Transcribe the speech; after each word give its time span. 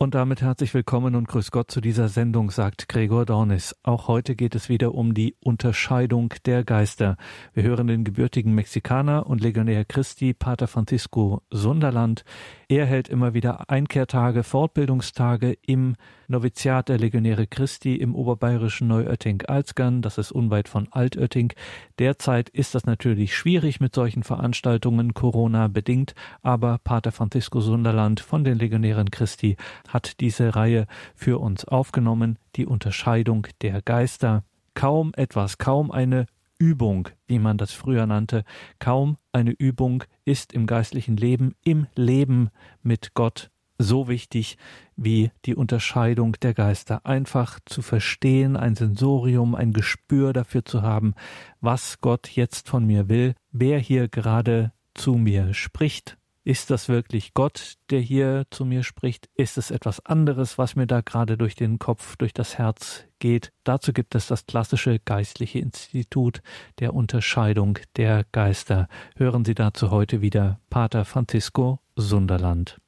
Und 0.00 0.14
damit 0.14 0.42
herzlich 0.42 0.74
willkommen 0.74 1.16
und 1.16 1.26
grüß 1.26 1.50
Gott 1.50 1.72
zu 1.72 1.80
dieser 1.80 2.08
Sendung, 2.08 2.52
sagt 2.52 2.88
Gregor 2.88 3.26
Dornis. 3.26 3.74
Auch 3.82 4.06
heute 4.06 4.36
geht 4.36 4.54
es 4.54 4.68
wieder 4.68 4.94
um 4.94 5.12
die 5.12 5.34
Unterscheidung 5.40 6.32
der 6.46 6.62
Geister. 6.62 7.16
Wir 7.52 7.64
hören 7.64 7.88
den 7.88 8.04
gebürtigen 8.04 8.54
Mexikaner 8.54 9.26
und 9.26 9.40
Legionär 9.40 9.84
Christi, 9.84 10.34
Pater 10.34 10.68
Francisco 10.68 11.42
Sunderland. 11.50 12.22
Er 12.70 12.84
hält 12.84 13.08
immer 13.08 13.32
wieder 13.32 13.70
Einkehrtage, 13.70 14.42
Fortbildungstage 14.42 15.56
im 15.62 15.96
Noviziat 16.26 16.90
der 16.90 16.98
Legionäre 16.98 17.46
Christi 17.46 17.96
im 17.96 18.14
oberbayerischen 18.14 18.88
Neuötting-Alzgern. 18.88 20.02
Das 20.02 20.18
ist 20.18 20.32
unweit 20.32 20.68
von 20.68 20.86
Altötting. 20.90 21.54
Derzeit 21.98 22.50
ist 22.50 22.74
das 22.74 22.84
natürlich 22.84 23.34
schwierig 23.34 23.80
mit 23.80 23.94
solchen 23.94 24.22
Veranstaltungen, 24.22 25.14
Corona 25.14 25.68
bedingt, 25.68 26.14
aber 26.42 26.76
Pater 26.84 27.10
Francisco 27.10 27.62
Sunderland 27.62 28.20
von 28.20 28.44
den 28.44 28.58
Legionären 28.58 29.10
Christi 29.10 29.56
hat 29.88 30.20
diese 30.20 30.54
Reihe 30.54 30.86
für 31.14 31.38
uns 31.38 31.64
aufgenommen, 31.64 32.38
die 32.54 32.66
Unterscheidung 32.66 33.46
der 33.62 33.80
Geister. 33.80 34.44
Kaum 34.74 35.12
etwas, 35.16 35.56
kaum 35.56 35.90
eine 35.90 36.26
Übung, 36.58 37.08
wie 37.26 37.38
man 37.38 37.56
das 37.56 37.72
früher 37.72 38.06
nannte, 38.06 38.44
kaum 38.78 39.16
eine 39.32 39.52
Übung 39.52 40.04
ist 40.24 40.52
im 40.52 40.66
geistlichen 40.66 41.16
Leben, 41.16 41.54
im 41.64 41.86
Leben 41.94 42.50
mit 42.82 43.14
Gott 43.14 43.50
so 43.78 44.08
wichtig 44.08 44.58
wie 44.96 45.30
die 45.44 45.54
Unterscheidung 45.54 46.32
der 46.42 46.52
Geister. 46.52 47.06
Einfach 47.06 47.60
zu 47.64 47.80
verstehen, 47.80 48.56
ein 48.56 48.74
Sensorium, 48.74 49.54
ein 49.54 49.72
Gespür 49.72 50.32
dafür 50.32 50.64
zu 50.64 50.82
haben, 50.82 51.14
was 51.60 52.00
Gott 52.00 52.28
jetzt 52.28 52.68
von 52.68 52.84
mir 52.84 53.08
will, 53.08 53.34
wer 53.52 53.78
hier 53.78 54.08
gerade 54.08 54.72
zu 54.94 55.14
mir 55.14 55.54
spricht 55.54 56.18
ist 56.48 56.70
das 56.70 56.88
wirklich 56.88 57.34
Gott, 57.34 57.74
der 57.90 58.00
hier 58.00 58.46
zu 58.50 58.64
mir 58.64 58.82
spricht? 58.82 59.28
Ist 59.34 59.58
es 59.58 59.70
etwas 59.70 60.00
anderes, 60.06 60.56
was 60.56 60.76
mir 60.76 60.86
da 60.86 61.02
gerade 61.02 61.36
durch 61.36 61.54
den 61.54 61.78
Kopf, 61.78 62.16
durch 62.16 62.32
das 62.32 62.56
Herz 62.56 63.04
geht? 63.18 63.52
Dazu 63.64 63.92
gibt 63.92 64.14
es 64.14 64.28
das 64.28 64.46
klassische 64.46 64.98
geistliche 64.98 65.58
Institut 65.58 66.40
der 66.78 66.94
Unterscheidung 66.94 67.78
der 67.96 68.24
Geister. 68.32 68.88
Hören 69.16 69.44
Sie 69.44 69.54
dazu 69.54 69.90
heute 69.90 70.22
wieder 70.22 70.58
Pater 70.70 71.04
Francisco 71.04 71.80
Sunderland. 71.96 72.78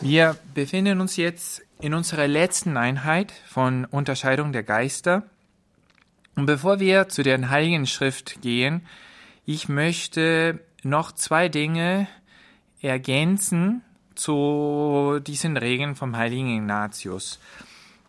Wir 0.00 0.36
befinden 0.54 1.00
uns 1.00 1.16
jetzt 1.16 1.60
in 1.80 1.94
unserer 1.94 2.28
letzten 2.28 2.76
Einheit 2.76 3.32
von 3.32 3.84
Unterscheidung 3.84 4.52
der 4.52 4.62
Geister. 4.62 5.24
Und 6.36 6.46
bevor 6.46 6.78
wir 6.78 7.08
zu 7.08 7.24
der 7.24 7.50
Heiligen 7.50 7.88
Schrift 7.88 8.42
gehen, 8.42 8.86
ich 9.44 9.68
möchte 9.68 10.60
noch 10.84 11.10
zwei 11.10 11.48
Dinge 11.48 12.06
ergänzen 12.82 13.82
zu 14.14 15.20
diesen 15.26 15.56
Regeln 15.56 15.94
vom 15.94 16.16
heiligen 16.16 16.54
Ignatius. 16.54 17.38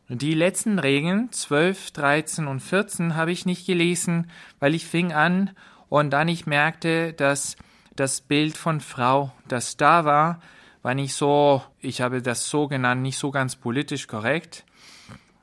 Die 0.09 0.33
letzten 0.33 0.79
Regeln, 0.79 1.31
12, 1.31 1.91
13 1.91 2.47
und 2.47 2.59
14, 2.59 3.15
habe 3.15 3.31
ich 3.31 3.45
nicht 3.45 3.65
gelesen, 3.65 4.29
weil 4.59 4.75
ich 4.75 4.85
fing 4.85 5.13
an 5.13 5.51
und 5.89 6.11
dann 6.11 6.27
ich 6.27 6.45
merkte, 6.45 7.13
dass 7.13 7.55
das 7.95 8.21
Bild 8.21 8.57
von 8.57 8.81
Frau, 8.81 9.31
das 9.47 9.77
da 9.77 10.03
war, 10.05 10.41
war 10.81 10.93
nicht 10.93 11.13
so, 11.13 11.63
ich 11.79 12.01
habe 12.01 12.21
das 12.21 12.49
so 12.49 12.67
genannt, 12.67 13.01
nicht 13.01 13.17
so 13.17 13.31
ganz 13.31 13.55
politisch 13.55 14.07
korrekt. 14.07 14.65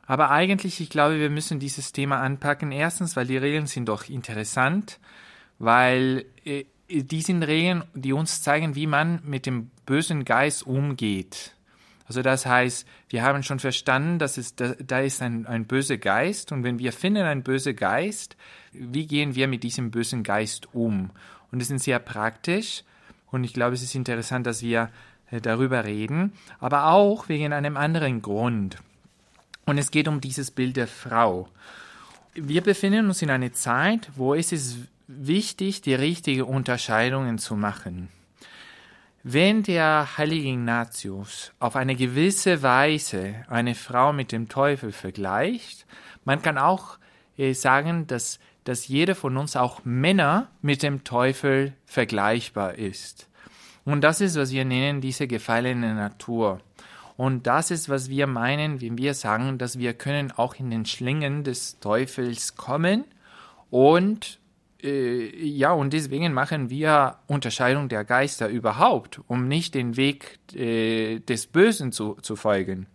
Aber 0.06 0.30
eigentlich, 0.30 0.80
ich 0.80 0.90
glaube, 0.90 1.18
wir 1.18 1.30
müssen 1.30 1.60
dieses 1.60 1.92
Thema 1.92 2.20
anpacken. 2.20 2.72
Erstens, 2.72 3.16
weil 3.16 3.26
die 3.26 3.36
Regeln 3.36 3.66
sind 3.66 3.88
doch 3.88 4.08
interessant, 4.08 4.98
weil 5.58 6.26
äh, 6.44 6.64
die 6.90 7.22
sind 7.22 7.42
Regeln, 7.42 7.84
die 7.94 8.12
uns 8.12 8.42
zeigen, 8.42 8.74
wie 8.74 8.86
man 8.86 9.20
mit 9.24 9.46
dem 9.46 9.70
bösen 9.86 10.24
Geist 10.24 10.66
umgeht. 10.66 11.54
Also 12.06 12.22
das 12.22 12.44
heißt, 12.44 12.86
wir 13.08 13.22
haben 13.22 13.44
schon 13.44 13.60
verstanden, 13.60 14.18
dass 14.18 14.36
es 14.36 14.56
da, 14.56 14.74
da 14.84 14.98
ist 14.98 15.22
ein, 15.22 15.46
ein 15.46 15.66
böser 15.66 15.96
Geist 15.96 16.50
und 16.50 16.64
wenn 16.64 16.80
wir 16.80 16.92
finden 16.92 17.22
einen 17.22 17.44
bösen 17.44 17.76
Geist, 17.76 18.36
wie 18.72 19.06
gehen 19.06 19.36
wir 19.36 19.46
mit 19.46 19.62
diesem 19.62 19.92
bösen 19.92 20.24
Geist 20.24 20.74
um? 20.74 21.10
Und 21.52 21.62
es 21.62 21.70
ist 21.70 21.84
sehr 21.84 22.00
praktisch 22.00 22.82
und 23.30 23.44
ich 23.44 23.54
glaube, 23.54 23.74
es 23.74 23.82
ist 23.82 23.94
interessant, 23.94 24.46
dass 24.46 24.62
wir 24.62 24.90
äh, 25.30 25.40
darüber 25.40 25.84
reden, 25.84 26.32
aber 26.58 26.86
auch 26.86 27.28
wegen 27.28 27.52
einem 27.52 27.76
anderen 27.76 28.22
Grund. 28.22 28.78
Und 29.66 29.78
es 29.78 29.92
geht 29.92 30.08
um 30.08 30.20
dieses 30.20 30.50
Bild 30.50 30.76
der 30.76 30.88
Frau. 30.88 31.48
Wir 32.34 32.60
befinden 32.60 33.06
uns 33.06 33.22
in 33.22 33.30
einer 33.30 33.52
Zeit, 33.52 34.10
wo 34.16 34.34
es 34.34 34.50
ist 34.50 34.78
wichtig, 35.18 35.82
die 35.82 35.94
richtige 35.94 36.44
Unterscheidungen 36.44 37.38
zu 37.38 37.56
machen. 37.56 38.08
Wenn 39.22 39.62
der 39.62 40.16
heilige 40.16 40.48
Ignatius 40.48 41.52
auf 41.58 41.76
eine 41.76 41.94
gewisse 41.94 42.62
Weise 42.62 43.44
eine 43.48 43.74
Frau 43.74 44.12
mit 44.14 44.32
dem 44.32 44.48
Teufel 44.48 44.92
vergleicht, 44.92 45.86
man 46.24 46.40
kann 46.40 46.56
auch 46.56 46.98
äh, 47.36 47.52
sagen, 47.52 48.06
dass, 48.06 48.38
dass 48.64 48.88
jeder 48.88 49.14
von 49.14 49.36
uns 49.36 49.56
auch 49.56 49.84
Männer 49.84 50.48
mit 50.62 50.82
dem 50.82 51.04
Teufel 51.04 51.74
vergleichbar 51.84 52.76
ist. 52.76 53.28
Und 53.84 54.02
das 54.02 54.22
ist, 54.22 54.36
was 54.36 54.52
wir 54.52 54.64
nennen, 54.64 55.02
diese 55.02 55.26
gefallene 55.26 55.94
Natur. 55.94 56.60
Und 57.18 57.46
das 57.46 57.70
ist, 57.70 57.90
was 57.90 58.08
wir 58.08 58.26
meinen, 58.26 58.80
wenn 58.80 58.96
wir 58.96 59.12
sagen, 59.12 59.58
dass 59.58 59.78
wir 59.78 59.92
können 59.92 60.32
auch 60.32 60.54
in 60.54 60.70
den 60.70 60.86
Schlingen 60.86 61.44
des 61.44 61.78
Teufels 61.78 62.56
kommen 62.56 63.04
und 63.68 64.39
äh, 64.82 65.46
ja, 65.46 65.72
und 65.72 65.92
deswegen 65.92 66.32
machen 66.32 66.70
wir 66.70 67.16
Unterscheidung 67.26 67.88
der 67.88 68.04
Geister 68.04 68.48
überhaupt, 68.48 69.20
um 69.26 69.48
nicht 69.48 69.74
den 69.74 69.96
Weg 69.96 70.38
äh, 70.54 71.20
des 71.20 71.46
Bösen 71.46 71.92
zu, 71.92 72.14
zu 72.22 72.36
folgen. 72.36 72.86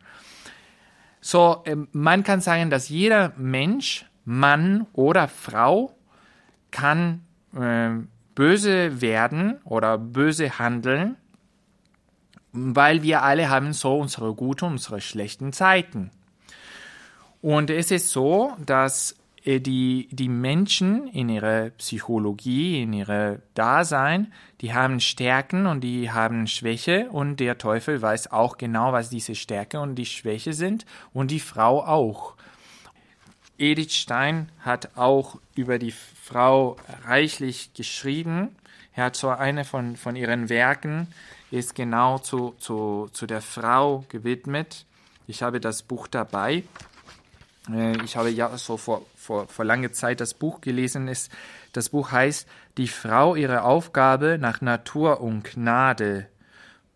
So, 1.22 1.64
äh, 1.66 1.76
man 1.92 2.24
kann 2.24 2.42
sagen, 2.42 2.70
dass 2.70 2.90
jeder 2.90 3.34
Mensch, 3.38 4.06
Mann 4.26 4.88
oder 4.94 5.28
Frau, 5.28 5.96
kann 6.72 7.22
äh, 7.56 7.92
böse 8.36 9.02
werden 9.02 9.60
oder 9.64 9.98
böse 9.98 10.60
handeln, 10.60 11.16
weil 12.52 13.02
wir 13.02 13.24
alle 13.24 13.50
haben 13.50 13.74
so 13.74 13.98
unsere 14.00 14.34
guten 14.34 14.66
und 14.66 14.72
unsere 14.74 15.02
schlechten 15.02 15.54
Zeiten. 15.54 16.12
Und 17.42 17.70
es 17.70 17.92
ist 17.92 18.10
so, 18.10 18.54
dass 18.66 19.16
die, 19.46 20.08
die 20.12 20.30
Menschen 20.30 21.08
in 21.08 21.30
ihrer 21.30 21.70
Psychologie, 21.72 22.82
in 22.82 22.94
ihrer 22.94 23.38
Dasein, 23.54 24.34
die 24.62 24.74
haben 24.74 25.00
Stärken 25.00 25.68
und 25.68 25.82
die 25.82 26.12
haben 26.12 26.48
Schwäche 26.48 27.10
und 27.12 27.40
der 27.40 27.60
Teufel 27.60 28.02
weiß 28.02 28.32
auch 28.32 28.58
genau, 28.58 28.92
was 28.92 29.10
diese 29.10 29.36
Stärke 29.36 29.80
und 29.80 29.96
die 29.96 30.08
Schwäche 30.08 30.54
sind 30.54 30.86
und 31.14 31.30
die 31.30 31.40
Frau 31.40 31.86
auch. 31.86 32.34
Edith 33.60 33.94
Stein 33.94 34.50
hat 34.60 34.98
auch 34.98 35.40
über 35.54 35.78
die 35.78 35.94
Frau 35.94 36.78
reichlich 37.06 37.74
geschrieben. 37.74 38.56
Er 38.96 39.06
hat 39.06 39.16
so 39.16 39.30
eine 39.30 39.64
von, 39.64 39.96
von 39.96 40.16
ihren 40.16 40.50
Werken, 40.50 41.08
ist 41.52 41.76
genau 41.76 42.18
zu, 42.18 42.56
zu, 42.58 43.10
zu 43.14 43.28
der 43.28 43.42
Frau 43.42 44.06
gewidmet. 44.10 44.86
Ich 45.28 45.44
habe 45.44 45.60
das 45.60 45.84
Buch 45.84 46.08
dabei. 46.08 46.64
Äh, 47.72 48.04
ich 48.04 48.18
habe 48.18 48.30
ja 48.30 48.58
so 48.58 48.78
vor, 48.78 49.06
vor, 49.26 49.48
vor 49.48 49.66
langer 49.66 49.92
Zeit 49.92 50.22
das 50.22 50.34
Buch 50.34 50.62
gelesen. 50.62 51.08
Ist, 51.08 51.32
das 51.74 51.90
Buch 51.90 52.12
heißt 52.12 52.48
Die 52.78 52.88
Frau, 52.88 53.36
ihre 53.36 53.64
Aufgabe 53.64 54.38
nach 54.40 54.62
Natur 54.62 55.22
und 55.22 55.44
Gnade 55.44 56.28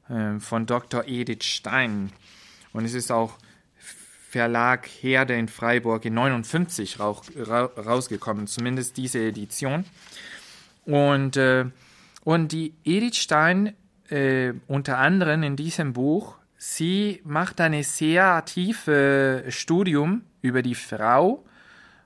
äh, 0.10 0.40
von 0.40 0.66
Dr. 0.66 1.06
Edith 1.08 1.44
Stein. 1.44 2.12
Und 2.72 2.86
es 2.86 2.94
ist 2.94 3.12
auch 3.12 3.38
Verlag 4.30 4.88
Herde 4.88 5.34
in 5.36 5.48
Freiburg 5.48 6.06
in 6.06 6.14
59 6.14 7.00
rausgekommen, 7.00 8.46
zumindest 8.46 8.96
diese 8.98 9.20
Edition. 9.20 9.86
Und, 10.86 11.36
äh, 11.36 11.66
und 12.24 12.52
die 12.52 12.76
Edith 12.84 13.18
Stein 13.18 13.74
äh, 14.10 14.54
unter 14.68 15.00
anderem 15.00 15.42
in 15.42 15.56
diesem 15.56 15.94
Buch, 15.94 16.36
sie 16.58 17.22
macht 17.24 17.60
ein 17.60 17.82
sehr 17.82 18.44
tiefes 18.46 19.54
Studium 19.56 20.22
über 20.42 20.62
die 20.62 20.76
Frau, 20.76 21.44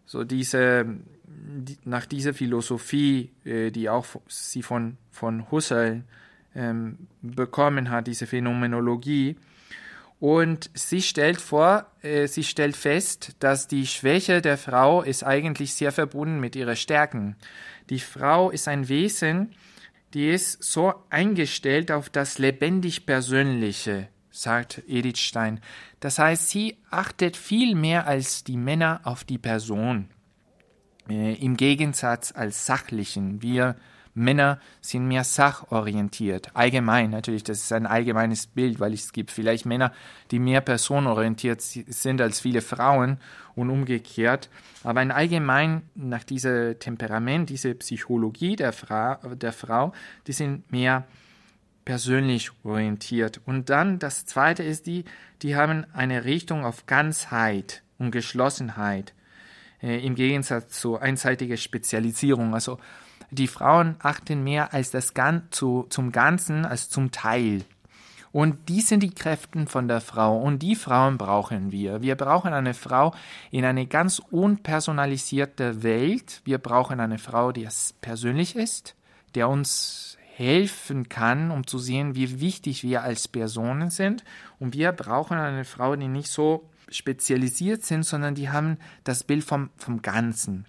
so 0.05 0.23
diese, 0.23 0.85
die, 1.25 1.77
nach 1.85 2.05
dieser 2.05 2.33
Philosophie, 2.33 3.31
äh, 3.45 3.71
die 3.71 3.89
auch 3.89 4.05
sie 4.27 4.63
von, 4.63 4.97
von 5.11 5.49
Husserl 5.51 6.03
ähm, 6.55 7.07
bekommen 7.21 7.89
hat, 7.89 8.07
diese 8.07 8.27
Phänomenologie. 8.27 9.37
Und 10.19 10.69
sie 10.73 11.01
stellt 11.01 11.41
vor, 11.41 11.87
äh, 12.01 12.27
sie 12.27 12.43
stellt 12.43 12.77
fest, 12.77 13.35
dass 13.39 13.67
die 13.67 13.85
Schwäche 13.87 14.41
der 14.41 14.57
Frau 14.57 15.01
ist 15.01 15.23
eigentlich 15.23 15.73
sehr 15.73 15.91
verbunden 15.91 16.39
mit 16.39 16.55
ihrer 16.55 16.75
Stärken. 16.75 17.35
Die 17.89 17.99
Frau 17.99 18.49
ist 18.49 18.67
ein 18.67 18.87
Wesen, 18.87 19.53
die 20.13 20.29
ist 20.29 20.63
so 20.63 20.93
eingestellt 21.09 21.91
auf 21.91 22.09
das 22.09 22.37
lebendig 22.37 23.05
Persönliche, 23.05 24.07
sagt 24.33 24.83
Edith 24.87 25.19
Stein. 25.19 25.61
Das 26.01 26.19
heißt, 26.19 26.49
sie 26.49 26.77
achtet 26.89 27.37
viel 27.37 27.75
mehr 27.75 28.07
als 28.07 28.43
die 28.43 28.57
Männer 28.57 28.99
auf 29.03 29.23
die 29.23 29.37
Person. 29.37 30.09
Äh, 31.07 31.35
Im 31.35 31.55
Gegensatz 31.55 32.33
als 32.35 32.65
Sachlichen. 32.65 33.41
Wir 33.41 33.77
Männer 34.15 34.59
sind 34.81 35.07
mehr 35.07 35.23
sachorientiert. 35.23 36.49
Allgemein, 36.53 37.09
natürlich, 37.09 37.43
das 37.43 37.59
ist 37.59 37.73
ein 37.73 37.87
allgemeines 37.87 38.47
Bild, 38.47 38.79
weil 38.79 38.93
es 38.93 39.11
gibt 39.11 39.31
vielleicht 39.31 39.65
Männer, 39.65 39.91
die 40.29 40.39
mehr 40.39 40.61
personenorientiert 40.61 41.61
sind 41.61 42.21
als 42.21 42.39
viele 42.39 42.61
Frauen 42.61 43.17
und 43.55 43.69
umgekehrt. 43.69 44.49
Aber 44.83 45.01
in 45.01 45.11
allgemein 45.11 45.81
nach 45.95 46.23
diesem 46.23 46.77
Temperament, 46.77 47.49
diese 47.49 47.73
Psychologie 47.75 48.55
der, 48.55 48.71
Fra 48.71 49.19
der 49.35 49.53
Frau, 49.53 49.93
die 50.27 50.33
sind 50.33 50.71
mehr 50.71 51.05
persönlich 51.85 52.51
orientiert. 52.63 53.41
Und 53.45 53.69
dann 53.69 53.99
das 53.99 54.25
zweite 54.25 54.63
ist 54.63 54.85
die, 54.85 55.05
die 55.41 55.55
haben 55.55 55.85
eine 55.93 56.25
Richtung 56.25 56.65
auf 56.65 56.85
Ganzheit 56.85 57.83
und 57.97 58.11
Geschlossenheit 58.11 59.13
äh, 59.81 60.05
im 60.05 60.15
Gegensatz 60.15 60.79
zu 60.79 60.97
einseitiger 60.97 61.57
Spezialisierung. 61.57 62.53
Also 62.53 62.79
die 63.31 63.47
Frauen 63.47 63.95
achten 63.99 64.43
mehr 64.43 64.73
als 64.73 64.91
das 64.91 65.13
Gan 65.13 65.43
zu, 65.51 65.85
zum 65.89 66.11
Ganzen 66.11 66.65
als 66.65 66.89
zum 66.89 67.11
Teil. 67.11 67.63
Und 68.31 68.67
die 68.67 68.81
sind 68.81 69.03
die 69.03 69.13
Kräfte 69.13 69.67
von 69.67 69.87
der 69.87 70.01
Frau. 70.01 70.39
Und 70.39 70.59
die 70.59 70.75
Frauen 70.75 71.19
brauchen 71.19 71.71
wir. 71.71 72.01
Wir 72.01 72.15
brauchen 72.15 72.51
eine 72.51 72.73
Frau 72.73 73.13
in 73.51 73.63
eine 73.63 73.85
ganz 73.85 74.19
unpersonalisierte 74.31 75.83
Welt. 75.83 76.41
Wir 76.43 76.57
brauchen 76.57 76.99
eine 76.99 77.19
Frau, 77.19 77.51
die 77.51 77.63
es 77.63 77.93
persönlich 78.01 78.55
ist, 78.55 78.95
der 79.35 79.49
uns 79.49 80.17
helfen 80.35 81.09
kann, 81.09 81.51
um 81.51 81.67
zu 81.67 81.77
sehen, 81.77 82.15
wie 82.15 82.39
wichtig 82.41 82.83
wir 82.83 83.03
als 83.03 83.27
Personen 83.27 83.91
sind. 83.91 84.23
Und 84.59 84.73
wir 84.73 84.91
brauchen 84.91 85.37
eine 85.37 85.63
Frau, 85.63 85.95
die 85.95 86.07
nicht 86.07 86.29
so 86.29 86.69
spezialisiert 86.89 87.83
sind, 87.83 88.03
sondern 88.03 88.35
die 88.35 88.49
haben 88.49 88.77
das 89.03 89.23
Bild 89.23 89.43
vom, 89.43 89.69
vom 89.77 90.01
Ganzen. 90.01 90.65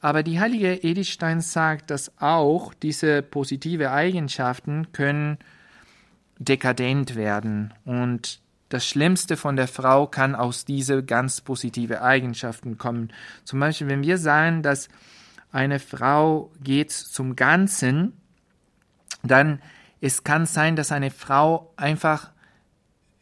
Aber 0.00 0.22
die 0.22 0.38
heilige 0.38 0.84
Edith 0.84 1.08
Stein 1.08 1.40
sagt, 1.40 1.90
dass 1.90 2.12
auch 2.20 2.74
diese 2.74 3.22
positive 3.22 3.90
Eigenschaften 3.90 4.92
können 4.92 5.38
dekadent 6.38 7.16
werden 7.16 7.74
und 7.84 8.40
das 8.68 8.86
Schlimmste 8.86 9.36
von 9.38 9.56
der 9.56 9.66
Frau 9.66 10.06
kann 10.06 10.34
aus 10.34 10.66
diese 10.66 11.02
ganz 11.02 11.40
positive 11.40 12.02
Eigenschaften 12.02 12.76
kommen. 12.76 13.10
Zum 13.44 13.58
Beispiel, 13.60 13.88
wenn 13.88 14.02
wir 14.02 14.18
sagen, 14.18 14.62
dass 14.62 14.90
eine 15.50 15.78
Frau 15.80 16.52
geht 16.62 16.92
zum 16.92 17.34
Ganzen, 17.34 18.12
dann 19.28 19.60
es 20.00 20.24
kann 20.24 20.46
sein, 20.46 20.76
dass 20.76 20.92
eine 20.92 21.10
Frau 21.10 21.72
einfach 21.76 22.30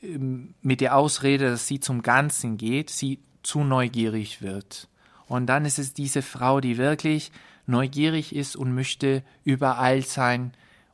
ähm, 0.03 0.55
mit 0.63 0.81
der 0.81 0.97
Ausrede, 0.97 1.51
dass 1.51 1.67
sie 1.67 1.81
zum 1.81 2.03
Ganzen 2.03 2.57
geht, 2.57 2.91
sie 2.91 3.21
zu 3.43 3.65
neugierig 3.65 4.43
wird. 4.43 4.89
Und 5.27 5.47
dann 5.47 5.65
ist 5.65 5.79
es 5.79 5.95
diese 5.95 6.23
Frau, 6.23 6.61
die 6.61 6.79
wirklich 6.79 7.33
neugierig 7.67 8.35
ist 8.35 8.57
und 8.57 8.75
möchte 8.75 9.23
überall 9.45 10.03
sein 10.03 10.53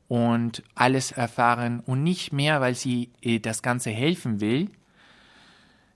und 0.08 0.62
alles 0.74 1.12
erfahren 1.12 1.80
und 1.80 2.02
nicht 2.02 2.32
mehr, 2.32 2.60
weil 2.60 2.74
sie 2.74 3.10
äh, 3.22 3.40
das 3.40 3.62
Ganze 3.62 3.90
helfen 3.90 4.40
will 4.40 4.70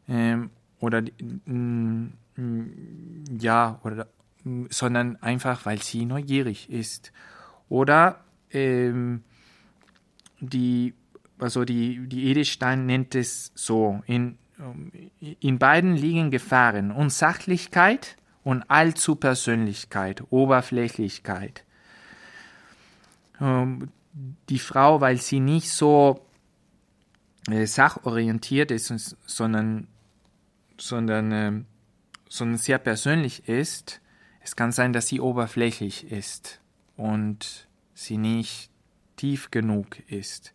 ähm, 0.08 0.50
oder 0.80 1.02
mm, 1.02 2.12
mm, 2.36 3.24
ja 3.38 3.80
oder 3.84 4.08
mm, 4.44 4.66
sondern 4.70 5.16
einfach, 5.22 5.66
weil 5.66 5.82
sie 5.82 6.04
neugierig 6.04 6.70
ist 6.70 7.12
oder 7.68 8.25
ähm, 8.56 9.22
die 10.40 10.94
also 11.38 11.64
die, 11.64 12.06
die 12.08 12.30
Edelstein 12.30 12.86
nennt 12.86 13.14
es 13.14 13.52
so, 13.54 14.02
in, 14.06 14.38
in 15.40 15.58
beiden 15.58 15.94
liegen 15.96 16.30
Gefahren, 16.30 16.90
Unsachlichkeit 16.90 18.16
und 18.42 18.62
Allzupersönlichkeit, 18.70 20.24
Oberflächlichkeit. 20.30 21.64
Ähm, 23.40 23.90
die 24.48 24.58
Frau, 24.58 25.00
weil 25.00 25.18
sie 25.18 25.40
nicht 25.40 25.70
so 25.70 26.26
äh, 27.50 27.66
sachorientiert 27.66 28.70
ist, 28.70 28.86
sondern, 29.26 29.88
sondern, 30.78 31.32
äh, 31.32 31.52
sondern 32.28 32.58
sehr 32.58 32.78
persönlich 32.78 33.46
ist, 33.48 34.00
es 34.40 34.56
kann 34.56 34.72
sein, 34.72 34.92
dass 34.92 35.08
sie 35.08 35.20
oberflächlich 35.20 36.10
ist. 36.10 36.60
Und 36.96 37.65
sie 37.96 38.18
nicht 38.18 38.70
tief 39.16 39.50
genug 39.50 39.98
ist. 40.08 40.52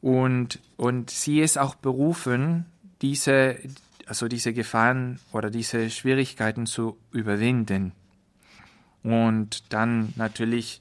Und, 0.00 0.60
und 0.76 1.10
sie 1.10 1.40
ist 1.40 1.58
auch 1.58 1.74
berufen, 1.74 2.66
diese, 3.02 3.58
also 4.06 4.28
diese 4.28 4.52
Gefahren 4.52 5.18
oder 5.32 5.50
diese 5.50 5.90
Schwierigkeiten 5.90 6.66
zu 6.66 6.96
überwinden. 7.12 7.92
Und 9.02 9.72
dann 9.72 10.12
natürlich 10.16 10.80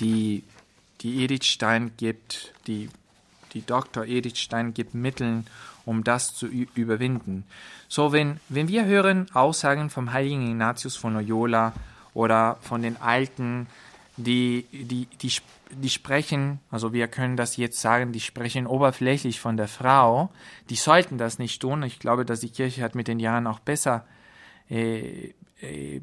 die, 0.00 0.44
die 1.00 1.24
Edith 1.24 1.44
Stein 1.44 1.92
gibt, 1.96 2.52
die, 2.66 2.90
die 3.52 3.64
Dr. 3.64 4.04
Edith 4.04 4.38
Stein 4.38 4.74
gibt 4.74 4.94
Mittel, 4.94 5.44
um 5.84 6.04
das 6.04 6.34
zu 6.34 6.46
überwinden. 6.46 7.44
So, 7.88 8.12
wenn, 8.12 8.40
wenn 8.48 8.68
wir 8.68 8.84
hören 8.84 9.26
Aussagen 9.32 9.90
vom 9.90 10.12
heiligen 10.12 10.50
Ignatius 10.50 10.96
von 10.96 11.14
Loyola 11.14 11.72
oder 12.14 12.58
von 12.60 12.82
den 12.82 12.96
alten, 12.96 13.66
die, 14.16 14.66
die, 14.72 15.06
die 15.20 15.30
die 15.70 15.90
sprechen, 15.90 16.60
also 16.70 16.92
wir 16.92 17.08
können 17.08 17.36
das 17.36 17.56
jetzt 17.56 17.80
sagen, 17.80 18.12
die 18.12 18.20
sprechen 18.20 18.66
oberflächlich 18.66 19.40
von 19.40 19.56
der 19.56 19.68
Frau. 19.68 20.30
Die 20.70 20.76
sollten 20.76 21.18
das 21.18 21.38
nicht 21.38 21.60
tun. 21.60 21.82
Ich 21.82 21.98
glaube, 21.98 22.24
dass 22.24 22.40
die 22.40 22.50
Kirche 22.50 22.82
hat 22.82 22.94
mit 22.94 23.08
den 23.08 23.20
Jahren 23.20 23.46
auch 23.46 23.58
besser 23.58 24.06
äh, 24.70 25.34
äh, 25.60 26.00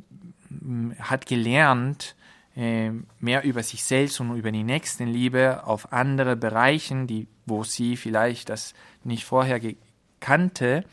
hat 0.99 1.25
gelernt, 1.25 2.15
äh, 2.55 2.91
mehr 3.19 3.43
über 3.43 3.63
sich 3.63 3.83
selbst 3.83 4.19
und 4.19 4.35
über 4.35 4.51
die 4.51 4.63
Nächstenliebe 4.63 5.65
auf 5.65 5.91
andere 5.91 6.35
Bereichen, 6.35 7.07
die, 7.07 7.27
wo 7.45 7.63
sie 7.63 7.97
vielleicht 7.97 8.49
das 8.49 8.73
nicht 9.03 9.25
vorher 9.25 9.59
kannte. 10.19 10.85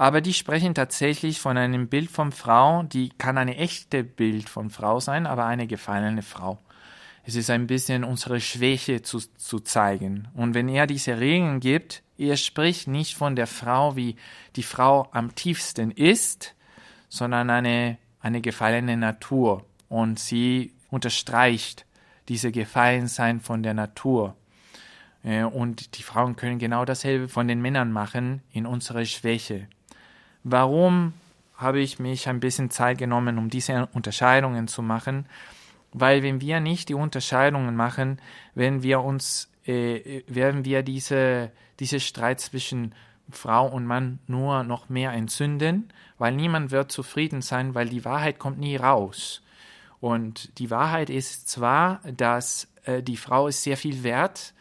Aber 0.00 0.22
die 0.22 0.32
sprechen 0.32 0.74
tatsächlich 0.74 1.40
von 1.40 1.58
einem 1.58 1.86
Bild 1.88 2.10
von 2.10 2.32
Frau, 2.32 2.84
die 2.84 3.10
kann 3.10 3.36
eine 3.36 3.58
echte 3.58 4.02
Bild 4.02 4.48
von 4.48 4.70
Frau 4.70 4.98
sein, 4.98 5.26
aber 5.26 5.44
eine 5.44 5.66
gefallene 5.66 6.22
Frau. 6.22 6.58
Es 7.22 7.34
ist 7.34 7.50
ein 7.50 7.66
bisschen 7.66 8.02
unsere 8.04 8.40
Schwäche 8.40 9.02
zu, 9.02 9.18
zu 9.18 9.60
zeigen. 9.60 10.28
Und 10.32 10.54
wenn 10.54 10.70
er 10.70 10.86
diese 10.86 11.20
Regeln 11.20 11.60
gibt, 11.60 12.02
er 12.16 12.38
spricht 12.38 12.88
nicht 12.88 13.14
von 13.14 13.36
der 13.36 13.46
Frau, 13.46 13.94
wie 13.94 14.16
die 14.56 14.62
Frau 14.62 15.06
am 15.12 15.34
tiefsten 15.34 15.90
ist, 15.90 16.54
sondern 17.10 17.50
eine, 17.50 17.98
eine 18.20 18.40
gefallene 18.40 18.96
Natur. 18.96 19.66
Und 19.90 20.18
sie 20.18 20.72
unterstreicht 20.88 21.84
diese 22.30 22.52
Gefallensein 22.52 23.38
von 23.38 23.62
der 23.62 23.74
Natur. 23.74 24.34
Äh, 25.24 25.44
und 25.44 25.98
die 25.98 26.02
Frauen 26.02 26.36
können 26.36 26.58
genau 26.58 26.86
dasselbe 26.86 27.28
von 27.28 27.46
den 27.48 27.60
Männern 27.60 27.92
machen 27.92 28.40
in 28.50 28.64
unserer 28.64 29.04
Schwäche. 29.04 29.68
Warum 30.44 31.12
habe 31.56 31.80
ich 31.80 31.98
mich 31.98 32.28
ein 32.28 32.40
bisschen 32.40 32.70
Zeit 32.70 32.98
genommen, 32.98 33.38
um 33.38 33.50
diese 33.50 33.88
Unterscheidungen 33.92 34.68
zu 34.68 34.82
machen? 34.82 35.26
Weil 35.92 36.22
wenn 36.22 36.40
wir 36.40 36.60
nicht 36.60 36.88
die 36.88 36.94
Unterscheidungen 36.94 37.76
machen, 37.76 38.20
wenn 38.54 38.82
wir 38.82 39.00
uns, 39.00 39.50
äh, 39.66 40.22
werden 40.26 40.64
wir 40.64 40.82
diese, 40.82 41.50
diese 41.78 42.00
Streit 42.00 42.40
zwischen 42.40 42.94
Frau 43.30 43.66
und 43.66 43.86
Mann 43.86 44.18
nur 44.26 44.64
noch 44.64 44.88
mehr 44.88 45.12
entzünden, 45.12 45.92
weil 46.18 46.34
niemand 46.34 46.70
wird 46.70 46.92
zufrieden 46.92 47.42
sein, 47.42 47.74
weil 47.74 47.88
die 47.88 48.04
Wahrheit 48.04 48.38
kommt 48.38 48.58
nie 48.58 48.76
raus. 48.76 49.42
Und 50.00 50.58
die 50.58 50.70
Wahrheit 50.70 51.10
ist 51.10 51.48
zwar, 51.48 52.00
dass 52.16 52.68
äh, 52.84 53.02
die 53.02 53.16
Frau 53.16 53.48
ist 53.48 53.62
sehr 53.62 53.76
viel 53.76 54.02
wert 54.02 54.54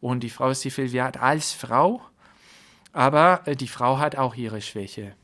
und 0.00 0.22
die 0.22 0.30
Frau 0.30 0.50
ist 0.50 0.62
sehr 0.62 0.70
viel 0.70 0.92
wert 0.92 1.20
als 1.20 1.52
Frau, 1.52 2.02
aber 2.92 3.42
äh, 3.46 3.56
die 3.56 3.68
Frau 3.68 3.98
hat 3.98 4.16
auch 4.16 4.36
ihre 4.36 4.60
Schwäche. 4.60 5.14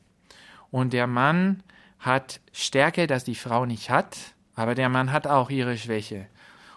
Und 0.70 0.92
der 0.92 1.06
Mann 1.06 1.62
hat 1.98 2.40
Stärke, 2.52 3.06
dass 3.06 3.24
die 3.24 3.34
Frau 3.34 3.66
nicht 3.66 3.90
hat, 3.90 4.16
aber 4.54 4.74
der 4.74 4.88
Mann 4.88 5.12
hat 5.12 5.26
auch 5.26 5.50
ihre 5.50 5.76
Schwäche. 5.76 6.26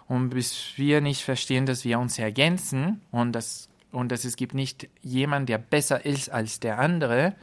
Und 0.06 0.30
bis 0.30 0.72
wir 0.76 1.00
nicht 1.00 1.22
verstehen, 1.22 1.66
dass 1.66 1.84
wir 1.84 1.98
uns 1.98 2.18
ergänzen 2.18 3.00
und 3.10 3.32
dass, 3.32 3.68
und 3.90 4.10
dass 4.12 4.24
es 4.24 4.36
gibt 4.36 4.54
nicht 4.54 4.88
jemand, 5.02 5.48
der 5.48 5.58
besser 5.58 6.04
ist 6.04 6.30
als 6.30 6.60
der 6.60 6.78
andere, 6.78 7.34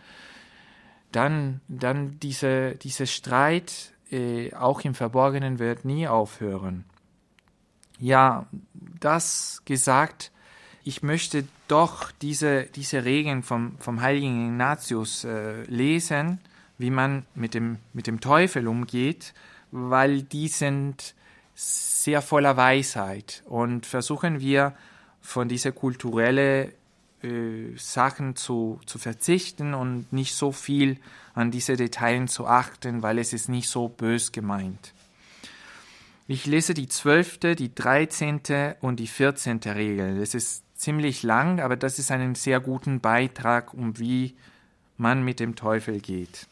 dann, 1.11 1.61
dann 1.67 2.19
diese, 2.19 2.75
diese 2.75 3.07
Streit 3.07 3.93
äh, 4.11 4.53
auch 4.53 4.81
im 4.81 4.93
Verborgenen 4.93 5.59
wird 5.59 5.85
nie 5.85 6.07
aufhören. 6.07 6.85
Ja, 7.99 8.47
das 8.99 9.61
gesagt, 9.65 10.31
ich 10.83 11.03
möchte 11.03 11.45
doch 11.67 12.11
diese, 12.21 12.63
diese 12.63 13.05
Regeln 13.05 13.43
vom, 13.43 13.77
vom 13.79 14.01
heiligen 14.01 14.47
Ignatius 14.47 15.23
äh, 15.23 15.63
lesen, 15.63 16.39
wie 16.77 16.89
man 16.89 17.25
mit 17.35 17.53
dem, 17.53 17.77
mit 17.93 18.07
dem 18.07 18.19
Teufel 18.19 18.67
umgeht 18.67 19.33
weil 19.71 20.21
die 20.21 20.49
sind 20.49 21.15
sehr 21.55 22.21
voller 22.21 22.57
Weisheit 22.57 23.43
und 23.45 23.85
versuchen 23.85 24.39
wir 24.39 24.73
von 25.21 25.47
dieser 25.47 25.71
kulturellen 25.71 26.71
äh, 27.23 27.77
Sachen 27.77 28.35
zu, 28.35 28.79
zu 28.85 28.99
verzichten 28.99 29.73
und 29.73 30.11
nicht 30.11 30.35
so 30.35 30.51
viel 30.51 30.97
an 31.33 31.51
diese 31.51 31.77
Details 31.77 32.33
zu 32.33 32.47
achten, 32.47 33.01
weil 33.01 33.19
es 33.19 33.33
ist 33.33 33.47
nicht 33.47 33.69
so 33.69 33.87
bös 33.87 34.31
gemeint. 34.31 34.93
Ich 36.27 36.45
lese 36.45 36.73
die 36.73 36.87
zwölfte, 36.87 37.55
die 37.55 37.73
dreizehnte 37.73 38.77
und 38.81 38.99
die 38.99 39.07
vierzehnte 39.07 39.75
Regel. 39.75 40.19
Das 40.19 40.33
ist 40.33 40.63
ziemlich 40.81 41.23
lang, 41.23 41.59
aber 41.59 41.75
das 41.75 41.99
ist 41.99 42.11
einen 42.11 42.35
sehr 42.35 42.59
guten 42.59 42.99
Beitrag, 42.99 43.73
um 43.73 43.99
wie 43.99 44.35
man 44.97 45.23
mit 45.23 45.39
dem 45.39 45.55
Teufel 45.55 45.99
geht. 45.99 46.47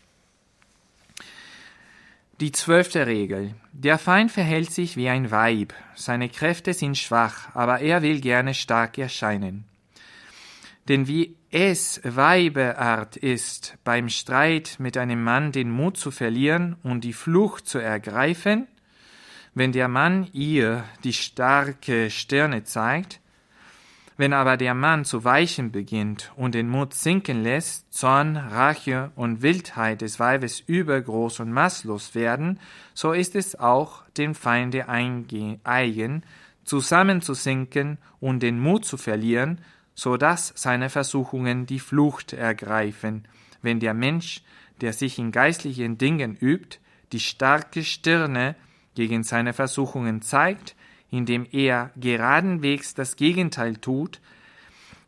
Die 2.39 2.53
zwölfte 2.53 3.05
Regel. 3.05 3.53
Der 3.73 3.97
Feind 3.97 4.31
verhält 4.31 4.71
sich 4.71 4.95
wie 4.95 5.09
ein 5.09 5.29
Weib. 5.29 5.73
Seine 5.95 6.29
Kräfte 6.29 6.73
sind 6.73 6.97
schwach, 6.97 7.53
aber 7.53 7.81
er 7.81 8.01
will 8.01 8.21
gerne 8.21 8.53
stark 8.53 8.97
erscheinen. 8.97 9.65
Denn 10.87 11.07
wie 11.07 11.35
es 11.51 11.99
Weibeart 12.03 13.17
ist, 13.17 13.77
beim 13.83 14.07
Streit 14.07 14.77
mit 14.79 14.95
einem 14.95 15.21
Mann 15.23 15.51
den 15.51 15.69
Mut 15.69 15.97
zu 15.97 16.11
verlieren 16.11 16.77
und 16.83 17.03
die 17.03 17.13
Flucht 17.13 17.67
zu 17.67 17.79
ergreifen, 17.79 18.67
wenn 19.53 19.71
der 19.71 19.87
Mann 19.87 20.27
ihr 20.31 20.85
die 21.03 21.13
starke 21.13 22.09
Stirne 22.09 22.63
zeigt, 22.63 23.19
wenn 24.19 24.33
aber 24.33 24.57
der 24.57 24.73
Mann 24.73 25.05
zu 25.05 25.23
weichen 25.23 25.71
beginnt 25.71 26.33
und 26.35 26.53
den 26.53 26.67
Mut 26.67 26.93
sinken 26.93 27.41
lässt, 27.41 27.93
Zorn, 27.93 28.35
Rache 28.35 29.13
und 29.15 29.41
Wildheit 29.41 30.01
des 30.01 30.19
Weibes 30.19 30.59
übergroß 30.59 31.39
und 31.39 31.53
maßlos 31.53 32.15
werden, 32.15 32.59
so 32.93 33.13
ist 33.13 33.33
es 33.33 33.57
auch 33.57 34.03
dem 34.17 34.35
Feinde 34.35 34.89
eigen, 34.89 36.23
zusammenzusinken 36.65 37.97
und 38.19 38.43
den 38.43 38.59
Mut 38.59 38.83
zu 38.83 38.97
verlieren, 38.97 39.61
so 39.95 40.17
dass 40.17 40.51
seine 40.53 40.89
Versuchungen 40.89 41.65
die 41.65 41.79
Flucht 41.79 42.33
ergreifen, 42.33 43.25
wenn 43.61 43.79
der 43.79 43.93
Mensch, 43.93 44.43
der 44.81 44.91
sich 44.91 45.17
in 45.17 45.31
geistlichen 45.31 45.97
Dingen 45.97 46.35
übt, 46.35 46.79
die 47.13 47.21
starke 47.21 47.85
Stirne 47.85 48.57
gegen 48.95 49.23
seine 49.23 49.53
Versuchungen 49.53 50.21
zeigt, 50.21 50.75
indem 51.11 51.45
er 51.51 51.91
geradenwegs 51.95 52.93
das 52.93 53.15
Gegenteil 53.15 53.77
tut, 53.77 54.19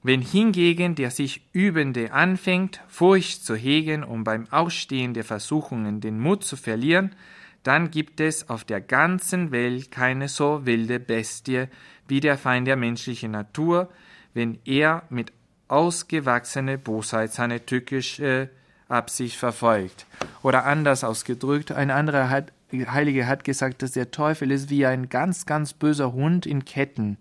wenn 0.03 0.21
hingegen 0.21 0.95
der 0.95 1.11
sich 1.11 1.41
Übende 1.53 2.11
anfängt, 2.11 2.81
Furcht 2.87 3.45
zu 3.45 3.55
hegen, 3.55 4.03
um 4.03 4.23
beim 4.23 4.47
Ausstehen 4.51 5.13
der 5.13 5.23
Versuchungen 5.23 6.01
den 6.01 6.19
Mut 6.19 6.43
zu 6.43 6.55
verlieren, 6.55 7.15
dann 7.63 7.91
gibt 7.91 8.19
es 8.19 8.49
auf 8.49 8.63
der 8.63 8.81
ganzen 8.81 9.51
Welt 9.51 9.91
keine 9.91 10.27
so 10.27 10.65
wilde 10.65 10.99
Bestie 10.99 11.65
wie 12.07 12.19
der 12.19 12.37
Feind 12.37 12.67
der 12.67 12.77
menschlichen 12.77 13.31
Natur, 13.31 13.91
wenn 14.33 14.57
er 14.65 15.03
mit 15.09 15.31
ausgewachsener 15.67 16.77
Bosheit 16.77 17.31
seine 17.31 17.65
tückische 17.65 18.49
Absicht 18.89 19.37
verfolgt. 19.37 20.05
Oder 20.41 20.65
anders 20.65 21.03
ausgedrückt, 21.03 21.71
ein 21.71 21.91
anderer 21.91 22.29
hat 22.29 22.51
Heilige 22.73 23.27
hat 23.27 23.43
gesagt, 23.43 23.81
dass 23.81 23.91
der 23.91 24.11
Teufel 24.11 24.51
ist 24.51 24.69
wie 24.69 24.85
ein 24.85 25.09
ganz, 25.09 25.45
ganz 25.45 25.73
böser 25.73 26.13
Hund 26.13 26.45
in 26.45 26.65
Ketten. 26.65 27.17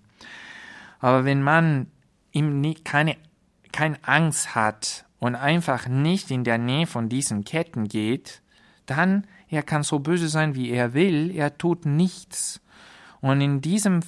Aber 0.98 1.24
wenn 1.24 1.42
man 1.42 1.86
ihm 2.32 2.60
nie, 2.60 2.74
keine, 2.74 3.16
keine 3.72 3.98
Angst 4.02 4.54
hat 4.54 5.04
und 5.18 5.34
einfach 5.34 5.88
nicht 5.88 6.30
in 6.30 6.44
der 6.44 6.58
Nähe 6.58 6.86
von 6.86 7.08
diesen 7.08 7.44
Ketten 7.44 7.88
geht, 7.88 8.42
dann, 8.86 9.26
er 9.48 9.62
kann 9.62 9.82
so 9.82 9.98
böse 9.98 10.28
sein, 10.28 10.54
wie 10.54 10.70
er 10.70 10.94
will, 10.94 11.30
er 11.34 11.56
tut 11.56 11.86
nichts. 11.86 12.60
Und 13.20 13.40
in 13.40 13.60
diesem, 13.60 14.00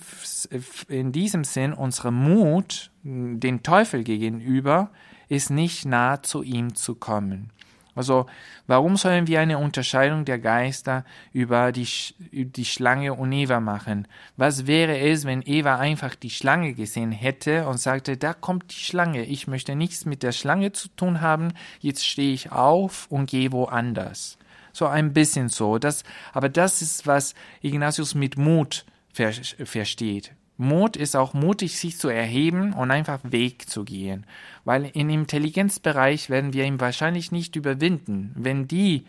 in 0.89 1.13
diesem 1.13 1.45
Sinn, 1.45 1.73
unser 1.73 2.11
Mut 2.11 2.91
den 3.03 3.63
Teufel 3.63 4.05
gegenüber 4.05 4.91
ist 5.29 5.51
nicht 5.51 5.85
nah 5.85 6.23
zu 6.23 6.43
ihm 6.43 6.75
zu 6.75 6.95
kommen. 6.95 7.51
Also 7.95 8.27
warum 8.67 8.97
sollen 8.97 9.27
wir 9.27 9.41
eine 9.41 9.59
Unterscheidung 9.59 10.25
der 10.25 10.39
Geister 10.39 11.05
über 11.33 11.73
die, 11.73 11.87
die 12.31 12.65
Schlange 12.65 13.15
und 13.15 13.33
Eva 13.33 13.61
machen? 13.61 14.09
Was 14.37 14.67
wäre 14.67 14.99
es, 14.99 15.25
wenn 15.27 15.43
Eva 15.45 15.77
einfach 15.77 16.15
die 16.15 16.31
Schlange 16.31 16.75
gesehen 16.75 17.13
hätte 17.13 17.67
und 17.67 17.79
sagte, 17.79 18.17
da 18.17 18.33
kommt 18.33 18.73
die 18.73 18.81
Schlange, 18.81 19.25
ich 19.25 19.47
möchte 19.47 19.77
nichts 19.77 20.07
mit 20.07 20.23
der 20.23 20.33
Schlange 20.33 20.73
zu 20.73 20.89
tun 20.89 21.21
haben, 21.21 21.53
jetzt 21.81 22.07
stehe 22.07 22.33
ich 22.33 22.51
auf 22.51 23.07
und 23.11 23.29
gehe 23.29 23.53
woanders. 23.53 24.39
So 24.73 24.87
ein 24.87 25.13
bisschen 25.13 25.49
so. 25.51 25.79
Das, 25.79 26.03
aber 26.33 26.49
das 26.49 26.81
ist, 26.81 27.07
was 27.07 27.35
Ignatius 27.61 28.15
mit 28.15 28.39
Mut 28.39 28.87
ver 29.13 29.33
versteht. 29.33 30.33
Mut 30.62 30.97
ist 30.97 31.16
auch 31.16 31.35
mutig, 31.35 31.78
sich 31.78 31.99
zu 31.99 32.09
erheben 32.09 32.73
und 32.73 32.90
einfach 32.90 33.21
Weg 33.23 33.69
zu 33.69 33.85
gehen. 33.85 34.25
Weil 34.64 34.90
im 34.95 35.11
Intelligenzbereich 35.11 36.31
werden 36.31 36.52
wir 36.52 36.64
ihn 36.64 36.81
wahrscheinlich 36.81 37.33
nicht 37.33 37.57
überwinden. 37.57 38.33
Wenn 38.37 38.69
die, 38.69 39.04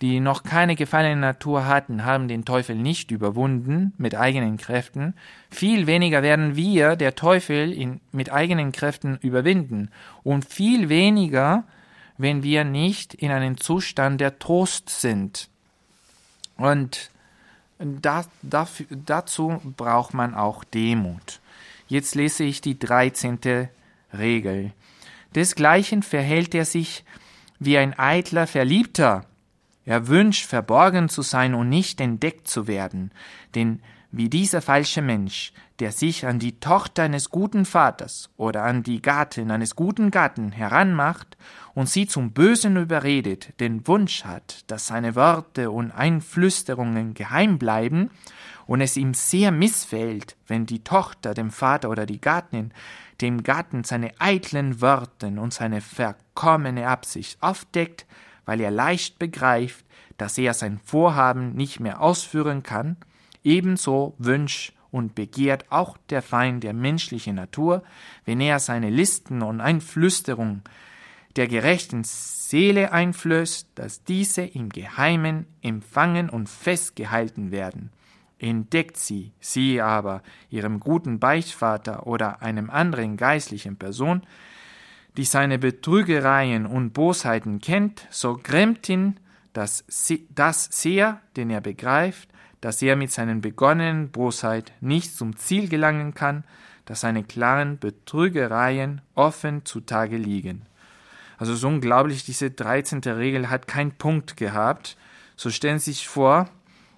die 0.00 0.20
noch 0.20 0.42
keine 0.42 0.76
gefallene 0.76 1.20
Natur 1.20 1.66
hatten, 1.66 2.04
haben 2.04 2.28
den 2.28 2.44
Teufel 2.44 2.76
nicht 2.76 3.10
überwunden 3.10 3.92
mit 3.98 4.14
eigenen 4.14 4.56
Kräften, 4.56 5.14
viel 5.50 5.86
weniger 5.86 6.22
werden 6.22 6.56
wir 6.56 6.96
der 6.96 7.14
Teufel 7.14 7.72
in, 7.72 8.00
mit 8.10 8.32
eigenen 8.32 8.72
Kräften 8.72 9.18
überwinden 9.20 9.90
und 10.22 10.44
viel 10.44 10.88
weniger, 10.88 11.64
wenn 12.16 12.42
wir 12.42 12.64
nicht 12.64 13.14
in 13.14 13.30
einem 13.30 13.58
Zustand 13.58 14.20
der 14.20 14.38
Trost 14.38 14.88
sind. 14.88 15.48
Und 16.56 17.10
da, 17.84 18.24
dafür, 18.42 18.86
dazu 18.90 19.60
braucht 19.76 20.14
man 20.14 20.34
auch 20.34 20.64
Demut. 20.64 21.40
Jetzt 21.88 22.14
lese 22.14 22.44
ich 22.44 22.60
die 22.60 22.78
13. 22.78 23.68
Regel. 24.12 24.72
Desgleichen 25.34 26.02
verhält 26.02 26.54
er 26.54 26.64
sich 26.64 27.04
wie 27.58 27.78
ein 27.78 27.98
eitler 27.98 28.46
Verliebter. 28.46 29.24
Er 29.84 30.08
wünscht, 30.08 30.46
verborgen 30.46 31.08
zu 31.08 31.22
sein 31.22 31.54
und 31.54 31.68
nicht 31.68 32.00
entdeckt 32.00 32.48
zu 32.48 32.66
werden, 32.66 33.10
denn 33.54 33.80
wie 34.10 34.28
dieser 34.28 34.60
falsche 34.60 35.00
Mensch, 35.00 35.52
der 35.78 35.90
sich 35.90 36.26
an 36.26 36.38
die 36.38 36.60
Tochter 36.60 37.04
eines 37.04 37.30
guten 37.30 37.64
Vaters 37.64 38.30
oder 38.36 38.62
an 38.62 38.82
die 38.82 39.00
Gattin 39.00 39.50
eines 39.50 39.74
guten 39.74 40.10
Gatten 40.10 40.52
heranmacht 40.52 41.36
und 41.74 41.88
sie 41.88 42.06
zum 42.06 42.32
Bösen 42.32 42.76
überredet, 42.76 43.58
den 43.60 43.86
Wunsch 43.86 44.24
hat, 44.24 44.64
dass 44.70 44.86
seine 44.86 45.14
Worte 45.14 45.70
und 45.70 45.90
Einflüsterungen 45.90 47.14
geheim 47.14 47.58
bleiben, 47.58 48.10
und 48.66 48.80
es 48.80 48.96
ihm 48.96 49.12
sehr 49.12 49.50
missfällt, 49.50 50.36
wenn 50.46 50.66
die 50.66 50.84
Tochter 50.84 51.34
dem 51.34 51.50
Vater 51.50 51.90
oder 51.90 52.06
die 52.06 52.20
Gattin 52.20 52.72
dem 53.20 53.42
Gatten 53.42 53.84
seine 53.84 54.12
eitlen 54.20 54.80
Worte 54.80 55.26
und 55.26 55.52
seine 55.52 55.80
verkommene 55.80 56.86
Absicht 56.86 57.42
aufdeckt, 57.42 58.06
weil 58.44 58.60
er 58.60 58.70
leicht 58.70 59.18
begreift, 59.18 59.84
dass 60.16 60.38
er 60.38 60.54
sein 60.54 60.78
Vorhaben 60.84 61.54
nicht 61.54 61.80
mehr 61.80 62.00
ausführen 62.00 62.62
kann, 62.62 62.96
Ebenso 63.44 64.14
wünscht 64.18 64.72
und 64.90 65.14
begehrt 65.14 65.70
auch 65.70 65.96
der 66.10 66.22
Feind 66.22 66.62
der 66.62 66.74
menschlichen 66.74 67.36
Natur, 67.36 67.82
wenn 68.24 68.40
er 68.40 68.58
seine 68.58 68.90
Listen 68.90 69.42
und 69.42 69.60
Einflüsterungen 69.60 70.62
der 71.36 71.48
gerechten 71.48 72.04
Seele 72.04 72.92
einflößt, 72.92 73.68
dass 73.74 74.04
diese 74.04 74.42
im 74.42 74.68
Geheimen 74.68 75.46
empfangen 75.62 76.28
und 76.28 76.48
festgehalten 76.48 77.50
werden. 77.50 77.90
Entdeckt 78.38 78.96
sie, 78.96 79.32
sie 79.40 79.80
aber 79.80 80.22
ihrem 80.50 80.80
guten 80.80 81.18
Beichtvater 81.18 82.06
oder 82.06 82.42
einem 82.42 82.70
anderen 82.70 83.16
geistlichen 83.16 83.76
Person, 83.76 84.22
die 85.16 85.24
seine 85.24 85.58
Betrügereien 85.58 86.66
und 86.66 86.92
Bosheiten 86.92 87.60
kennt, 87.60 88.06
so 88.10 88.38
grämt 88.42 88.88
ihn 88.88 89.20
das, 89.52 89.84
das 90.30 90.68
sehr, 90.70 91.20
den 91.36 91.50
er 91.50 91.60
begreift, 91.60 92.28
dass 92.60 92.80
er 92.80 92.96
mit 92.96 93.10
seinen 93.10 93.40
begonnenen 93.40 94.10
Bosheit 94.10 94.72
nicht 94.80 95.14
zum 95.14 95.36
Ziel 95.36 95.68
gelangen 95.68 96.14
kann, 96.14 96.44
dass 96.84 97.00
seine 97.00 97.24
klaren 97.24 97.78
Betrügereien 97.78 99.00
offen 99.14 99.64
zutage 99.64 100.16
liegen. 100.16 100.62
Also 101.38 101.54
so 101.54 101.68
unglaublich, 101.68 102.24
diese 102.24 102.50
13. 102.50 103.00
Regel 103.00 103.50
hat 103.50 103.66
keinen 103.66 103.92
Punkt 103.92 104.36
gehabt. 104.36 104.96
So 105.36 105.50
stellen 105.50 105.78
Sie 105.78 105.92
sich 105.92 106.08
vor, 106.08 106.48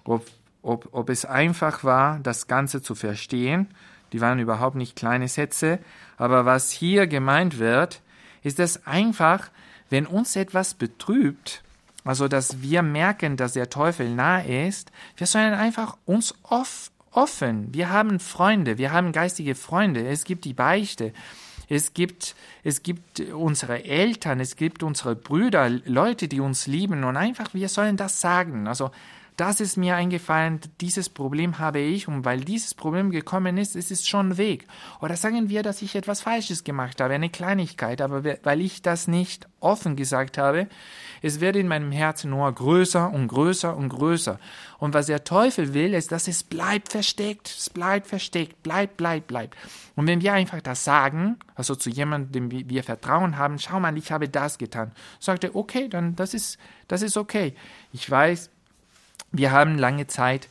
ob, 0.03 0.25
ob, 0.61 0.89
ob 0.91 1.09
es 1.09 1.25
einfach 1.25 1.83
war, 1.83 2.19
das 2.19 2.47
Ganze 2.47 2.81
zu 2.81 2.95
verstehen. 2.95 3.67
Die 4.13 4.21
waren 4.21 4.39
überhaupt 4.39 4.75
nicht 4.75 4.95
kleine 4.95 5.27
Sätze. 5.27 5.79
Aber 6.17 6.45
was 6.45 6.71
hier 6.71 7.07
gemeint 7.07 7.59
wird, 7.59 8.01
ist 8.43 8.59
es 8.59 8.85
einfach, 8.85 9.49
wenn 9.89 10.05
uns 10.05 10.35
etwas 10.35 10.73
betrübt, 10.73 11.63
also 12.03 12.27
dass 12.27 12.61
wir 12.61 12.83
merken, 12.83 13.37
dass 13.37 13.53
der 13.53 13.69
Teufel 13.69 14.13
nahe 14.13 14.67
ist, 14.67 14.91
wir 15.17 15.27
sollen 15.27 15.53
einfach 15.53 15.97
uns 16.05 16.35
off, 16.43 16.91
offen, 17.11 17.73
wir 17.73 17.89
haben 17.89 18.19
Freunde, 18.19 18.77
wir 18.77 18.91
haben 18.91 19.11
geistige 19.11 19.55
Freunde, 19.55 20.07
es 20.07 20.23
gibt 20.23 20.45
die 20.45 20.53
Beichte, 20.53 21.13
es 21.69 21.93
gibt, 21.93 22.35
es 22.63 22.83
gibt 22.83 23.19
unsere 23.19 23.83
Eltern, 23.83 24.39
es 24.39 24.55
gibt 24.55 24.83
unsere 24.83 25.15
Brüder, 25.15 25.69
Leute, 25.69 26.27
die 26.27 26.39
uns 26.39 26.67
lieben 26.67 27.03
und 27.03 27.17
einfach, 27.17 27.53
wir 27.53 27.69
sollen 27.69 27.97
das 27.97 28.21
sagen. 28.21 28.67
Also 28.67 28.91
das 29.37 29.59
ist 29.59 29.75
mir 29.75 29.95
eingefallen, 29.95 30.61
dieses 30.79 31.09
Problem 31.09 31.59
habe 31.59 31.79
ich 31.79 32.07
und 32.07 32.23
weil 32.23 32.41
dieses 32.41 32.73
Problem 32.73 33.11
gekommen 33.11 33.57
ist, 33.57 33.75
ist 33.75 33.91
es 33.91 34.07
schon 34.07 34.37
weg. 34.37 34.65
Oder 35.01 35.17
sagen 35.17 35.49
wir, 35.49 35.61
dass 35.61 35.81
ich 35.81 35.95
etwas 35.95 36.21
Falsches 36.21 36.63
gemacht 36.63 37.01
habe, 37.01 37.13
eine 37.13 37.29
Kleinigkeit, 37.29 38.01
aber 38.01 38.23
weil 38.43 38.61
ich 38.61 38.81
das 38.81 39.07
nicht 39.07 39.47
offen 39.59 39.95
gesagt 39.95 40.37
habe, 40.37 40.67
es 41.21 41.41
wird 41.41 41.55
in 41.55 41.67
meinem 41.67 41.91
Herzen 41.91 42.29
nur 42.29 42.51
größer 42.51 43.11
und 43.11 43.27
größer 43.27 43.75
und 43.75 43.89
größer. 43.89 44.39
Und 44.77 44.93
was 44.93 45.07
der 45.07 45.23
Teufel 45.23 45.73
will, 45.73 45.93
ist, 45.93 46.11
dass 46.11 46.27
es 46.27 46.43
bleibt 46.43 46.91
versteckt, 46.91 47.47
es 47.47 47.69
bleibt 47.69 48.07
versteckt, 48.07 48.61
bleibt, 48.63 48.95
bleibt, 48.97 49.27
bleibt. 49.27 49.57
Und 49.95 50.07
wenn 50.07 50.21
wir 50.21 50.33
einfach 50.33 50.61
das 50.61 50.83
sagen, 50.83 51.37
also 51.55 51.75
zu 51.75 51.89
jemandem, 51.89 52.49
dem 52.49 52.69
wir 52.69 52.83
Vertrauen 52.83 53.37
haben, 53.37 53.59
schau 53.59 53.79
mal, 53.79 53.97
ich 53.97 54.11
habe 54.11 54.29
das 54.29 54.57
getan, 54.57 54.91
sagt 55.19 55.43
er, 55.43 55.55
okay, 55.55 55.89
dann 55.89 56.15
das 56.15 56.33
ist, 56.33 56.57
das 56.87 57.01
ist 57.01 57.17
okay. 57.17 57.55
Ich 57.91 58.09
weiß, 58.09 58.51
wir 59.31 59.51
haben 59.51 59.77
lange 59.77 60.07
Zeit 60.07 60.49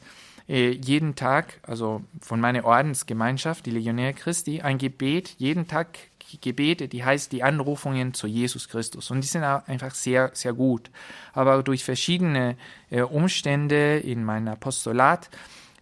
äh, 0.48 0.70
jeden 0.70 1.14
Tag, 1.14 1.60
also 1.62 2.02
von 2.20 2.40
meiner 2.40 2.64
Ordensgemeinschaft, 2.64 3.66
die 3.66 3.70
Legionär 3.70 4.12
Christi, 4.12 4.60
ein 4.60 4.78
Gebet, 4.78 5.36
jeden 5.38 5.66
Tag 5.66 5.98
Gebete, 6.40 6.88
die 6.88 7.04
heißt 7.04 7.32
die 7.32 7.42
Anrufungen 7.42 8.14
zu 8.14 8.26
Jesus 8.26 8.68
Christus. 8.68 9.10
Und 9.10 9.20
die 9.20 9.28
sind 9.28 9.44
einfach 9.44 9.94
sehr, 9.94 10.30
sehr 10.34 10.52
gut. 10.52 10.90
Aber 11.32 11.62
durch 11.62 11.84
verschiedene 11.84 12.56
äh, 12.90 13.02
Umstände 13.02 13.98
in 13.98 14.24
meinem 14.24 14.48
Apostolat 14.48 15.30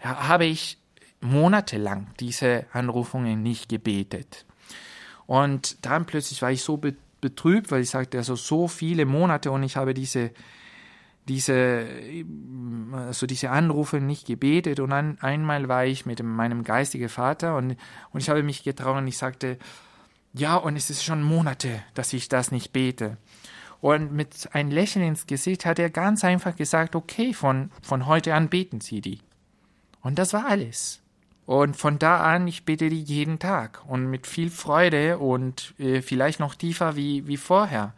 ja, 0.02 0.28
habe 0.28 0.44
ich 0.44 0.78
monatelang 1.20 2.08
diese 2.20 2.66
Anrufungen 2.72 3.42
nicht 3.42 3.68
gebetet. 3.68 4.44
Und 5.26 5.84
dann 5.86 6.04
plötzlich 6.04 6.42
war 6.42 6.50
ich 6.50 6.62
so 6.62 6.80
betrübt, 7.20 7.70
weil 7.70 7.82
ich 7.82 7.90
sagte, 7.90 8.18
also 8.18 8.34
so 8.34 8.68
viele 8.68 9.06
Monate 9.06 9.50
und 9.50 9.62
ich 9.62 9.76
habe 9.76 9.94
diese 9.94 10.32
diese, 11.28 11.86
also 12.92 13.26
diese 13.26 13.50
Anrufe 13.50 14.00
nicht 14.00 14.26
gebetet 14.26 14.80
und 14.80 14.90
dann 14.90 15.18
einmal 15.20 15.68
war 15.68 15.84
ich 15.84 16.04
mit 16.04 16.22
meinem 16.22 16.64
geistigen 16.64 17.08
Vater 17.08 17.56
und, 17.56 17.76
und 18.10 18.20
ich 18.20 18.28
habe 18.28 18.42
mich 18.42 18.64
getraut 18.64 18.96
und 18.96 19.06
ich 19.06 19.18
sagte, 19.18 19.58
ja, 20.34 20.56
und 20.56 20.76
es 20.76 20.90
ist 20.90 21.04
schon 21.04 21.22
Monate, 21.22 21.82
dass 21.94 22.12
ich 22.12 22.28
das 22.28 22.50
nicht 22.50 22.72
bete. 22.72 23.18
Und 23.80 24.12
mit 24.12 24.48
einem 24.52 24.70
Lächeln 24.70 25.04
ins 25.04 25.26
Gesicht 25.26 25.66
hat 25.66 25.78
er 25.78 25.90
ganz 25.90 26.24
einfach 26.24 26.56
gesagt, 26.56 26.94
okay, 26.94 27.34
von, 27.34 27.70
von 27.82 28.06
heute 28.06 28.34
an 28.34 28.48
beten 28.48 28.80
Sie 28.80 29.00
die. 29.00 29.20
Und 30.00 30.18
das 30.18 30.32
war 30.32 30.46
alles. 30.46 31.00
Und 31.46 31.76
von 31.76 31.98
da 31.98 32.20
an, 32.20 32.46
ich 32.46 32.64
bete 32.64 32.88
die 32.88 33.02
jeden 33.02 33.38
Tag 33.38 33.82
und 33.86 34.06
mit 34.06 34.26
viel 34.26 34.50
Freude 34.50 35.18
und 35.18 35.74
äh, 35.78 36.00
vielleicht 36.00 36.38
noch 36.38 36.54
tiefer 36.54 36.94
wie, 36.96 37.26
wie 37.26 37.36
vorher. 37.36 37.92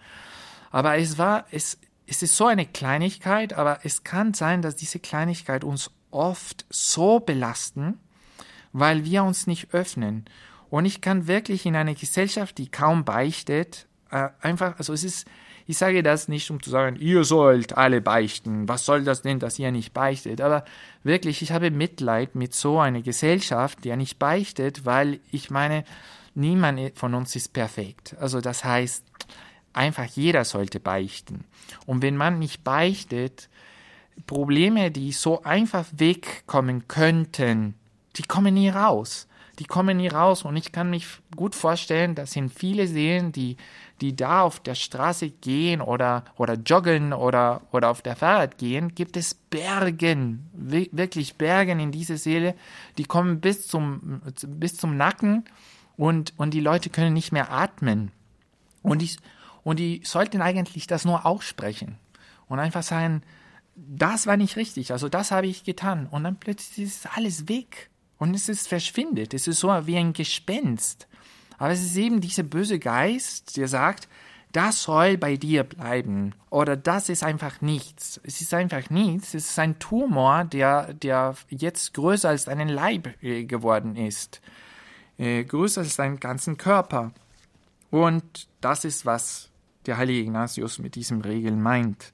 Aber 0.71 0.97
es 0.97 1.19
war, 1.19 1.45
es, 1.50 1.78
es 2.07 2.23
ist 2.23 2.37
so 2.37 2.47
eine 2.47 2.67
Kleinigkeit, 2.67 3.53
aber 3.55 3.81
es 3.83 4.05
kann 4.05 4.35
sein, 4.35 4.63
dass 4.63 4.77
diese 4.77 4.99
Kleinigkeit 4.99 5.65
uns 5.65 5.91
oft 6.11 6.65
so 6.71 7.21
belasten, 7.21 7.99
weil 8.73 9.05
wir 9.05 9.25
uns 9.25 9.47
nicht 9.47 9.73
öffnen. 9.73 10.25
Und 10.71 10.85
ich 10.85 11.01
kann 11.01 11.27
wirklich 11.27 11.67
in 11.67 11.77
einer 11.77 11.95
Gesellschaft, 11.95 12.59
die 12.59 12.69
kaum 12.69 13.05
beichtet, 13.05 13.87
äh, 14.11 14.29
einfach, 14.41 14.79
also 14.79 14.93
es 14.93 15.05
ist, 15.05 15.27
ich 15.67 15.79
sage 15.79 16.03
das 16.03 16.29
nicht, 16.29 16.51
um 16.51 16.63
zu 16.63 16.71
sagen, 16.71 16.97
ihr 16.97 17.25
sollt 17.25 17.77
alle 17.77 18.01
beichten. 18.01 18.69
Was 18.69 18.85
soll 18.85 19.05
das 19.05 19.23
denn, 19.23 19.39
dass 19.39 19.59
ihr 19.59 19.73
nicht 19.73 19.95
beichtet? 19.95 20.41
Aber 20.41 20.65
wirklich, 21.03 21.43
ich 21.43 21.53
habe 21.53 21.71
Mitleid 21.71 22.35
mit 22.35 22.55
so 22.55 22.81
einer 22.81 23.03
Gesellschaft, 23.03 23.85
die 23.85 23.89
ja 23.89 23.97
nicht 23.97 24.19
beichtet, 24.19 24.85
weil 24.85 25.21
ich 25.31 25.51
meine, 25.51 25.85
niemand 26.35 26.99
von 26.99 27.15
uns 27.15 27.35
ist 27.35 27.53
perfekt. 27.53 28.17
Also 28.21 28.41
das 28.41 28.65
heißt, 28.65 29.05
einfach 29.75 30.07
jeder 30.07 30.45
sollte 30.45 30.81
beichten. 30.81 31.45
Und 31.87 32.02
wenn 32.02 32.16
man 32.16 32.38
nicht 32.38 32.64
beichtet, 32.64 33.49
Probleme, 34.26 34.90
die 34.90 35.12
so 35.12 35.43
einfach 35.43 35.87
wegkommen 35.97 36.88
könnten, 36.88 37.75
die 38.16 38.23
kommen 38.23 38.54
nie 38.54 38.69
raus. 38.69 39.26
Die 39.59 39.64
kommen 39.64 39.99
nie 39.99 40.09
raus. 40.09 40.45
Und 40.45 40.57
ich 40.57 40.73
kann 40.73 40.90
mich 40.90 41.07
gut 41.37 41.54
vorstellen, 41.54 42.14
dass 42.14 42.35
in 42.35 42.49
viele 42.49 42.87
Seelen, 42.87 43.33
die, 43.33 43.57
die 44.00 44.16
da 44.16 44.43
auf 44.43 44.61
der 44.61 44.75
Straße 44.75 45.31
gehen 45.31 45.81
oder, 45.81 46.25
oder 46.37 46.54
joggen 46.54 47.12
oder, 47.12 47.62
oder 47.71 47.90
auf 47.90 48.02
der 48.02 48.16
Fahrrad 48.16 48.59
gehen, 48.59 48.95
gibt 48.95 49.16
es 49.16 49.35
Bergen, 49.35 50.49
wirklich 50.52 51.37
Bergen 51.37 51.78
in 51.78 51.93
diese 51.93 52.16
Seele, 52.16 52.54
die 52.99 53.04
kommen 53.04 53.40
bis 53.40 53.69
zum, 53.69 54.23
bis 54.47 54.76
zum 54.76 54.97
Nacken 54.97 55.45
und, 55.97 56.35
und 56.37 56.52
die 56.52 56.61
Leute 56.61 56.90
können 56.90 57.14
nicht 57.14 57.33
mehr 57.33 57.52
atmen. 57.52 58.11
Und 58.83 59.02
ich, 59.02 59.19
und 59.64 59.78
die 59.78 60.02
sollten 60.04 60.42
eigentlich 60.42 60.87
das 60.87 61.04
nur 61.04 61.26
aussprechen 61.26 61.99
und 62.47 62.59
einfach 62.61 62.83
sagen, 62.83 63.22
das 63.74 64.27
war 64.27 64.37
nicht 64.37 64.57
richtig, 64.57 64.92
also 64.92 65.09
das 65.09 65.31
habe 65.31 65.48
ich 65.48 65.64
getan. 65.64 66.07
Und 66.07 66.24
dann 66.24 66.37
plötzlich 66.37 66.87
ist 66.87 67.16
alles 67.16 67.48
weg 67.48 67.90
und 68.18 68.35
es 68.35 68.48
ist 68.48 68.68
verschwindet. 68.68 69.35
Es 69.35 69.48
ist 69.48 69.59
so 69.59 69.68
wie 69.87 69.96
ein 69.96 70.12
Gespenst. 70.12 71.09
Aber 71.59 71.70
es 71.72 71.83
ist 71.83 71.96
eben 71.96 72.20
dieser 72.20 72.42
böse 72.42 72.79
Geist, 72.79 73.57
der 73.57 73.68
sagt, 73.68 74.09
das 74.53 74.85
soll 74.85 75.18
bei 75.18 75.37
dir 75.37 75.64
bleiben 75.64 76.33
oder 76.48 76.77
das 76.77 77.09
ist 77.09 77.24
einfach 77.24 77.61
nichts. 77.61 78.20
Es 78.22 78.40
ist 78.40 78.55
einfach 78.55 78.88
nichts. 78.88 79.35
Es 79.35 79.50
ist 79.50 79.59
ein 79.59 79.81
Tumor, 79.81 80.44
der, 80.44 80.94
der 80.94 81.35
jetzt 81.48 81.92
größer 81.94 82.29
als 82.29 82.44
deinen 82.44 82.68
Leib 82.68 83.20
äh, 83.20 83.44
geworden 83.44 83.96
ist. 83.96 84.40
Äh, 85.18 85.42
größer 85.42 85.81
als 85.81 85.96
deinen 85.96 86.20
ganzen 86.20 86.57
Körper. 86.57 87.12
Und 87.90 88.46
das 88.61 88.85
ist, 88.85 89.05
was 89.05 89.50
der 89.87 89.97
heilige 89.97 90.20
Ignatius 90.20 90.79
mit 90.79 90.94
diesem 90.94 91.20
Regeln 91.20 91.61
meint. 91.61 92.12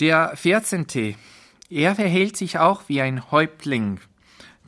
Der 0.00 0.36
14. 0.36 1.16
Er 1.70 1.94
verhält 1.94 2.36
sich 2.36 2.58
auch 2.58 2.82
wie 2.88 3.00
ein 3.00 3.30
Häuptling, 3.30 4.00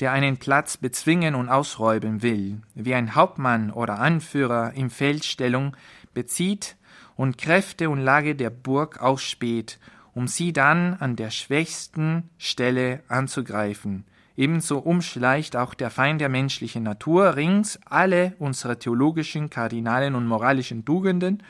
der 0.01 0.13
einen 0.13 0.39
Platz 0.39 0.77
bezwingen 0.77 1.35
und 1.35 1.49
ausräuben 1.49 2.23
will, 2.23 2.61
wie 2.75 2.95
ein 2.95 3.15
Hauptmann 3.15 3.71
oder 3.71 3.99
Anführer 3.99 4.73
in 4.75 4.91
Feldstellung 4.91 5.77
bezieht 6.15 6.77
und 7.17 7.39
Kräfte 7.39 7.91
und 7.91 8.01
Lage 8.01 8.35
der 8.35 8.51
Burg 8.51 9.01
ausspäht, 9.01 9.79
um 10.15 10.27
sie 10.27 10.53
dann 10.53 10.95
an 10.95 11.17
der 11.17 11.31
schwächsten 11.31 12.31
Stelle 12.39 13.03
anzugreifen, 13.09 14.05
Ebenso 14.41 14.79
umschleicht 14.79 15.55
auch 15.55 15.75
der 15.75 15.91
Feind 15.91 16.23
der 16.23 16.31
menschlichen 16.31 16.83
Natur 16.83 17.37
rings 17.37 17.79
alle 17.85 18.33
unsere 18.39 18.79
theologischen, 18.79 19.51
kardinalen 19.51 20.15
und 20.15 20.27
moralischen 20.27 20.87
Tugenden, 20.87 21.43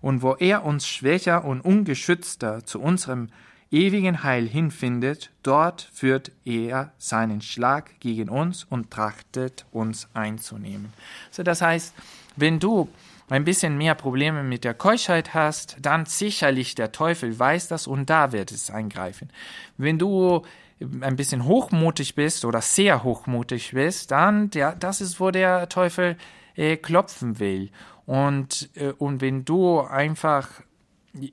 und 0.00 0.22
wo 0.22 0.34
er 0.34 0.64
uns 0.64 0.88
schwächer 0.88 1.44
und 1.44 1.60
ungeschützter 1.60 2.64
zu 2.64 2.80
unserem 2.80 3.28
ewigen 3.70 4.24
Heil 4.24 4.48
hinfindet, 4.48 5.30
dort 5.44 5.88
führt 5.92 6.32
er 6.44 6.92
seinen 6.98 7.42
Schlag 7.42 8.00
gegen 8.00 8.28
uns 8.28 8.64
und 8.64 8.90
trachtet 8.90 9.64
uns 9.70 10.08
einzunehmen. 10.12 10.92
So, 11.30 11.44
das 11.44 11.62
heißt, 11.62 11.94
wenn 12.34 12.58
du 12.58 12.88
ein 13.28 13.44
bisschen 13.44 13.78
mehr 13.78 13.94
Probleme 13.94 14.42
mit 14.42 14.64
der 14.64 14.74
Keuschheit 14.74 15.32
hast, 15.32 15.76
dann 15.80 16.06
sicherlich 16.06 16.74
der 16.74 16.90
Teufel 16.90 17.38
weiß 17.38 17.68
das 17.68 17.86
und 17.86 18.10
da 18.10 18.32
wird 18.32 18.50
es 18.50 18.68
eingreifen. 18.70 19.30
Wenn 19.78 20.00
du 20.00 20.42
ein 20.80 21.16
bisschen 21.16 21.44
hochmutig 21.44 22.14
bist 22.14 22.44
oder 22.44 22.60
sehr 22.60 23.02
hochmutig 23.02 23.72
bist, 23.72 24.10
dann 24.10 24.50
ja, 24.54 24.74
das 24.74 25.00
ist, 25.00 25.20
wo 25.20 25.30
der 25.30 25.68
Teufel 25.68 26.16
äh, 26.54 26.76
klopfen 26.76 27.38
will. 27.38 27.70
Und, 28.04 28.70
äh, 28.74 28.92
und 28.92 29.20
wenn 29.20 29.44
du 29.44 29.80
einfach, 29.80 30.48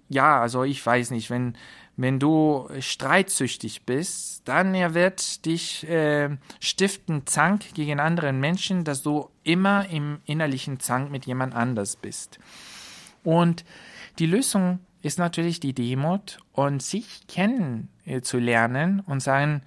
ja, 0.09 0.41
also 0.41 0.63
ich 0.63 0.85
weiß 0.85 1.11
nicht, 1.11 1.29
wenn, 1.29 1.57
wenn 1.95 2.19
du 2.19 2.69
streitsüchtig 2.79 3.85
bist, 3.85 4.47
dann 4.47 4.73
er 4.73 4.93
wird 4.93 5.45
dich 5.45 5.87
äh, 5.87 6.37
stiften 6.59 7.27
Zank 7.27 7.73
gegen 7.73 7.99
anderen 7.99 8.39
Menschen, 8.39 8.83
dass 8.83 9.03
du 9.03 9.29
immer 9.43 9.87
im 9.89 10.19
innerlichen 10.25 10.79
Zank 10.79 11.11
mit 11.11 11.25
jemand 11.25 11.53
anders 11.53 11.95
bist. 11.95 12.39
Und 13.23 13.63
die 14.19 14.25
Lösung 14.25 14.79
ist 15.03 15.19
natürlich 15.19 15.59
die 15.59 15.73
Demut 15.73 16.39
und 16.53 16.81
sich 16.81 17.27
kennen 17.27 17.89
äh, 18.05 18.21
zu 18.21 18.39
lernen 18.39 19.01
und 19.01 19.21
sagen, 19.21 19.61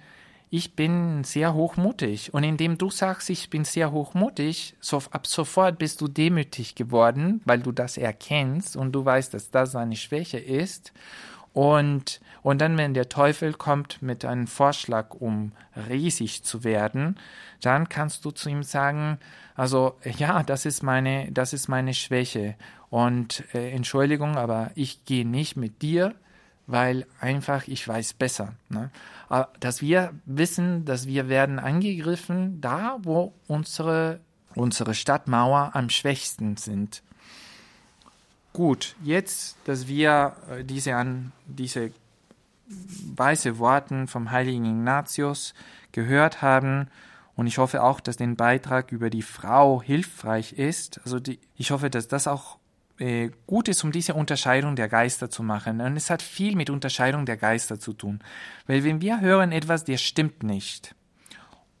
ich 0.49 0.75
bin 0.75 1.23
sehr 1.23 1.53
hochmutig. 1.53 2.33
Und 2.33 2.43
indem 2.43 2.77
du 2.77 2.89
sagst, 2.89 3.29
ich 3.29 3.49
bin 3.49 3.63
sehr 3.63 3.91
hochmutig, 3.91 4.75
so, 4.79 5.01
ab 5.11 5.27
sofort 5.27 5.77
bist 5.77 6.01
du 6.01 6.07
demütig 6.07 6.75
geworden, 6.75 7.41
weil 7.45 7.59
du 7.59 7.71
das 7.71 7.97
erkennst 7.97 8.75
und 8.75 8.93
du 8.93 9.05
weißt, 9.05 9.33
dass 9.33 9.51
das 9.51 9.75
eine 9.75 9.95
Schwäche 9.95 10.39
ist. 10.39 10.91
Und, 11.53 12.21
und 12.43 12.61
dann, 12.61 12.77
wenn 12.77 12.93
der 12.93 13.09
Teufel 13.09 13.53
kommt 13.53 14.01
mit 14.01 14.25
einem 14.25 14.47
Vorschlag, 14.47 15.13
um 15.15 15.51
riesig 15.89 16.43
zu 16.43 16.63
werden, 16.63 17.19
dann 17.61 17.89
kannst 17.89 18.23
du 18.25 18.31
zu 18.31 18.49
ihm 18.49 18.63
sagen, 18.63 19.19
also 19.55 19.97
ja, 20.03 20.43
das 20.43 20.65
ist 20.65 20.83
meine, 20.83 21.31
das 21.31 21.53
ist 21.53 21.67
meine 21.67 21.93
Schwäche. 21.93 22.55
Und 22.89 23.43
äh, 23.53 23.71
Entschuldigung, 23.71 24.37
aber 24.37 24.71
ich 24.75 25.03
gehe 25.05 25.27
nicht 25.27 25.57
mit 25.57 25.81
dir, 25.81 26.15
weil 26.67 27.05
einfach 27.19 27.67
ich 27.67 27.87
weiß 27.87 28.13
besser. 28.13 28.53
Ne? 28.69 28.91
Aber 29.29 29.49
dass 29.59 29.81
wir 29.81 30.13
wissen, 30.25 30.85
dass 30.85 31.07
wir 31.07 31.29
werden 31.29 31.59
angegriffen, 31.59 32.61
da 32.61 32.97
wo 33.01 33.33
unsere, 33.47 34.19
unsere 34.55 34.93
Stadtmauer 34.93 35.71
am 35.73 35.89
schwächsten 35.89 36.57
sind. 36.57 37.01
Gut, 38.53 38.95
jetzt, 39.03 39.57
dass 39.65 39.87
wir 39.87 40.35
äh, 40.49 40.63
diese, 40.63 40.95
an, 40.95 41.31
diese 41.45 41.91
weise 43.15 43.59
Worten 43.59 44.07
vom 44.07 44.31
heiligen 44.31 44.65
Ignatius 44.65 45.53
gehört 45.91 46.41
haben. 46.41 46.87
Und 47.35 47.47
ich 47.47 47.59
hoffe 47.59 47.83
auch, 47.83 47.99
dass 47.99 48.17
der 48.17 48.27
Beitrag 48.27 48.91
über 48.91 49.09
die 49.09 49.21
Frau 49.21 49.81
hilfreich 49.81 50.53
ist. 50.53 50.99
Also 51.03 51.19
die, 51.19 51.39
ich 51.55 51.71
hoffe, 51.71 51.89
dass 51.89 52.07
das 52.07 52.27
auch 52.27 52.57
äh, 52.99 53.29
gut 53.45 53.67
ist, 53.67 53.83
um 53.83 53.91
diese 53.91 54.13
Unterscheidung 54.13 54.75
der 54.75 54.89
Geister 54.89 55.29
zu 55.29 55.43
machen. 55.43 55.81
Und 55.81 55.97
es 55.97 56.09
hat 56.09 56.21
viel 56.21 56.55
mit 56.55 56.69
Unterscheidung 56.69 57.25
der 57.25 57.37
Geister 57.37 57.79
zu 57.79 57.93
tun. 57.93 58.19
Weil 58.65 58.83
wenn 58.83 59.01
wir 59.01 59.21
hören 59.21 59.51
etwas, 59.51 59.83
der 59.83 59.97
stimmt 59.97 60.43
nicht, 60.43 60.95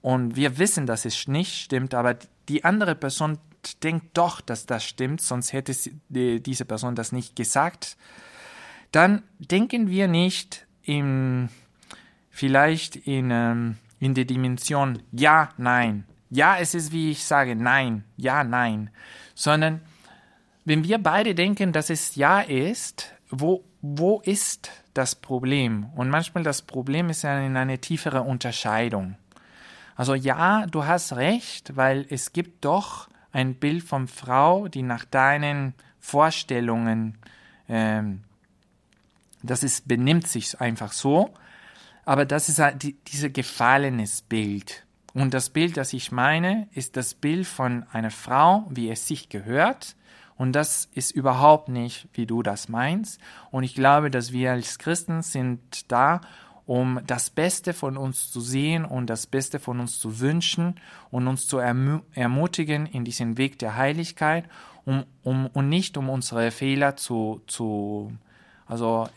und 0.01 0.37
wir 0.37 0.57
wissen, 0.57 0.85
dass 0.85 1.03
es 1.03 1.27
nicht 1.27 1.53
stimmt, 1.53 1.93
aber 1.93 2.17
die 2.47 2.63
andere 2.63 2.95
Person 2.95 3.39
denkt 3.83 4.17
doch, 4.17 4.39
dass 4.39 4.65
das 4.65 4.85
stimmt, 4.85 5.19
sonst 5.19 5.51
hätte 5.51 5.73
diese 6.09 6.65
Person 6.65 6.95
das 6.95 7.11
nicht 7.11 7.35
gesagt, 7.35 7.97
dann 8.91 9.23
denken 9.39 9.89
wir 9.89 10.07
nicht 10.07 10.65
in, 10.83 11.49
vielleicht 12.29 12.95
in, 12.95 13.31
ähm, 13.31 13.77
in 13.99 14.13
der 14.13 14.23
Dimension 14.25 15.03
ja, 15.11 15.49
nein. 15.57 16.05
Ja, 16.29 16.57
es 16.57 16.73
ist 16.73 16.91
wie 16.93 17.11
ich 17.11 17.25
sage, 17.25 17.55
nein, 17.55 18.05
ja, 18.15 18.45
nein. 18.45 18.89
Sondern 19.35 19.81
wenn 20.67 20.83
wir 20.83 20.97
beide 20.97 21.33
denken, 21.33 21.71
dass 21.71 21.89
es 21.89 22.15
ja 22.15 22.41
ist, 22.41 23.13
wo, 23.29 23.63
wo 23.81 24.19
ist 24.25 24.69
das 24.93 25.15
Problem? 25.15 25.85
Und 25.95 26.09
manchmal 26.09 26.43
das 26.43 26.61
Problem 26.61 27.09
ist 27.09 27.21
ja 27.21 27.39
in 27.39 27.55
eine 27.55 27.79
tiefere 27.79 28.23
Unterscheidung. 28.23 29.15
Also 29.95 30.13
ja, 30.13 30.65
du 30.65 30.83
hast 30.83 31.15
recht, 31.15 31.77
weil 31.77 32.05
es 32.09 32.33
gibt 32.33 32.65
doch 32.65 33.07
ein 33.31 33.55
Bild 33.55 33.81
von 33.81 34.09
Frau, 34.09 34.67
die 34.67 34.81
nach 34.81 35.05
deinen 35.05 35.73
Vorstellungen, 36.01 37.17
ähm, 37.69 38.23
das 39.41 39.63
ist, 39.63 39.87
benimmt 39.87 40.27
sich 40.27 40.59
einfach 40.59 40.91
so, 40.91 41.33
aber 42.03 42.25
das 42.25 42.49
ist 42.49 42.59
halt 42.59 42.83
die, 42.83 42.97
dieses 43.07 43.31
gefallenes 43.31 44.21
Bild. 44.21 44.85
Und 45.13 45.33
das 45.33 45.49
Bild, 45.49 45.77
das 45.77 45.93
ich 45.93 46.11
meine, 46.11 46.67
ist 46.73 46.97
das 46.97 47.13
Bild 47.13 47.47
von 47.47 47.85
einer 47.93 48.11
Frau, 48.11 48.67
wie 48.69 48.89
es 48.89 49.07
sich 49.07 49.29
gehört, 49.29 49.95
und 50.37 50.53
das 50.53 50.87
ist 50.93 51.11
überhaupt 51.11 51.69
nicht, 51.69 52.07
wie 52.13 52.25
du 52.25 52.43
das 52.43 52.69
meinst. 52.69 53.19
Und 53.51 53.63
ich 53.63 53.73
glaube, 53.73 54.11
dass 54.11 54.31
wir 54.31 54.51
als 54.51 54.77
Christen 54.77 55.21
sind 55.23 55.91
da, 55.91 56.21
um 56.67 56.99
das 57.07 57.29
Beste 57.29 57.73
von 57.73 57.97
uns 57.97 58.29
zu 58.29 58.41
sehen 58.41 58.85
und 58.85 59.09
das 59.09 59.25
Beste 59.25 59.57
von 59.57 59.79
uns 59.79 59.99
zu 59.99 60.19
wünschen 60.19 60.75
und 61.09 61.27
uns 61.27 61.47
zu 61.47 61.57
erm 61.57 62.03
ermutigen 62.13 62.85
in 62.85 63.05
diesen 63.05 63.37
Weg 63.37 63.57
der 63.57 63.77
Heiligkeit, 63.77 64.45
um, 64.85 65.05
um, 65.23 65.47
und 65.47 65.69
nicht 65.69 65.97
um 65.97 66.09
unsere 66.09 66.51
Fehler 66.51 66.97
zu, 66.97 67.41
zu 67.47 68.11
also, 68.67 69.07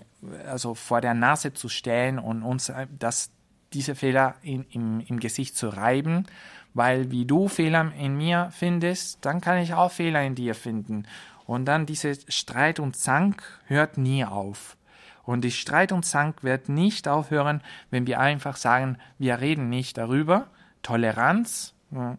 also 0.47 0.75
vor 0.75 1.01
der 1.01 1.15
Nase 1.15 1.53
zu 1.53 1.69
stellen 1.69 2.19
und 2.19 2.43
uns 2.43 2.73
das, 2.99 3.31
diese 3.73 3.97
Fehler 3.97 4.37
in, 4.43 4.65
im, 4.71 5.01
im 5.01 5.19
Gesicht 5.19 5.57
zu 5.57 5.69
reiben, 5.69 6.27
weil 6.75 7.11
wie 7.11 7.27
du 7.27 7.49
Fehler 7.49 7.93
in 7.99 8.17
mir 8.17 8.51
findest, 8.53 9.25
dann 9.25 9.41
kann 9.41 9.59
ich 9.59 9.75
auch 9.75 9.91
Fehler 9.91 10.23
in 10.23 10.35
dir 10.35 10.55
finden. 10.55 11.07
Und 11.47 11.65
dann 11.65 11.87
diese 11.87 12.15
Streit 12.29 12.79
und 12.79 12.97
Zank 12.97 13.43
hört 13.67 13.99
nie 13.99 14.25
auf. 14.25 14.77
Und 15.25 15.43
die 15.43 15.51
Streit 15.51 15.93
und 15.93 16.05
Zank 16.05 16.43
wird 16.43 16.69
nicht 16.69 17.09
aufhören, 17.09 17.63
wenn 17.91 18.07
wir 18.07 18.21
einfach 18.21 18.57
sagen, 18.57 18.99
wir 19.19 19.41
reden 19.41 19.69
nicht 19.69 19.99
darüber, 19.99 20.49
Toleranz, 20.83 21.75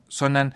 sondern 0.08 0.54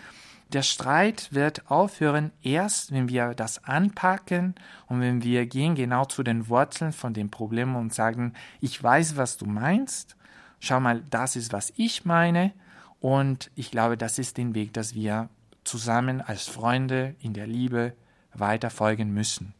der 0.53 0.61
Streit 0.61 1.29
wird 1.31 1.69
aufhören 1.71 2.31
erst, 2.43 2.91
wenn 2.91 3.09
wir 3.09 3.33
das 3.33 3.63
anpacken 3.63 4.55
und 4.87 5.01
wenn 5.01 5.23
wir 5.23 5.47
gehen 5.47 5.75
genau 5.75 6.05
zu 6.05 6.21
den 6.21 6.47
Wurzeln 6.47 6.93
von 6.93 7.13
dem 7.13 7.31
Problem 7.31 7.75
und 7.75 7.93
sagen, 7.93 8.33
ich 8.61 8.81
weiß, 8.81 9.17
was 9.17 9.37
du 9.37 9.45
meinst, 9.45 10.15
schau 10.59 10.79
mal, 10.79 11.01
das 11.09 11.35
ist, 11.35 11.51
was 11.51 11.73
ich 11.75 12.05
meine 12.05 12.53
und 13.05 13.51
ich 13.53 13.69
glaube, 13.69 13.97
das 13.97 14.17
ist 14.17 14.35
den 14.35 14.55
Weg, 14.55 14.73
dass 14.73 14.95
wir 14.95 15.29
zusammen 15.63 16.21
als 16.21 16.47
Freunde 16.47 17.13
in 17.19 17.33
der 17.33 17.45
Liebe 17.45 17.93
weiter 18.33 18.71
folgen 18.71 19.13
müssen. 19.13 19.53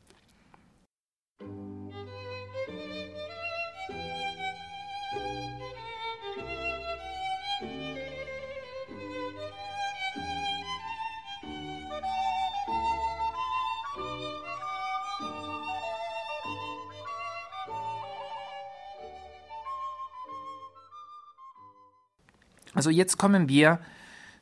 Also 22.86 22.95
jetzt 22.95 23.17
kommen 23.17 23.50
wir 23.50 23.80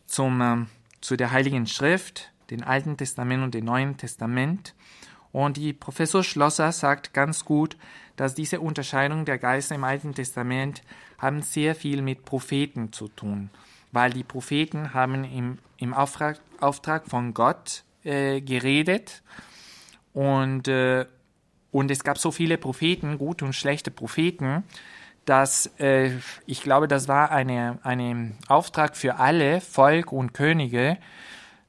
zum, 0.05 0.41
äh, 0.41 0.65
zu 0.99 1.15
der 1.15 1.31
Heiligen 1.31 1.65
Schrift, 1.65 2.33
den 2.49 2.61
Alten 2.61 2.97
Testament 2.97 3.41
und 3.41 3.53
dem 3.53 3.63
Neuen 3.63 3.95
Testament. 3.95 4.75
Und 5.31 5.55
die 5.55 5.71
Professor 5.71 6.25
Schlosser 6.25 6.73
sagt 6.73 7.13
ganz 7.13 7.45
gut, 7.45 7.77
dass 8.17 8.35
diese 8.35 8.59
Unterscheidung 8.59 9.23
der 9.23 9.37
Geister 9.37 9.75
im 9.75 9.85
Alten 9.85 10.13
Testament 10.13 10.81
haben 11.19 11.41
sehr 11.41 11.73
viel 11.73 12.01
mit 12.01 12.25
Propheten 12.25 12.91
zu 12.91 13.07
tun, 13.07 13.49
weil 13.93 14.11
die 14.11 14.25
Propheten 14.25 14.93
haben 14.93 15.23
im, 15.23 15.57
im 15.77 15.93
Auftrag, 15.93 16.37
Auftrag 16.59 17.07
von 17.07 17.33
Gott 17.33 17.85
äh, 18.03 18.41
geredet 18.41 19.23
und, 20.11 20.67
äh, 20.67 21.05
und 21.71 21.89
es 21.89 22.03
gab 22.03 22.17
so 22.17 22.29
viele 22.31 22.57
Propheten, 22.57 23.17
gute 23.17 23.45
und 23.45 23.53
schlechte 23.53 23.89
Propheten, 23.89 24.65
dass 25.25 25.67
äh, 25.79 26.11
ich 26.45 26.61
glaube, 26.61 26.87
das 26.87 27.07
war 27.07 27.31
eine, 27.31 27.79
eine 27.83 28.33
Auftrag 28.47 28.97
für 28.97 29.17
alle 29.17 29.61
Volk 29.61 30.11
und 30.11 30.33
Könige 30.33 30.97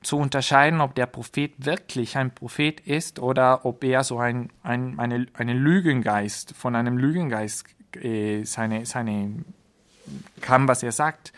zu 0.03 0.19
unterscheiden, 0.19 0.81
ob 0.81 0.95
der 0.95 1.07
Prophet 1.07 1.53
wirklich 1.59 2.17
ein 2.17 2.35
Prophet 2.35 2.81
ist 2.81 3.19
oder 3.19 3.65
ob 3.65 3.85
er 3.85 4.05
so 4.05 4.19
ein, 4.19 4.51
ein 4.63 4.99
eine, 4.99 5.27
eine 5.35 5.55
Lügengeist 5.55 6.55
von 6.55 6.77
einem 6.77 6.99
Lügengeist 6.99 7.67
äh, 8.03 8.45
seine, 8.45 8.87
seine 8.87 9.45
kam, 10.41 10.69
was 10.69 10.83
er 10.83 10.93
sagt. 10.93 11.33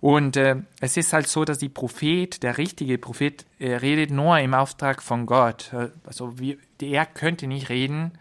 Und 0.00 0.36
äh, 0.36 0.56
es 0.80 0.96
ist 0.96 1.12
halt 1.12 1.26
so, 1.26 1.44
dass 1.44 1.58
die 1.58 1.70
Prophet, 1.70 2.42
der 2.42 2.58
richtige 2.58 2.98
Prophet, 2.98 3.46
er 3.58 3.82
redet 3.82 4.10
nur 4.10 4.38
im 4.38 4.52
Auftrag 4.54 5.02
von 5.02 5.26
Gott. 5.26 5.72
Also 6.04 6.38
wie, 6.38 6.58
er 6.80 7.06
könnte 7.06 7.46
nicht 7.46 7.70
reden, 7.70 8.12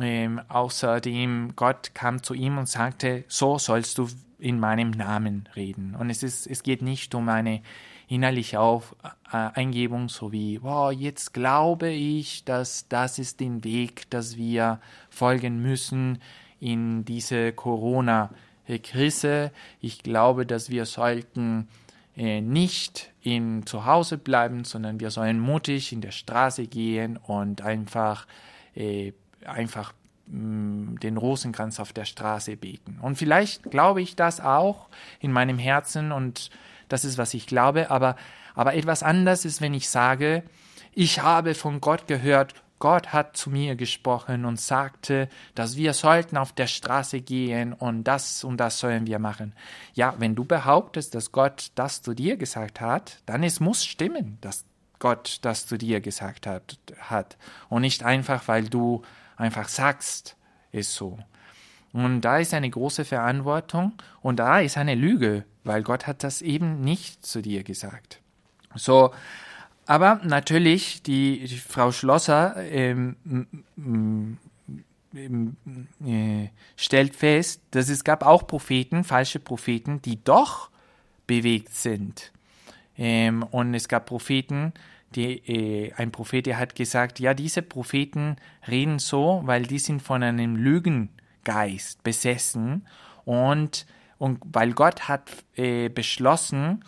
ähm, 0.00 0.40
außerdem 0.48 1.52
Gott 1.56 1.94
kam 1.94 2.22
zu 2.22 2.34
ihm 2.34 2.58
und 2.58 2.68
sagte, 2.68 3.24
so 3.28 3.58
sollst 3.58 3.98
du 3.98 4.08
in 4.38 4.58
meinem 4.58 4.90
Namen 4.90 5.48
reden. 5.54 5.94
Und 5.94 6.10
es 6.10 6.22
ist, 6.22 6.46
es 6.46 6.62
geht 6.62 6.82
nicht 6.82 7.14
um 7.14 7.28
eine 7.28 7.62
innerliche 8.08 8.60
Auf, 8.60 8.96
äh, 9.32 9.50
Eingebung, 9.54 10.08
so 10.08 10.32
wie, 10.32 10.62
wow, 10.62 10.92
jetzt 10.92 11.32
glaube 11.32 11.88
ich, 11.88 12.44
dass 12.44 12.88
das 12.88 13.18
ist 13.18 13.40
den 13.40 13.64
Weg, 13.64 14.10
dass 14.10 14.36
wir 14.36 14.80
folgen 15.08 15.62
müssen 15.62 16.18
in 16.60 17.04
diese 17.04 17.52
Corona-Krise. 17.52 19.52
Ich 19.80 20.02
glaube, 20.02 20.44
dass 20.44 20.70
wir 20.70 20.84
sollten 20.84 21.68
äh, 22.16 22.40
nicht 22.40 23.12
in 23.22 23.64
zu 23.64 23.86
Hause 23.86 24.18
bleiben, 24.18 24.64
sondern 24.64 25.00
wir 25.00 25.10
sollen 25.10 25.40
mutig 25.40 25.92
in 25.92 26.00
der 26.00 26.10
Straße 26.10 26.66
gehen 26.66 27.16
und 27.16 27.62
einfach 27.62 28.26
äh, 28.74 29.12
einfach 29.46 29.92
mm, 30.26 30.96
den 30.96 31.16
Rosenkranz 31.16 31.80
auf 31.80 31.92
der 31.92 32.04
Straße 32.04 32.56
beten. 32.56 32.98
Und 33.00 33.16
vielleicht 33.16 33.70
glaube 33.70 34.02
ich 34.02 34.16
das 34.16 34.40
auch 34.40 34.88
in 35.20 35.32
meinem 35.32 35.58
Herzen 35.58 36.12
und 36.12 36.50
das 36.88 37.04
ist, 37.04 37.18
was 37.18 37.34
ich 37.34 37.46
glaube, 37.46 37.90
aber, 37.90 38.16
aber 38.54 38.74
etwas 38.74 39.02
anders 39.02 39.44
ist, 39.44 39.60
wenn 39.60 39.74
ich 39.74 39.88
sage, 39.88 40.42
ich 40.92 41.22
habe 41.22 41.54
von 41.54 41.80
Gott 41.80 42.06
gehört, 42.06 42.54
Gott 42.82 43.12
hat 43.12 43.36
zu 43.36 43.48
mir 43.48 43.76
gesprochen 43.76 44.44
und 44.44 44.60
sagte, 44.60 45.28
dass 45.54 45.76
wir 45.76 45.92
sollten 45.92 46.36
auf 46.36 46.52
der 46.52 46.66
Straße 46.66 47.20
gehen 47.20 47.72
und 47.72 48.02
das 48.04 48.42
und 48.42 48.56
das 48.56 48.80
sollen 48.80 49.06
wir 49.06 49.20
machen. 49.20 49.54
Ja, 49.94 50.16
wenn 50.18 50.34
du 50.34 50.44
behauptest, 50.44 51.14
dass 51.14 51.30
Gott 51.30 51.70
das 51.76 52.02
zu 52.02 52.12
dir 52.12 52.36
gesagt 52.36 52.80
hat, 52.80 53.22
dann 53.24 53.44
es 53.44 53.60
muss 53.60 53.84
stimmen, 53.84 54.36
dass 54.40 54.64
Gott 54.98 55.38
das 55.42 55.66
zu 55.66 55.78
dir 55.78 56.00
gesagt 56.00 56.48
hat, 56.48 56.76
hat. 56.98 57.36
Und 57.68 57.82
nicht 57.82 58.02
einfach, 58.02 58.48
weil 58.48 58.68
du 58.68 59.02
einfach 59.36 59.68
sagst, 59.68 60.36
ist 60.70 60.94
so. 60.94 61.18
Und 61.92 62.22
da 62.22 62.38
ist 62.38 62.54
eine 62.54 62.70
große 62.70 63.04
Verantwortung 63.04 63.92
und 64.22 64.38
da 64.38 64.60
ist 64.60 64.78
eine 64.78 64.94
Lüge, 64.94 65.44
weil 65.64 65.82
Gott 65.82 66.06
hat 66.06 66.24
das 66.24 66.40
eben 66.40 66.80
nicht 66.80 67.24
zu 67.24 67.42
dir 67.42 67.62
gesagt. 67.62 68.20
So, 68.74 69.12
aber 69.86 70.20
natürlich, 70.24 71.02
die, 71.02 71.44
die 71.44 71.58
Frau 71.58 71.92
Schlosser 71.92 72.56
ähm, 72.56 73.16
äh, 75.14 76.48
stellt 76.76 77.14
fest, 77.14 77.60
dass 77.72 77.88
es 77.88 78.04
gab 78.04 78.24
auch 78.24 78.46
Propheten, 78.46 79.04
falsche 79.04 79.40
Propheten, 79.40 80.00
die 80.00 80.22
doch 80.24 80.70
bewegt 81.26 81.74
sind. 81.74 82.32
Ähm, 82.96 83.42
und 83.42 83.74
es 83.74 83.88
gab 83.88 84.06
Propheten, 84.06 84.72
die, 85.16 85.38
äh, 85.46 85.92
ein 85.94 86.10
Prophet, 86.10 86.46
der 86.46 86.58
hat 86.58 86.74
gesagt, 86.74 87.20
ja, 87.20 87.34
diese 87.34 87.62
Propheten 87.62 88.36
reden 88.68 88.98
so, 88.98 89.42
weil 89.44 89.62
die 89.62 89.78
sind 89.78 90.02
von 90.02 90.22
einem 90.22 90.56
Lügen 90.56 91.10
Geist 91.44 92.02
besessen 92.02 92.86
und, 93.24 93.86
und 94.18 94.40
weil 94.44 94.72
Gott 94.72 95.08
hat 95.08 95.30
äh, 95.56 95.88
beschlossen, 95.88 96.84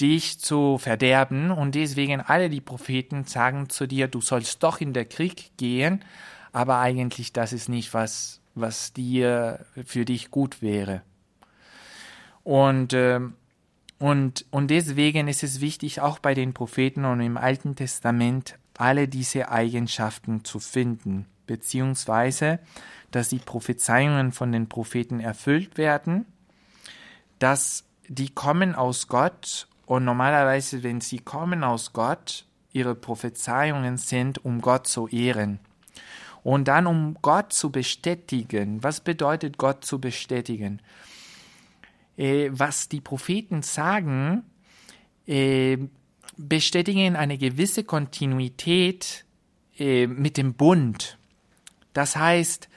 dich 0.00 0.40
zu 0.40 0.78
verderben 0.78 1.50
und 1.50 1.74
deswegen 1.74 2.20
alle 2.20 2.48
die 2.48 2.62
Propheten 2.62 3.24
sagen 3.24 3.68
zu 3.68 3.86
dir, 3.86 4.08
du 4.08 4.20
sollst 4.20 4.62
doch 4.62 4.80
in 4.80 4.94
den 4.94 5.08
Krieg 5.08 5.52
gehen, 5.58 6.02
aber 6.52 6.78
eigentlich 6.78 7.32
das 7.32 7.52
ist 7.52 7.68
nicht 7.68 7.92
was, 7.92 8.40
was 8.54 8.92
dir 8.92 9.66
für 9.84 10.04
dich 10.04 10.30
gut 10.30 10.62
wäre. 10.62 11.02
Und, 12.42 12.92
äh, 12.92 13.20
und, 14.02 14.46
und 14.50 14.72
deswegen 14.72 15.28
ist 15.28 15.44
es 15.44 15.60
wichtig, 15.60 16.00
auch 16.00 16.18
bei 16.18 16.34
den 16.34 16.54
Propheten 16.54 17.04
und 17.04 17.20
im 17.20 17.36
Alten 17.36 17.76
Testament 17.76 18.58
alle 18.76 19.06
diese 19.06 19.48
Eigenschaften 19.48 20.44
zu 20.44 20.58
finden, 20.58 21.26
beziehungsweise, 21.46 22.58
dass 23.12 23.28
die 23.28 23.38
Prophezeiungen 23.38 24.32
von 24.32 24.50
den 24.50 24.68
Propheten 24.68 25.20
erfüllt 25.20 25.78
werden, 25.78 26.26
dass 27.38 27.84
die 28.08 28.30
kommen 28.30 28.74
aus 28.74 29.06
Gott 29.06 29.68
und 29.86 30.04
normalerweise, 30.04 30.82
wenn 30.82 31.00
sie 31.00 31.20
kommen 31.20 31.62
aus 31.62 31.92
Gott, 31.92 32.44
ihre 32.72 32.96
Prophezeiungen 32.96 33.98
sind, 33.98 34.44
um 34.44 34.62
Gott 34.62 34.88
zu 34.88 35.06
ehren. 35.06 35.60
Und 36.42 36.66
dann, 36.66 36.88
um 36.88 37.18
Gott 37.22 37.52
zu 37.52 37.70
bestätigen. 37.70 38.82
Was 38.82 38.98
bedeutet 38.98 39.58
Gott 39.58 39.84
zu 39.84 40.00
bestätigen? 40.00 40.82
Äh, 42.16 42.50
was 42.52 42.88
die 42.88 43.00
Propheten 43.00 43.62
sagen, 43.62 44.44
äh, 45.26 45.78
bestätigen 46.36 47.16
eine 47.16 47.38
gewisse 47.38 47.84
Kontinuität 47.84 49.24
äh, 49.78 50.06
mit 50.06 50.36
dem 50.36 50.54
Bund. 50.54 51.18
Das 51.92 52.16
heißt, 52.16 52.68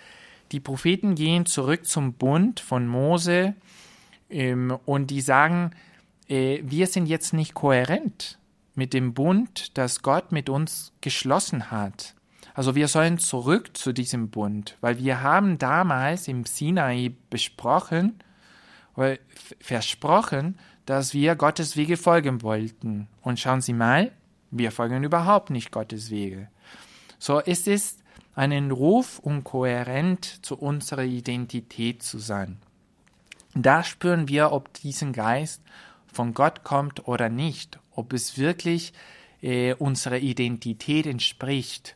die 0.51 0.59
Propheten 0.59 1.15
gehen 1.15 1.45
zurück 1.45 1.85
zum 1.85 2.13
Bund 2.13 2.59
von 2.59 2.87
Mose 2.87 3.55
ähm, 4.29 4.77
und 4.85 5.11
die 5.11 5.21
sagen, 5.21 5.71
äh, 6.27 6.59
wir 6.63 6.87
sind 6.87 7.07
jetzt 7.07 7.33
nicht 7.33 7.53
kohärent 7.53 8.37
mit 8.75 8.93
dem 8.93 9.13
Bund, 9.13 9.77
das 9.77 10.01
Gott 10.01 10.31
mit 10.31 10.49
uns 10.49 10.91
geschlossen 11.01 11.71
hat. 11.71 12.15
Also 12.53 12.75
wir 12.75 12.87
sollen 12.87 13.17
zurück 13.17 13.75
zu 13.75 13.91
diesem 13.91 14.29
Bund, 14.29 14.77
weil 14.81 14.97
wir 14.97 15.21
haben 15.21 15.57
damals 15.57 16.27
im 16.27 16.45
Sinai 16.45 17.11
besprochen, 17.29 18.19
versprochen, 19.59 20.57
dass 20.85 21.13
wir 21.13 21.35
Gottes 21.35 21.75
Wege 21.75 21.97
folgen 21.97 22.41
wollten. 22.41 23.07
Und 23.21 23.39
schauen 23.39 23.61
Sie 23.61 23.73
mal, 23.73 24.11
wir 24.51 24.71
folgen 24.71 25.03
überhaupt 25.03 25.49
nicht 25.49 25.71
Gottes 25.71 26.09
Wege. 26.09 26.49
So 27.19 27.39
ist 27.39 27.67
es 27.67 27.97
einen 28.35 28.71
Ruf, 28.71 29.19
um 29.19 29.43
kohärent 29.43 30.45
zu 30.45 30.57
unserer 30.57 31.03
Identität 31.03 32.03
zu 32.03 32.19
sein. 32.19 32.57
Da 33.53 33.83
spüren 33.83 34.27
wir, 34.27 34.51
ob 34.51 34.73
diesen 34.73 35.13
Geist 35.13 35.61
von 36.11 36.33
Gott 36.33 36.63
kommt 36.63 37.07
oder 37.07 37.29
nicht, 37.29 37.79
ob 37.91 38.13
es 38.13 38.37
wirklich 38.37 38.93
äh, 39.41 39.73
unserer 39.73 40.17
Identität 40.17 41.05
entspricht. 41.05 41.95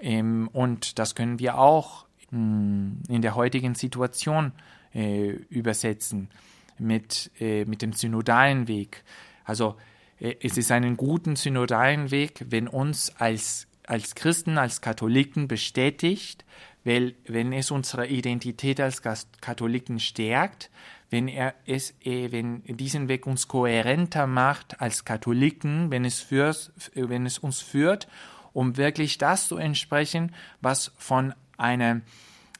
Ähm, 0.00 0.48
und 0.52 0.98
das 0.98 1.14
können 1.14 1.38
wir 1.38 1.58
auch 1.58 2.06
mh, 2.30 2.38
hm, 2.38 3.02
in 3.08 3.22
der 3.22 3.36
heutigen 3.36 3.74
Situation 3.74 4.52
äh, 4.94 5.30
übersetzen 5.48 6.30
mit, 6.78 7.30
äh, 7.38 7.64
mit 7.64 7.82
dem 7.82 7.92
synodalen 7.92 8.68
Weg. 8.68 9.04
Also 9.44 9.76
äh, 10.18 10.34
es 10.42 10.56
ist 10.56 10.70
einen 10.70 10.96
guten 10.96 11.36
synodalen 11.36 12.10
Weg, 12.10 12.44
wenn 12.48 12.68
uns 12.68 13.14
als, 13.16 13.66
als 13.86 14.14
Christen, 14.14 14.58
als 14.58 14.80
Katholiken 14.80 15.48
bestätigt, 15.48 16.44
weil 16.84 17.14
wenn 17.26 17.52
es 17.52 17.70
unsere 17.70 18.06
Identität 18.06 18.80
als 18.80 19.02
Katholiken 19.02 20.00
stärkt, 20.00 20.70
wenn 21.10 21.28
er 21.28 21.54
es, 21.66 21.94
äh, 22.04 22.32
wenn 22.32 22.62
diesen 22.64 23.08
Weg 23.08 23.26
uns 23.26 23.48
kohärenter 23.48 24.26
macht 24.26 24.80
als 24.80 25.04
Katholiken, 25.04 25.90
wenn 25.90 26.04
es, 26.04 26.20
führt, 26.20 26.72
wenn 26.94 27.26
es 27.26 27.38
uns 27.38 27.60
führt, 27.60 28.08
um 28.52 28.76
wirklich 28.76 29.18
das 29.18 29.48
zu 29.48 29.56
entsprechen, 29.56 30.34
was 30.60 30.92
von 30.96 31.34
einem 31.56 32.02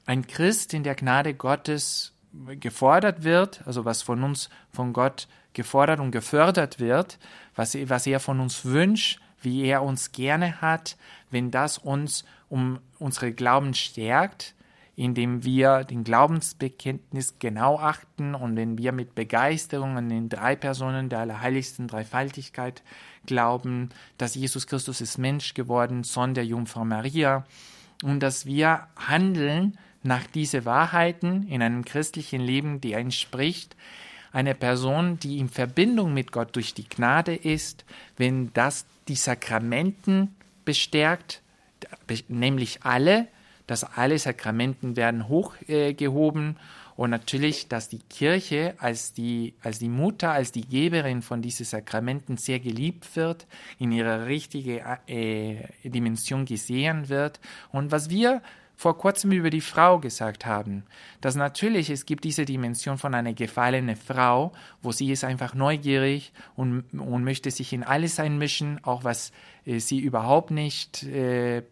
ein 0.06 0.26
Christ 0.26 0.74
in 0.74 0.82
der 0.82 0.94
Gnade 0.94 1.34
Gottes 1.34 2.12
gefordert 2.60 3.24
wird, 3.24 3.62
also 3.66 3.84
was 3.84 4.02
von 4.02 4.22
uns, 4.22 4.50
von 4.70 4.92
Gott 4.92 5.28
gefordert 5.52 6.00
und 6.00 6.10
gefördert 6.12 6.78
wird, 6.78 7.18
was, 7.56 7.76
was 7.88 8.06
er 8.06 8.20
von 8.20 8.40
uns 8.40 8.64
wünscht, 8.64 9.20
wie 9.42 9.64
er 9.64 9.82
uns 9.82 10.12
gerne 10.12 10.60
hat, 10.60 10.96
wenn 11.30 11.50
das 11.50 11.78
uns 11.78 12.24
um 12.48 12.78
unsere 12.98 13.32
Glauben 13.32 13.74
stärkt, 13.74 14.54
indem 14.96 15.44
wir 15.44 15.84
den 15.84 16.04
Glaubensbekenntnis 16.04 17.38
genau 17.38 17.78
achten 17.78 18.34
und 18.34 18.56
wenn 18.56 18.76
wir 18.76 18.92
mit 18.92 19.14
Begeisterung 19.14 19.96
an 19.96 20.08
den 20.08 20.28
drei 20.28 20.56
Personen 20.56 21.08
der 21.08 21.20
allerheiligsten 21.20 21.88
Dreifaltigkeit 21.88 22.82
glauben, 23.24 23.88
dass 24.18 24.34
Jesus 24.34 24.66
Christus 24.66 25.00
ist 25.00 25.16
Mensch 25.16 25.54
geworden, 25.54 26.04
Sohn 26.04 26.34
der 26.34 26.44
Jungfrau 26.44 26.84
Maria 26.84 27.44
und 28.02 28.20
dass 28.20 28.44
wir 28.44 28.88
handeln 28.96 29.78
nach 30.02 30.26
diese 30.26 30.64
Wahrheiten 30.64 31.46
in 31.48 31.62
einem 31.62 31.84
christlichen 31.84 32.40
Leben, 32.40 32.80
die 32.80 32.92
entspricht 32.92 33.76
einer 34.32 34.54
Person, 34.54 35.18
die 35.18 35.38
in 35.38 35.48
Verbindung 35.48 36.14
mit 36.14 36.32
Gott 36.32 36.54
durch 36.56 36.74
die 36.74 36.88
Gnade 36.88 37.34
ist, 37.34 37.84
wenn 38.16 38.52
das 38.52 38.86
die 39.08 39.16
Sakramenten 39.16 40.34
bestärkt, 40.64 41.42
nämlich 42.28 42.84
alle, 42.84 43.26
dass 43.66 43.84
alle 43.84 44.18
Sakramenten 44.18 44.96
werden 44.96 45.28
hochgehoben 45.28 46.56
und 47.00 47.10
natürlich, 47.10 47.66
dass 47.68 47.88
die 47.88 48.00
Kirche 48.10 48.74
als 48.78 49.14
die, 49.14 49.54
als 49.62 49.78
die 49.78 49.88
Mutter, 49.88 50.32
als 50.32 50.52
die 50.52 50.68
Geberin 50.68 51.22
von 51.22 51.40
diesen 51.40 51.64
Sakramenten 51.64 52.36
sehr 52.36 52.60
geliebt 52.60 53.16
wird, 53.16 53.46
in 53.78 53.90
ihrer 53.90 54.26
richtigen 54.26 54.80
äh, 55.06 55.66
Dimension 55.82 56.44
gesehen 56.44 57.08
wird. 57.08 57.40
Und 57.72 57.90
was 57.90 58.10
wir 58.10 58.42
vor 58.80 58.96
kurzem 58.96 59.30
über 59.32 59.50
die 59.50 59.60
Frau 59.60 59.98
gesagt 59.98 60.46
haben, 60.46 60.84
dass 61.20 61.34
natürlich 61.34 61.90
es 61.90 62.06
gibt 62.06 62.24
diese 62.24 62.46
Dimension 62.46 62.96
von 62.96 63.14
einer 63.14 63.34
gefallenen 63.34 63.94
Frau, 63.94 64.52
wo 64.80 64.90
sie 64.90 65.12
ist 65.12 65.22
einfach 65.22 65.52
neugierig 65.52 66.32
und, 66.56 66.84
und 66.94 67.22
möchte 67.22 67.50
sich 67.50 67.74
in 67.74 67.84
alles 67.84 68.18
einmischen, 68.18 68.82
auch 68.82 69.04
was 69.04 69.32
äh, 69.66 69.80
sie 69.80 69.98
überhaupt 69.98 70.50
nicht 70.50 71.02
äh, 71.02 71.62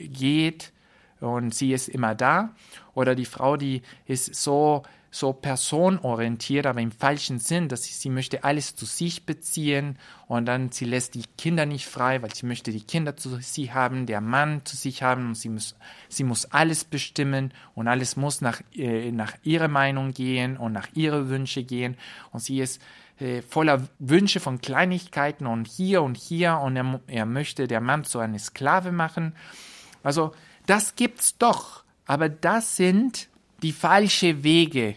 geht 0.00 0.72
und 1.20 1.54
sie 1.54 1.72
ist 1.72 1.88
immer 1.88 2.16
da. 2.16 2.56
Oder 2.92 3.14
die 3.14 3.26
Frau, 3.26 3.56
die 3.56 3.82
ist 4.06 4.34
so, 4.34 4.82
so 5.10 5.32
personorientiert, 5.32 6.66
aber 6.66 6.80
im 6.80 6.90
falschen 6.90 7.38
Sinn, 7.38 7.68
dass 7.68 7.84
sie, 7.84 7.92
sie 7.92 8.10
möchte 8.10 8.44
alles 8.44 8.76
zu 8.76 8.84
sich 8.84 9.24
beziehen 9.24 9.98
und 10.28 10.46
dann 10.46 10.72
sie 10.72 10.84
lässt 10.84 11.14
die 11.14 11.24
Kinder 11.38 11.64
nicht 11.64 11.86
frei, 11.86 12.22
weil 12.22 12.34
sie 12.34 12.46
möchte 12.46 12.70
die 12.70 12.82
Kinder 12.82 13.16
zu 13.16 13.36
sich 13.36 13.72
haben, 13.72 14.06
der 14.06 14.20
Mann 14.20 14.64
zu 14.64 14.76
sich 14.76 15.02
haben 15.02 15.28
und 15.28 15.34
sie 15.36 15.48
muss, 15.48 15.74
sie 16.08 16.24
muss 16.24 16.46
alles 16.46 16.84
bestimmen 16.84 17.52
und 17.74 17.88
alles 17.88 18.16
muss 18.16 18.40
nach, 18.40 18.60
äh, 18.74 19.10
nach 19.12 19.32
ihrer 19.42 19.68
Meinung 19.68 20.12
gehen 20.12 20.56
und 20.56 20.72
nach 20.72 20.88
ihren 20.94 21.28
Wünsche 21.28 21.62
gehen 21.62 21.96
und 22.32 22.40
sie 22.40 22.60
ist 22.60 22.82
äh, 23.18 23.40
voller 23.42 23.88
Wünsche 23.98 24.40
von 24.40 24.60
Kleinigkeiten 24.60 25.46
und 25.46 25.66
hier 25.66 26.02
und 26.02 26.16
hier 26.16 26.58
und 26.58 26.76
er, 26.76 27.00
er 27.06 27.26
möchte 27.26 27.66
der 27.66 27.80
Mann 27.80 28.04
zu 28.04 28.18
einer 28.18 28.38
Sklave 28.38 28.92
machen. 28.92 29.34
Also 30.02 30.32
das 30.66 30.96
gibt's 30.96 31.38
doch, 31.38 31.84
aber 32.06 32.28
das 32.28 32.76
sind 32.76 33.28
die 33.62 33.72
falsche 33.72 34.42
Wege, 34.42 34.94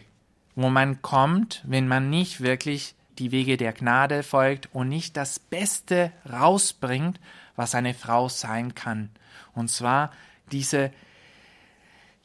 wo 0.55 0.69
man 0.69 1.01
kommt, 1.01 1.63
wenn 1.65 1.87
man 1.87 2.09
nicht 2.09 2.41
wirklich 2.41 2.95
die 3.17 3.31
Wege 3.31 3.57
der 3.57 3.73
Gnade 3.73 4.23
folgt 4.23 4.69
und 4.73 4.89
nicht 4.89 5.17
das 5.17 5.39
Beste 5.39 6.11
rausbringt, 6.29 7.19
was 7.55 7.75
eine 7.75 7.93
Frau 7.93 8.29
sein 8.29 8.75
kann. 8.75 9.09
Und 9.53 9.69
zwar 9.69 10.11
diese 10.51 10.91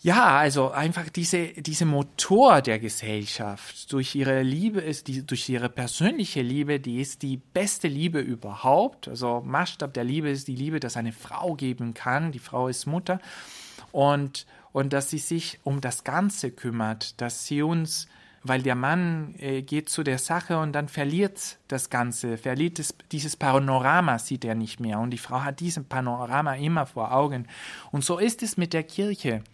ja, 0.04 0.36
also 0.36 0.70
einfach 0.70 1.08
diese, 1.08 1.46
diese 1.54 1.86
Motor 1.86 2.60
der 2.60 2.78
Gesellschaft 2.78 3.90
durch 3.90 4.14
ihre 4.14 4.42
Liebe 4.42 4.82
ist, 4.82 5.08
die, 5.08 5.26
durch 5.26 5.48
ihre 5.48 5.70
persönliche 5.70 6.42
Liebe, 6.42 6.78
die 6.78 7.00
ist 7.00 7.22
die 7.22 7.38
beste 7.38 7.88
Liebe 7.88 8.20
überhaupt. 8.20 9.08
Also 9.08 9.40
Maßstab 9.42 9.94
der 9.94 10.04
Liebe 10.04 10.28
ist 10.28 10.46
die 10.46 10.56
Liebe, 10.56 10.78
dass 10.78 10.98
eine 10.98 11.12
Frau 11.12 11.54
geben 11.54 11.94
kann. 11.94 12.32
Die 12.32 12.38
Frau 12.38 12.68
ist 12.68 12.84
Mutter. 12.84 13.18
Und, 13.92 14.44
und 14.74 14.92
dass 14.92 15.08
sie 15.08 15.18
sich 15.18 15.60
um 15.62 15.80
das 15.80 16.02
Ganze 16.02 16.50
kümmert, 16.50 17.20
dass 17.20 17.46
sie 17.46 17.62
uns, 17.62 18.08
weil 18.42 18.60
der 18.60 18.74
Mann 18.74 19.36
äh, 19.38 19.62
geht 19.62 19.88
zu 19.88 20.02
der 20.02 20.18
Sache 20.18 20.58
und 20.58 20.72
dann 20.72 20.88
verliert 20.88 21.58
das 21.68 21.90
Ganze, 21.90 22.36
verliert 22.36 22.80
es, 22.80 22.92
dieses 23.12 23.36
Panorama 23.36 24.18
sieht 24.18 24.44
er 24.44 24.56
nicht 24.56 24.80
mehr. 24.80 24.98
Und 24.98 25.10
die 25.10 25.18
Frau 25.18 25.42
hat 25.42 25.60
diesen 25.60 25.84
Panorama 25.84 26.56
immer 26.56 26.86
vor 26.86 27.12
Augen. 27.12 27.46
Und 27.92 28.04
so 28.04 28.18
ist 28.18 28.42
es 28.42 28.56
mit 28.56 28.72
der 28.72 28.82
Kirche. 28.82 29.44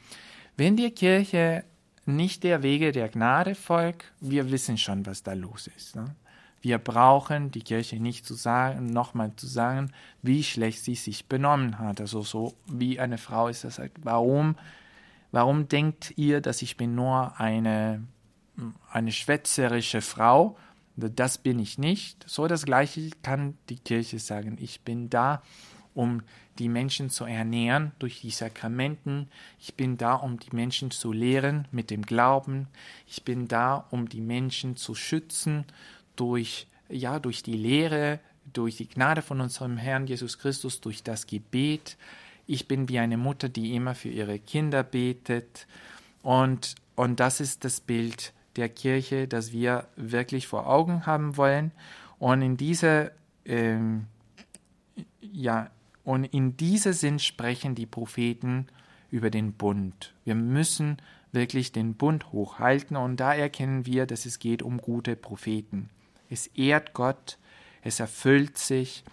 Wenn 0.56 0.78
die 0.78 0.90
Kirche 0.90 1.64
nicht 2.06 2.42
der 2.42 2.62
Wege 2.62 2.90
der 2.90 3.10
Gnade 3.10 3.54
folgt, 3.54 4.10
wir 4.20 4.50
wissen 4.50 4.78
schon, 4.78 5.04
was 5.04 5.22
da 5.22 5.34
los 5.34 5.68
ist. 5.76 5.96
Ne? 5.96 6.16
Wir 6.62 6.78
brauchen 6.78 7.50
die 7.50 7.62
Kirche 7.62 7.96
nicht 7.96 8.24
zu 8.24 8.32
sagen, 8.32 8.86
nochmal 8.86 9.36
zu 9.36 9.46
sagen, 9.46 9.92
wie 10.22 10.42
schlecht 10.42 10.82
sie 10.82 10.94
sich 10.94 11.26
benommen 11.26 11.78
hat. 11.78 12.00
Also 12.00 12.22
so 12.22 12.54
wie 12.66 12.98
eine 12.98 13.18
Frau 13.18 13.48
ist 13.48 13.64
das 13.64 13.74
sagt, 13.74 13.98
warum 14.02 14.56
Warum 15.32 15.68
denkt 15.68 16.14
ihr, 16.16 16.40
dass 16.40 16.62
ich 16.62 16.76
bin 16.76 16.94
nur 16.94 17.38
eine, 17.38 18.02
eine 18.90 19.12
schwätzerische 19.12 20.00
Frau? 20.00 20.56
Das 20.96 21.38
bin 21.38 21.58
ich 21.58 21.78
nicht. 21.78 22.24
So 22.28 22.46
das 22.46 22.66
Gleiche 22.66 23.10
kann 23.22 23.56
die 23.68 23.78
Kirche 23.78 24.18
sagen. 24.18 24.58
Ich 24.60 24.82
bin 24.82 25.08
da, 25.08 25.42
um 25.94 26.22
die 26.58 26.68
Menschen 26.68 27.10
zu 27.10 27.24
ernähren 27.24 27.92
durch 27.98 28.20
die 28.20 28.30
Sakramenten. 28.30 29.28
Ich 29.58 29.74
bin 29.74 29.96
da, 29.96 30.14
um 30.14 30.38
die 30.38 30.54
Menschen 30.54 30.90
zu 30.90 31.12
lehren 31.12 31.66
mit 31.72 31.90
dem 31.90 32.02
Glauben. 32.02 32.68
Ich 33.06 33.24
bin 33.24 33.48
da, 33.48 33.86
um 33.90 34.08
die 34.08 34.20
Menschen 34.20 34.76
zu 34.76 34.94
schützen 34.94 35.64
durch, 36.16 36.66
ja, 36.88 37.18
durch 37.18 37.42
die 37.42 37.56
Lehre, 37.56 38.20
durch 38.52 38.76
die 38.76 38.88
Gnade 38.88 39.22
von 39.22 39.40
unserem 39.40 39.78
Herrn 39.78 40.06
Jesus 40.06 40.38
Christus, 40.38 40.80
durch 40.80 41.02
das 41.02 41.26
Gebet. 41.26 41.96
Ich 42.50 42.66
bin 42.66 42.88
wie 42.88 42.98
eine 42.98 43.16
Mutter, 43.16 43.48
die 43.48 43.76
immer 43.76 43.94
für 43.94 44.08
ihre 44.08 44.40
Kinder 44.40 44.82
betet. 44.82 45.68
Und, 46.20 46.74
und 46.96 47.20
das 47.20 47.38
ist 47.38 47.64
das 47.64 47.80
Bild 47.80 48.32
der 48.56 48.68
Kirche, 48.68 49.28
das 49.28 49.52
wir 49.52 49.86
wirklich 49.94 50.48
vor 50.48 50.66
Augen 50.66 51.06
haben 51.06 51.36
wollen. 51.36 51.70
Und 52.18 52.42
in 52.42 52.56
dieser, 52.56 53.12
ähm, 53.44 54.06
ja, 55.20 55.70
und 56.02 56.24
in 56.24 56.56
diesem 56.56 56.92
Sinn 56.92 57.18
sprechen 57.20 57.76
die 57.76 57.86
Propheten 57.86 58.66
über 59.12 59.30
den 59.30 59.52
Bund. 59.52 60.12
Wir 60.24 60.34
müssen 60.34 60.96
wirklich 61.30 61.70
den 61.70 61.94
Bund 61.94 62.32
hochhalten 62.32 62.96
und 62.96 63.18
da 63.18 63.32
erkennen 63.32 63.86
wir, 63.86 64.06
dass 64.06 64.26
es 64.26 64.40
geht 64.40 64.64
um 64.64 64.78
gute 64.78 65.14
Propheten. 65.14 65.88
Es 66.28 66.48
ehrt 66.48 66.94
Gott, 66.94 67.38
es 67.82 68.00
erfüllt 68.00 68.58
sich, 68.58 69.04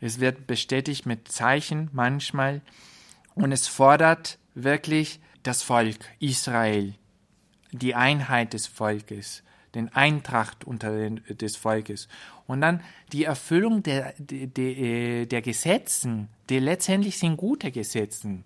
es 0.00 0.20
wird 0.20 0.46
bestätigt 0.46 1.06
mit 1.06 1.28
Zeichen 1.28 1.90
manchmal 1.92 2.62
und 3.34 3.52
es 3.52 3.66
fordert 3.66 4.38
wirklich 4.54 5.20
das 5.42 5.62
Volk 5.62 5.98
Israel, 6.18 6.94
die 7.72 7.94
Einheit 7.94 8.52
des 8.52 8.66
Volkes, 8.66 9.42
den 9.74 9.92
Eintracht 9.94 10.64
unter 10.64 10.96
den, 10.96 11.22
des 11.28 11.56
Volkes. 11.56 12.08
Und 12.46 12.60
dann 12.62 12.82
die 13.12 13.24
Erfüllung 13.24 13.82
der, 13.82 14.14
der, 14.18 14.46
der, 14.46 15.26
der 15.26 15.42
Gesetzen, 15.42 16.28
die 16.48 16.58
letztendlich 16.58 17.18
sind 17.18 17.36
gute 17.36 17.70
Gesetzen. 17.70 18.44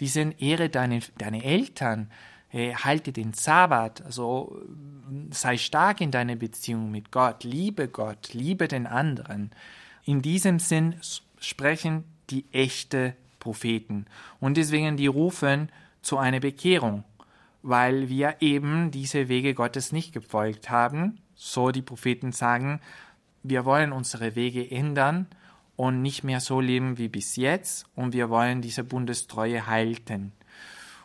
Die 0.00 0.08
sind 0.08 0.40
Ehre 0.40 0.68
deine, 0.68 1.00
deine 1.18 1.44
Eltern, 1.44 2.10
äh, 2.52 2.74
halte 2.74 3.12
den 3.12 3.34
Sabbat, 3.34 4.02
also 4.02 4.60
sei 5.30 5.56
stark 5.58 6.00
in 6.00 6.10
deiner 6.10 6.36
Beziehung 6.36 6.90
mit 6.90 7.10
Gott, 7.12 7.44
liebe 7.44 7.88
Gott, 7.88 8.34
liebe 8.34 8.68
den 8.68 8.86
anderen. 8.86 9.50
In 10.04 10.22
diesem 10.22 10.58
Sinn 10.58 10.96
sprechen 11.38 12.04
die 12.30 12.44
echte 12.52 13.14
Propheten. 13.38 14.06
Und 14.40 14.56
deswegen 14.56 14.96
die 14.96 15.06
rufen 15.06 15.70
zu 16.02 16.18
einer 16.18 16.40
Bekehrung 16.40 17.04
weil 17.62 18.08
wir 18.08 18.36
eben 18.40 18.90
diese 18.90 19.28
Wege 19.28 19.54
Gottes 19.54 19.92
nicht 19.92 20.12
gefolgt 20.12 20.68
haben. 20.68 21.20
So 21.34 21.70
die 21.70 21.82
Propheten 21.82 22.32
sagen, 22.32 22.80
wir 23.42 23.64
wollen 23.64 23.92
unsere 23.92 24.34
Wege 24.34 24.68
ändern 24.70 25.26
und 25.76 26.02
nicht 26.02 26.24
mehr 26.24 26.40
so 26.40 26.60
leben 26.60 26.98
wie 26.98 27.08
bis 27.08 27.36
jetzt 27.36 27.86
und 27.94 28.12
wir 28.12 28.28
wollen 28.30 28.60
diese 28.62 28.84
Bundestreue 28.84 29.66
halten. 29.66 30.32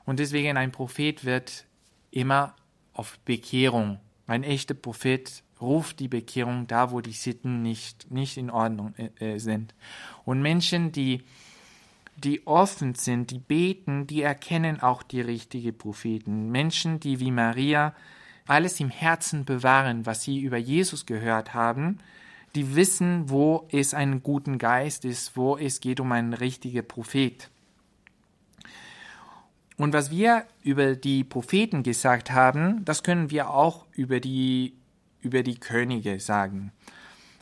Und 0.05 0.19
deswegen 0.19 0.57
ein 0.57 0.71
Prophet 0.71 1.25
wird 1.25 1.65
immer 2.12 2.55
auf 2.93 3.19
Bekehrung. 3.19 3.99
Ein 4.25 4.43
echter 4.43 4.73
Prophet 4.73 5.43
ruft 5.62 6.00
die 6.00 6.08
Bekehrung 6.08 6.67
da, 6.67 6.91
wo 6.91 7.02
die 7.02 7.12
Sitten 7.12 7.62
nicht, 7.62 8.12
nicht 8.12 8.38
in 8.38 8.50
Ordnung 8.50 8.93
äh, 9.20 9.39
sind. 9.39 9.74
Und 10.26 10.41
Menschen, 10.41 10.91
die 10.91 11.24
die 12.17 12.46
offen 12.48 12.96
sind, 12.96 13.30
die 13.30 13.39
beten, 13.39 14.08
die 14.08 14.24
erkennen 14.24 14.82
auch 14.82 15.04
die 15.04 15.22
richtigen 15.22 15.78
Propheten. 15.78 16.50
Menschen, 16.52 17.00
die 17.00 17.20
wie 17.20 17.32
Maria 17.32 17.93
alles 18.48 18.80
im 18.80 18.89
Herzen 18.89 19.46
bewahren, 19.46 20.06
was 20.06 20.24
sie 20.24 20.39
über 20.39 20.58
Jesus 20.58 21.06
gehört 21.06 21.54
haben, 21.54 22.00
die 22.56 22.76
wissen, 22.76 23.30
wo 23.30 23.67
es 23.72 23.93
einen 23.93 24.24
guten 24.24 24.58
Geist 24.58 25.06
ist, 25.06 25.38
wo 25.38 25.58
es 25.58 25.80
geht 25.80 26.00
um 26.00 26.12
einen 26.12 26.34
richtigen 26.34 26.88
Prophet. 26.88 27.50
Und 29.76 29.93
was 29.93 30.10
wir 30.10 30.46
über 30.63 30.96
die 30.96 31.24
Propheten 31.24 31.84
gesagt 31.84 32.32
haben, 32.32 32.84
das 32.84 33.04
können 33.04 33.30
wir 33.30 33.52
auch 33.52 33.86
über 33.93 34.20
die, 34.20 34.74
über 35.21 35.43
die 35.43 35.60
Könige 35.60 36.19
sagen. 36.19 36.71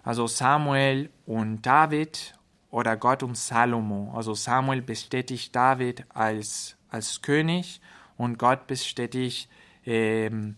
Also 0.03 0.27
Samuel 0.27 1.09
und 1.25 1.65
David 1.65 2.33
oder 2.69 2.97
Gott 2.97 3.23
um 3.23 3.35
Salomo. 3.35 4.13
Also 4.15 4.33
Samuel 4.33 4.81
bestätigt 4.81 5.55
David 5.55 6.05
als, 6.09 6.77
als 6.89 7.21
König 7.21 7.81
und 8.17 8.37
Gott 8.37 8.67
bestätigt 8.67 9.49
ähm, 9.85 10.57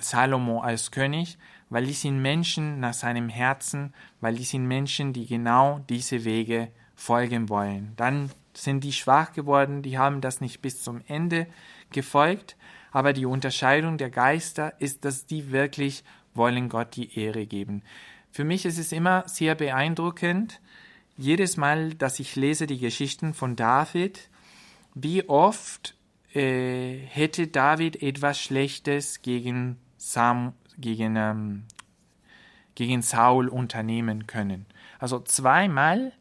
Salomo 0.00 0.60
als 0.60 0.90
König, 0.90 1.38
weil 1.68 1.86
die 1.86 1.92
sind 1.92 2.20
Menschen 2.20 2.80
nach 2.80 2.94
seinem 2.94 3.28
Herzen, 3.28 3.94
weil 4.20 4.34
die 4.34 4.44
sind 4.44 4.66
Menschen, 4.66 5.12
die 5.12 5.26
genau 5.26 5.80
diese 5.88 6.24
Wege 6.24 6.68
folgen 6.96 7.48
wollen. 7.48 7.92
Dann 7.96 8.30
sind 8.52 8.82
die 8.82 8.92
schwach 8.92 9.32
geworden, 9.32 9.82
die 9.82 9.96
haben 9.96 10.20
das 10.20 10.40
nicht 10.40 10.60
bis 10.60 10.82
zum 10.82 11.00
Ende 11.06 11.46
gefolgt, 11.92 12.56
aber 12.92 13.12
die 13.12 13.26
Unterscheidung 13.26 13.98
der 13.98 14.10
Geister 14.10 14.80
ist, 14.80 15.04
dass 15.04 15.26
die 15.26 15.52
wirklich 15.52 16.02
wollen 16.34 16.68
Gott 16.68 16.96
die 16.96 17.18
Ehre 17.18 17.46
geben. 17.46 17.82
Für 18.30 18.44
mich 18.44 18.64
ist 18.64 18.78
es 18.78 18.92
immer 18.92 19.24
sehr 19.26 19.54
beeindruckend, 19.54 20.60
jedes 21.16 21.56
Mal, 21.56 21.94
dass 21.94 22.20
ich 22.20 22.36
lese 22.36 22.66
die 22.66 22.78
Geschichten 22.78 23.34
von 23.34 23.56
David, 23.56 24.30
wie 24.94 25.28
oft 25.28 25.94
äh, 26.34 26.96
hätte 26.96 27.48
David 27.48 28.02
etwas 28.02 28.40
Schlechtes 28.40 29.20
gegen, 29.22 29.78
Sam, 29.98 30.54
gegen, 30.78 31.16
ähm, 31.16 31.64
gegen 32.74 33.02
Saul 33.02 33.48
unternehmen 33.48 34.26
können. 34.26 34.66
Also 34.98 35.20
zweimal 35.20 36.12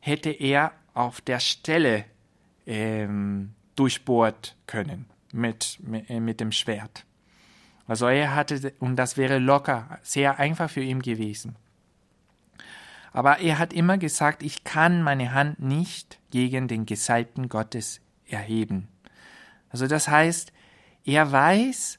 hätte 0.00 0.30
er 0.30 0.72
auf 0.94 1.20
der 1.20 1.38
Stelle 1.38 2.04
ähm, 2.66 3.54
durchbohrt 3.76 4.56
können 4.66 5.06
mit, 5.32 5.78
mit, 5.82 6.10
äh, 6.10 6.20
mit 6.20 6.40
dem 6.40 6.52
Schwert. 6.52 7.04
Also 7.88 8.06
er 8.06 8.34
hatte, 8.34 8.74
und 8.78 8.96
das 8.96 9.16
wäre 9.16 9.38
locker, 9.38 9.98
sehr 10.02 10.38
einfach 10.38 10.70
für 10.70 10.82
ihn 10.82 11.00
gewesen. 11.00 11.56
Aber 13.12 13.40
er 13.40 13.58
hat 13.58 13.72
immer 13.72 13.96
gesagt, 13.96 14.42
ich 14.42 14.62
kann 14.62 15.02
meine 15.02 15.32
Hand 15.32 15.58
nicht 15.58 16.20
gegen 16.30 16.68
den 16.68 16.84
Gesalbten 16.84 17.48
Gottes 17.48 18.00
erheben. 18.26 18.88
Also 19.70 19.86
das 19.86 20.06
heißt, 20.06 20.52
er 21.04 21.32
weiß, 21.32 21.98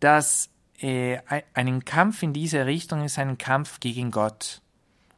dass 0.00 0.50
äh, 0.80 1.18
ein 1.54 1.84
Kampf 1.84 2.22
in 2.24 2.32
diese 2.32 2.66
Richtung 2.66 3.04
ist 3.04 3.18
ein 3.18 3.38
Kampf 3.38 3.78
gegen 3.78 4.10
Gott. 4.10 4.60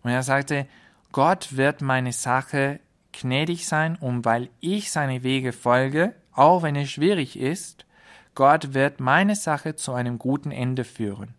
Und 0.03 0.11
er 0.11 0.23
sagte, 0.23 0.67
Gott 1.13 1.57
wird 1.57 1.81
meine 1.81 2.13
Sache 2.13 2.81
gnädig 3.13 3.67
sein 3.67 3.97
und 3.97 4.25
weil 4.25 4.51
ich 4.61 4.91
seine 4.91 5.23
Wege 5.23 5.53
folge, 5.53 6.15
auch 6.33 6.63
wenn 6.63 6.77
es 6.77 6.91
schwierig 6.91 7.39
ist, 7.39 7.87
Gott 8.35 8.75
wird 8.75 9.01
meine 9.01 9.37
Sache 9.37 9.77
zu 9.77 9.93
einem 9.93 10.19
guten 10.19 10.51
Ende 10.51 10.85
führen. 10.85 11.35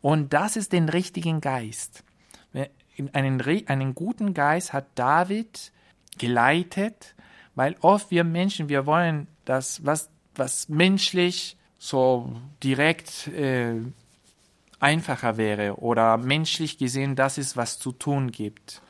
Und 0.00 0.32
das 0.32 0.56
ist 0.56 0.72
den 0.72 0.88
richtigen 0.88 1.40
Geist 1.40 2.04
einen, 3.12 3.40
einen 3.66 3.94
guten 3.94 4.34
Geist 4.34 4.72
hat 4.72 4.86
David 4.94 5.72
geleitet, 6.18 7.14
weil 7.54 7.76
oft 7.80 8.10
wir 8.10 8.24
Menschen, 8.24 8.68
wir 8.68 8.86
wollen 8.86 9.28
das, 9.44 9.84
was, 9.84 10.10
was 10.34 10.68
menschlich 10.68 11.56
so 11.78 12.36
direkt 12.62 13.28
äh, 13.28 13.80
einfacher 14.78 15.36
wäre 15.36 15.76
oder 15.76 16.16
menschlich 16.18 16.78
gesehen 16.78 17.16
das 17.16 17.38
ist, 17.38 17.56
was 17.56 17.78
zu 17.78 17.92
tun 17.92 18.30
gibt. 18.30 18.82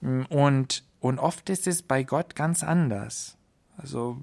Und, 0.00 0.84
und 1.00 1.18
oft 1.18 1.48
ist 1.50 1.66
es 1.66 1.82
bei 1.82 2.02
Gott 2.02 2.36
ganz 2.36 2.62
anders. 2.62 3.36
Also 3.76 4.18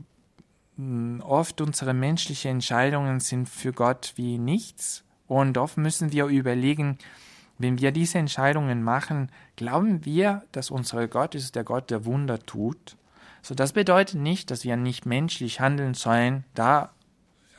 oft 1.21 1.61
unsere 1.61 1.93
menschlichen 1.93 2.51
Entscheidungen 2.51 3.19
sind 3.19 3.49
für 3.49 3.73
Gott 3.73 4.13
wie 4.15 4.37
nichts 4.37 5.03
und 5.27 5.57
oft 5.57 5.77
müssen 5.77 6.11
wir 6.11 6.25
überlegen, 6.25 6.97
wenn 7.57 7.79
wir 7.79 7.91
diese 7.91 8.17
Entscheidungen 8.17 8.83
machen, 8.83 9.29
glauben 9.55 10.03
wir, 10.03 10.43
dass 10.51 10.71
unser 10.71 11.07
Gott 11.07 11.35
ist 11.35 11.55
der 11.55 11.63
Gott, 11.63 11.89
der 11.89 12.05
Wunder 12.05 12.39
tut. 12.39 12.97
So, 13.41 13.55
das 13.55 13.73
bedeutet 13.73 14.19
nicht, 14.19 14.51
dass 14.51 14.63
wir 14.63 14.75
nicht 14.77 15.05
menschlich 15.05 15.59
handeln 15.59 15.93
sollen, 15.93 16.43
da, 16.53 16.91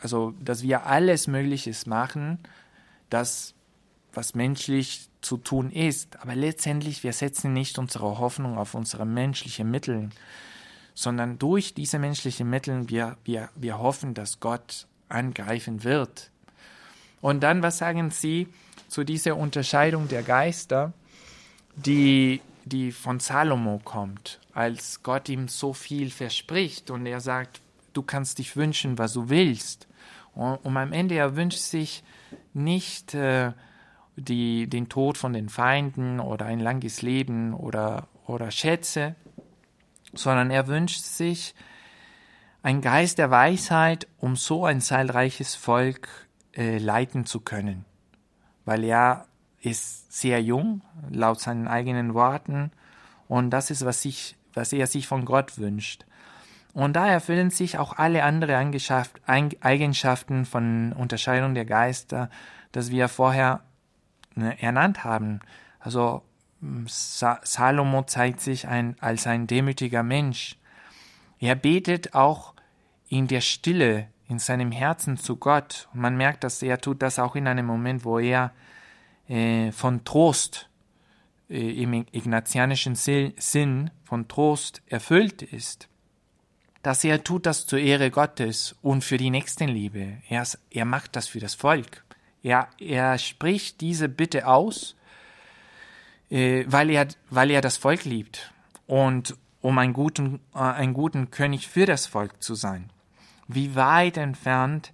also, 0.00 0.34
dass 0.40 0.62
wir 0.62 0.86
alles 0.86 1.28
Mögliches 1.28 1.86
machen, 1.86 2.38
das, 3.10 3.54
was 4.12 4.34
menschlich 4.34 5.08
zu 5.20 5.36
tun 5.36 5.70
ist. 5.70 6.20
Aber 6.20 6.34
letztendlich, 6.34 7.04
wir 7.04 7.12
setzen 7.12 7.52
nicht 7.52 7.78
unsere 7.78 8.18
Hoffnung 8.18 8.58
auf 8.58 8.74
unsere 8.74 9.06
menschlichen 9.06 9.70
Mittel, 9.70 10.10
sondern 10.94 11.38
durch 11.38 11.74
diese 11.74 11.98
menschlichen 11.98 12.48
Mittel, 12.48 12.88
wir, 12.88 13.16
wir, 13.24 13.48
wir 13.54 13.78
hoffen, 13.78 14.14
dass 14.14 14.40
Gott 14.40 14.86
angreifen 15.08 15.84
wird. 15.84 16.30
Und 17.20 17.42
dann, 17.42 17.62
was 17.62 17.78
sagen 17.78 18.10
Sie? 18.10 18.48
zu 18.92 19.04
dieser 19.04 19.36
Unterscheidung 19.36 20.06
der 20.08 20.22
Geister, 20.22 20.92
die, 21.74 22.42
die 22.66 22.92
von 22.92 23.20
Salomo 23.20 23.80
kommt, 23.82 24.38
als 24.52 25.02
Gott 25.02 25.30
ihm 25.30 25.48
so 25.48 25.72
viel 25.72 26.10
verspricht 26.10 26.90
und 26.90 27.06
er 27.06 27.20
sagt, 27.20 27.62
du 27.94 28.02
kannst 28.02 28.38
dich 28.38 28.54
wünschen, 28.54 28.98
was 28.98 29.14
du 29.14 29.30
willst. 29.30 29.88
Und, 30.34 30.56
und 30.56 30.76
am 30.76 30.92
Ende 30.92 31.14
er 31.14 31.36
wünscht 31.36 31.58
sich 31.58 32.04
nicht 32.52 33.14
äh, 33.14 33.52
die, 34.16 34.66
den 34.66 34.90
Tod 34.90 35.16
von 35.16 35.32
den 35.32 35.48
Feinden 35.48 36.20
oder 36.20 36.44
ein 36.44 36.60
langes 36.60 37.00
Leben 37.00 37.54
oder, 37.54 38.08
oder 38.26 38.50
Schätze, 38.50 39.14
sondern 40.14 40.50
er 40.50 40.66
wünscht 40.66 41.02
sich 41.02 41.54
ein 42.62 42.80
Geist 42.80 43.18
der 43.18 43.30
Weisheit, 43.30 44.06
um 44.18 44.36
so 44.36 44.64
ein 44.64 44.80
zahlreiches 44.80 45.54
Volk 45.54 46.08
äh, 46.54 46.78
leiten 46.78 47.26
zu 47.26 47.40
können. 47.40 47.84
Weil 48.64 48.84
er 48.84 49.26
ist 49.60 50.12
sehr 50.12 50.42
jung, 50.42 50.82
laut 51.10 51.40
seinen 51.40 51.68
eigenen 51.68 52.14
Worten, 52.14 52.70
und 53.32 53.48
das 53.48 53.70
ist, 53.70 53.86
was, 53.86 54.04
ich, 54.04 54.36
was 54.52 54.74
er 54.74 54.86
sich 54.86 55.06
von 55.06 55.24
Gott 55.24 55.56
wünscht. 55.56 56.04
Und 56.74 56.96
da 56.96 57.08
erfüllen 57.08 57.48
sich 57.48 57.78
auch 57.78 57.96
alle 57.96 58.24
anderen 58.24 58.74
Eigenschaften 59.26 60.44
von 60.44 60.92
Unterscheidung 60.92 61.54
der 61.54 61.64
Geister, 61.64 62.28
das 62.72 62.90
wir 62.90 63.08
vorher 63.08 63.62
ne, 64.34 64.60
ernannt 64.60 65.04
haben. 65.04 65.40
Also 65.80 66.22
Salomo 66.86 68.04
zeigt 68.04 68.40
sich 68.40 68.68
ein, 68.68 68.96
als 69.00 69.26
ein 69.26 69.46
demütiger 69.46 70.02
Mensch. 70.02 70.56
Er 71.40 71.56
betet 71.56 72.14
auch 72.14 72.54
in 73.08 73.26
der 73.26 73.40
Stille, 73.40 74.08
in 74.28 74.38
seinem 74.38 74.70
Herzen 74.70 75.16
zu 75.16 75.36
Gott. 75.36 75.88
Und 75.92 76.00
man 76.00 76.16
merkt, 76.16 76.44
dass 76.44 76.62
er 76.62 76.80
tut 76.80 77.02
das 77.02 77.18
auch 77.18 77.34
in 77.34 77.48
einem 77.48 77.66
Moment, 77.66 78.04
wo 78.04 78.18
er 78.18 78.52
äh, 79.28 79.72
von 79.72 80.04
Trost 80.04 80.68
äh, 81.50 81.82
im 81.82 82.06
ignatianischen 82.12 82.94
Sinn 82.94 83.90
von 84.04 84.28
Trost 84.28 84.82
erfüllt 84.86 85.42
ist 85.42 85.88
dass 86.82 87.04
er 87.04 87.22
tut 87.22 87.46
das 87.46 87.66
zur 87.66 87.78
Ehre 87.78 88.10
Gottes 88.10 88.74
und 88.82 89.04
für 89.04 89.16
die 89.16 89.30
Nächstenliebe. 89.30 90.18
Er, 90.28 90.46
er 90.70 90.84
macht 90.84 91.16
das 91.16 91.28
für 91.28 91.40
das 91.40 91.54
Volk. 91.54 92.04
Er, 92.42 92.68
er 92.78 93.18
spricht 93.18 93.80
diese 93.80 94.08
Bitte 94.08 94.48
aus, 94.48 94.96
äh, 96.32 96.64
weil, 96.66 96.88
er, 96.88 97.08
weil 97.28 97.50
er 97.50 97.60
das 97.60 97.76
Volk 97.76 98.04
liebt 98.04 98.52
und 98.86 99.36
um 99.60 99.78
einen 99.78 99.92
guten, 99.92 100.40
äh, 100.54 100.58
einen 100.58 100.94
guten 100.94 101.30
König 101.30 101.68
für 101.68 101.84
das 101.84 102.06
Volk 102.06 102.42
zu 102.42 102.54
sein. 102.54 102.90
Wie 103.48 103.76
weit 103.76 104.16
entfernt 104.16 104.92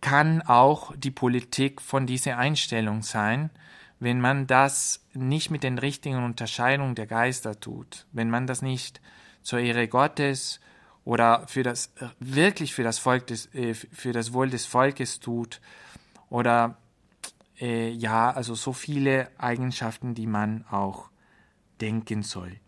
kann 0.00 0.40
auch 0.40 0.96
die 0.96 1.10
Politik 1.10 1.82
von 1.82 2.06
dieser 2.06 2.38
Einstellung 2.38 3.02
sein, 3.02 3.50
wenn 4.00 4.20
man 4.20 4.46
das 4.46 5.04
nicht 5.12 5.50
mit 5.50 5.62
den 5.62 5.78
richtigen 5.78 6.24
Unterscheidungen 6.24 6.94
der 6.94 7.06
Geister 7.06 7.58
tut, 7.60 8.06
wenn 8.12 8.30
man 8.30 8.46
das 8.46 8.62
nicht 8.62 9.00
zur 9.42 9.58
Ehre 9.58 9.88
Gottes 9.88 10.60
oder 11.04 11.46
für 11.48 11.62
das 11.62 11.92
äh, 12.00 12.08
wirklich 12.18 12.74
für 12.74 12.82
das 12.82 12.98
Volk 12.98 13.26
des, 13.26 13.54
äh, 13.54 13.74
für 13.74 14.12
das 14.12 14.32
Wohl 14.32 14.48
des 14.48 14.64
Volkes 14.64 15.20
tut 15.20 15.60
oder 16.30 16.78
äh, 17.60 17.90
ja, 17.90 18.30
also 18.30 18.54
so 18.54 18.72
viele 18.72 19.30
Eigenschaften, 19.38 20.14
die 20.14 20.26
man 20.26 20.64
auch 20.70 21.10
denken 21.80 22.22
soll. 22.22 22.60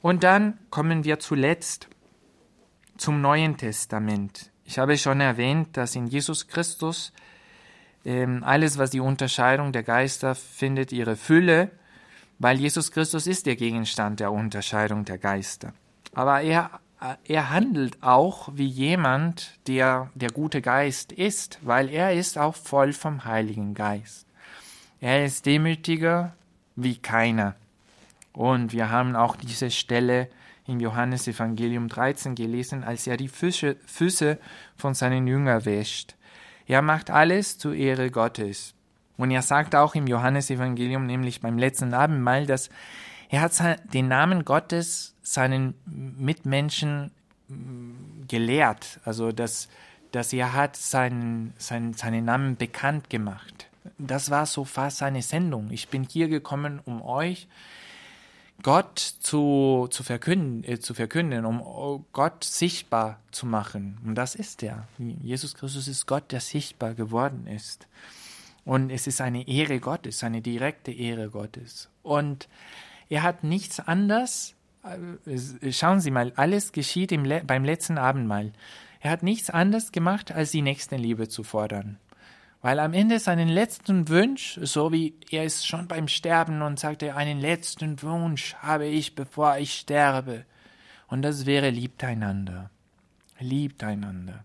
Und 0.00 0.22
dann 0.22 0.58
kommen 0.70 1.04
wir 1.04 1.18
zuletzt 1.18 1.88
zum 2.96 3.20
Neuen 3.20 3.58
Testament. 3.58 4.50
Ich 4.68 4.78
habe 4.78 4.98
schon 4.98 5.22
erwähnt, 5.22 5.78
dass 5.78 5.96
in 5.96 6.08
Jesus 6.08 6.46
Christus 6.46 7.14
ähm, 8.04 8.44
alles, 8.44 8.76
was 8.76 8.90
die 8.90 9.00
Unterscheidung 9.00 9.72
der 9.72 9.82
Geister 9.82 10.34
findet, 10.34 10.92
ihre 10.92 11.16
Fülle, 11.16 11.70
weil 12.38 12.60
Jesus 12.60 12.92
Christus 12.92 13.26
ist 13.26 13.46
der 13.46 13.56
Gegenstand 13.56 14.20
der 14.20 14.30
Unterscheidung 14.30 15.06
der 15.06 15.16
Geister. 15.16 15.72
Aber 16.12 16.42
er, 16.42 16.80
er 17.24 17.48
handelt 17.48 18.02
auch 18.02 18.50
wie 18.52 18.66
jemand, 18.66 19.58
der 19.68 20.10
der 20.14 20.32
gute 20.32 20.60
Geist 20.60 21.12
ist, 21.12 21.58
weil 21.62 21.88
er 21.88 22.12
ist 22.12 22.36
auch 22.36 22.54
voll 22.54 22.92
vom 22.92 23.24
Heiligen 23.24 23.72
Geist. 23.72 24.26
Er 25.00 25.24
ist 25.24 25.46
demütiger 25.46 26.34
wie 26.76 26.98
keiner. 26.98 27.54
Und 28.34 28.74
wir 28.74 28.90
haben 28.90 29.16
auch 29.16 29.36
diese 29.36 29.70
Stelle 29.70 30.28
im 30.68 30.80
Johannesevangelium 30.80 31.88
13 31.88 32.34
gelesen, 32.34 32.84
als 32.84 33.06
er 33.06 33.16
die 33.16 33.28
Füße, 33.28 33.76
Füße 33.86 34.38
von 34.76 34.94
seinen 34.94 35.26
Jüngern 35.26 35.64
wäscht. 35.64 36.16
Er 36.66 36.82
macht 36.82 37.10
alles 37.10 37.58
zur 37.58 37.74
Ehre 37.74 38.10
Gottes. 38.10 38.74
Und 39.16 39.30
er 39.30 39.42
sagt 39.42 39.74
auch 39.74 39.94
im 39.94 40.06
Johannesevangelium, 40.06 41.06
nämlich 41.06 41.40
beim 41.40 41.58
letzten 41.58 41.94
Abendmahl, 41.94 42.46
dass 42.46 42.70
er 43.30 43.40
hat 43.40 43.52
den 43.92 44.08
Namen 44.08 44.44
Gottes 44.44 45.14
seinen 45.22 45.74
Mitmenschen 45.86 47.10
mm, 47.48 48.26
gelehrt, 48.28 49.00
also 49.04 49.32
dass, 49.32 49.68
dass 50.12 50.32
er 50.32 50.52
hat 50.52 50.76
seinen, 50.76 51.52
seinen, 51.58 51.94
seinen 51.94 52.24
Namen 52.24 52.56
bekannt 52.56 53.10
gemacht. 53.10 53.66
Das 53.98 54.30
war 54.30 54.46
so 54.46 54.64
fast 54.64 54.98
seine 54.98 55.22
Sendung. 55.22 55.70
Ich 55.70 55.88
bin 55.88 56.04
hier 56.04 56.28
gekommen, 56.28 56.80
um 56.84 57.02
euch 57.02 57.48
Gott 58.62 58.98
zu, 58.98 59.86
zu, 59.90 60.02
verkünden, 60.02 60.64
äh, 60.64 60.80
zu 60.80 60.94
verkünden, 60.94 61.44
um 61.44 61.60
oh, 61.60 62.04
Gott 62.12 62.42
sichtbar 62.42 63.20
zu 63.30 63.46
machen. 63.46 63.98
Und 64.04 64.16
das 64.16 64.34
ist 64.34 64.62
er. 64.62 64.88
Jesus 64.98 65.54
Christus 65.54 65.86
ist 65.86 66.06
Gott, 66.06 66.32
der 66.32 66.40
sichtbar 66.40 66.94
geworden 66.94 67.46
ist. 67.46 67.86
Und 68.64 68.90
es 68.90 69.06
ist 69.06 69.20
eine 69.20 69.46
Ehre 69.46 69.78
Gottes, 69.78 70.24
eine 70.24 70.42
direkte 70.42 70.92
Ehre 70.92 71.30
Gottes. 71.30 71.88
Und 72.02 72.48
er 73.08 73.22
hat 73.22 73.44
nichts 73.44 73.80
anderes. 73.80 74.54
Äh, 74.82 75.72
schauen 75.72 76.00
Sie 76.00 76.10
mal, 76.10 76.32
alles 76.34 76.72
geschieht 76.72 77.12
im, 77.12 77.24
beim 77.46 77.64
letzten 77.64 77.96
Abendmahl. 77.96 78.52
Er 79.00 79.12
hat 79.12 79.22
nichts 79.22 79.50
anderes 79.50 79.92
gemacht, 79.92 80.32
als 80.32 80.50
die 80.50 80.62
Nächstenliebe 80.62 81.28
zu 81.28 81.44
fordern. 81.44 81.98
Weil 82.60 82.80
am 82.80 82.92
Ende 82.92 83.20
seinen 83.20 83.48
letzten 83.48 84.08
Wunsch, 84.08 84.58
so 84.62 84.90
wie 84.90 85.14
er 85.30 85.44
ist 85.44 85.66
schon 85.66 85.86
beim 85.86 86.08
Sterben 86.08 86.62
und 86.62 86.80
sagte, 86.80 87.14
einen 87.14 87.40
letzten 87.40 88.02
Wunsch 88.02 88.54
habe 88.56 88.86
ich, 88.86 89.14
bevor 89.14 89.58
ich 89.58 89.74
sterbe. 89.74 90.44
Und 91.06 91.22
das 91.22 91.46
wäre 91.46 91.70
liebt 91.70 92.02
einander. 92.02 92.70
Liebt 93.38 93.84
einander. 93.84 94.44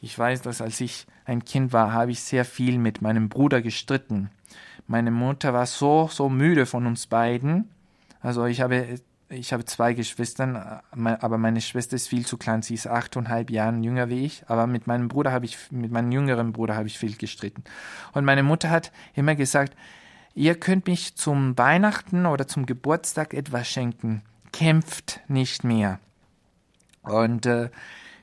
Ich 0.00 0.18
weiß, 0.18 0.42
dass 0.42 0.60
als 0.60 0.80
ich 0.80 1.06
ein 1.24 1.44
Kind 1.44 1.72
war, 1.72 1.92
habe 1.92 2.10
ich 2.10 2.20
sehr 2.20 2.44
viel 2.44 2.78
mit 2.78 3.02
meinem 3.02 3.28
Bruder 3.28 3.62
gestritten. 3.62 4.30
Meine 4.88 5.10
Mutter 5.10 5.52
war 5.52 5.66
so, 5.66 6.08
so 6.12 6.28
müde 6.28 6.66
von 6.66 6.86
uns 6.86 7.06
beiden. 7.06 7.70
Also 8.20 8.46
ich 8.46 8.60
habe 8.60 8.98
ich 9.28 9.52
habe 9.52 9.64
zwei 9.64 9.92
Geschwister, 9.92 10.82
aber 10.92 11.38
meine 11.38 11.60
Schwester 11.60 11.96
ist 11.96 12.08
viel 12.08 12.24
zu 12.24 12.36
klein. 12.36 12.62
Sie 12.62 12.74
ist 12.74 12.86
achteinhalb 12.86 13.50
Jahre 13.50 13.76
jünger 13.76 14.08
wie 14.08 14.24
ich. 14.24 14.44
Aber 14.46 14.66
mit 14.66 14.86
meinem 14.86 15.08
Bruder 15.08 15.32
habe 15.32 15.44
ich, 15.44 15.58
mit 15.72 15.90
meinem 15.90 16.12
jüngeren 16.12 16.52
Bruder 16.52 16.76
habe 16.76 16.86
ich 16.86 16.98
viel 16.98 17.16
gestritten. 17.16 17.64
Und 18.12 18.24
meine 18.24 18.44
Mutter 18.44 18.70
hat 18.70 18.92
immer 19.14 19.34
gesagt, 19.34 19.76
ihr 20.34 20.54
könnt 20.54 20.86
mich 20.86 21.16
zum 21.16 21.58
Weihnachten 21.58 22.26
oder 22.26 22.46
zum 22.46 22.66
Geburtstag 22.66 23.34
etwas 23.34 23.68
schenken. 23.68 24.22
Kämpft 24.52 25.20
nicht 25.26 25.64
mehr. 25.64 25.98
Und 27.02 27.46
äh, 27.46 27.70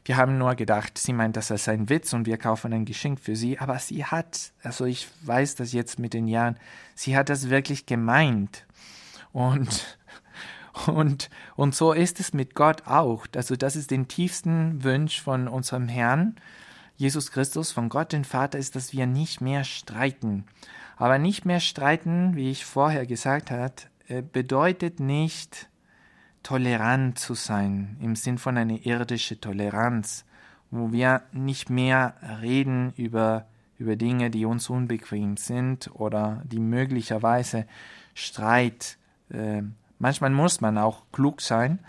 wir 0.06 0.18
haben 0.18 0.38
nur 0.38 0.56
gedacht, 0.56 0.98
sie 0.98 1.14
meint 1.14 1.36
das 1.36 1.52
als 1.52 1.68
ein 1.68 1.90
Witz 1.90 2.14
und 2.14 2.26
wir 2.26 2.38
kaufen 2.38 2.72
ein 2.72 2.86
Geschenk 2.86 3.20
für 3.20 3.36
sie. 3.36 3.60
Aber 3.60 3.78
sie 3.80 4.06
hat, 4.06 4.54
also 4.62 4.86
ich 4.86 5.10
weiß 5.24 5.56
das 5.56 5.74
jetzt 5.74 6.00
mit 6.00 6.14
den 6.14 6.28
Jahren, 6.28 6.58
sie 6.96 7.18
hat 7.18 7.28
das 7.28 7.50
wirklich 7.50 7.86
gemeint. 7.86 8.66
Und 9.34 9.98
und, 10.88 11.30
und 11.56 11.76
so 11.76 11.94
ist 11.94 12.20
es 12.20 12.34
mit 12.34 12.56
Gott 12.56 12.88
auch. 12.88 13.26
Also 13.36 13.56
das 13.56 13.76
ist 13.76 13.92
den 13.92 14.08
tiefsten 14.08 14.84
Wunsch 14.84 15.22
von 15.22 15.48
unserem 15.48 15.88
Herrn, 15.88 16.36
Jesus 16.96 17.32
Christus, 17.32 17.72
von 17.72 17.90
Gott, 17.90 18.14
den 18.14 18.24
Vater, 18.24 18.60
ist, 18.60 18.76
dass 18.76 18.94
wir 18.94 19.08
nicht 19.08 19.42
mehr 19.42 19.64
streiten. 19.64 20.46
Aber 20.96 21.18
nicht 21.18 21.46
mehr 21.46 21.60
streiten, 21.60 22.36
wie 22.36 22.52
ich 22.52 22.66
vorher 22.66 23.06
gesagt 23.06 23.52
habe, 23.52 23.74
äh, 24.08 24.22
bedeutet 24.22 25.00
nicht 25.00 25.70
tolerant 26.44 27.18
zu 27.18 27.34
sein, 27.34 27.98
im 28.02 28.16
Sinn 28.16 28.38
von 28.38 28.58
einer 28.58 28.86
irdischen 28.86 29.42
Toleranz, 29.42 30.26
wo 30.72 30.92
wir 30.92 31.24
nicht 31.32 31.70
mehr 31.70 32.16
reden 32.42 32.94
über, 32.96 33.48
über 33.78 33.96
Dinge, 33.96 34.30
die 34.30 34.46
uns 34.46 34.70
unbequem 34.70 35.38
sind 35.38 35.90
oder 35.94 36.42
die 36.46 36.60
möglicherweise 36.60 37.66
Streit 38.14 38.98
äh, 39.30 39.64
Manchmal 40.04 40.32
muss 40.32 40.60
man 40.60 40.78
auch 40.78 41.04
klug 41.14 41.40
sein, 41.40 41.80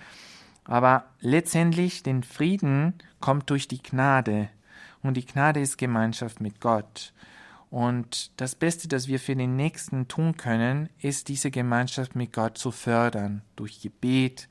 aber 0.63 1.07
letztendlich 1.19 2.05
den 2.05 2.23
Frieden 2.23 2.95
kommt 3.19 3.51
durch 3.51 3.67
die 3.67 3.83
Gnade. 3.83 4.51
Und 5.03 5.17
die 5.17 5.27
Gnade 5.27 5.59
ist 5.59 5.79
Gemeinschaft 5.79 6.41
mit 6.41 6.61
Gott. 6.61 7.13
Und 7.71 8.31
das 8.41 8.55
Beste, 8.55 8.87
das 8.87 9.09
wir 9.09 9.19
für 9.19 9.35
den 9.35 9.57
Nächsten 9.57 10.07
tun 10.07 10.37
können, 10.37 10.91
ist 11.01 11.27
diese 11.27 11.51
Gemeinschaft 11.51 12.15
mit 12.15 12.33
Gott 12.33 12.57
zu 12.57 12.71
fördern, 12.71 13.43
durch 13.57 13.81
Gebet, 13.81 14.49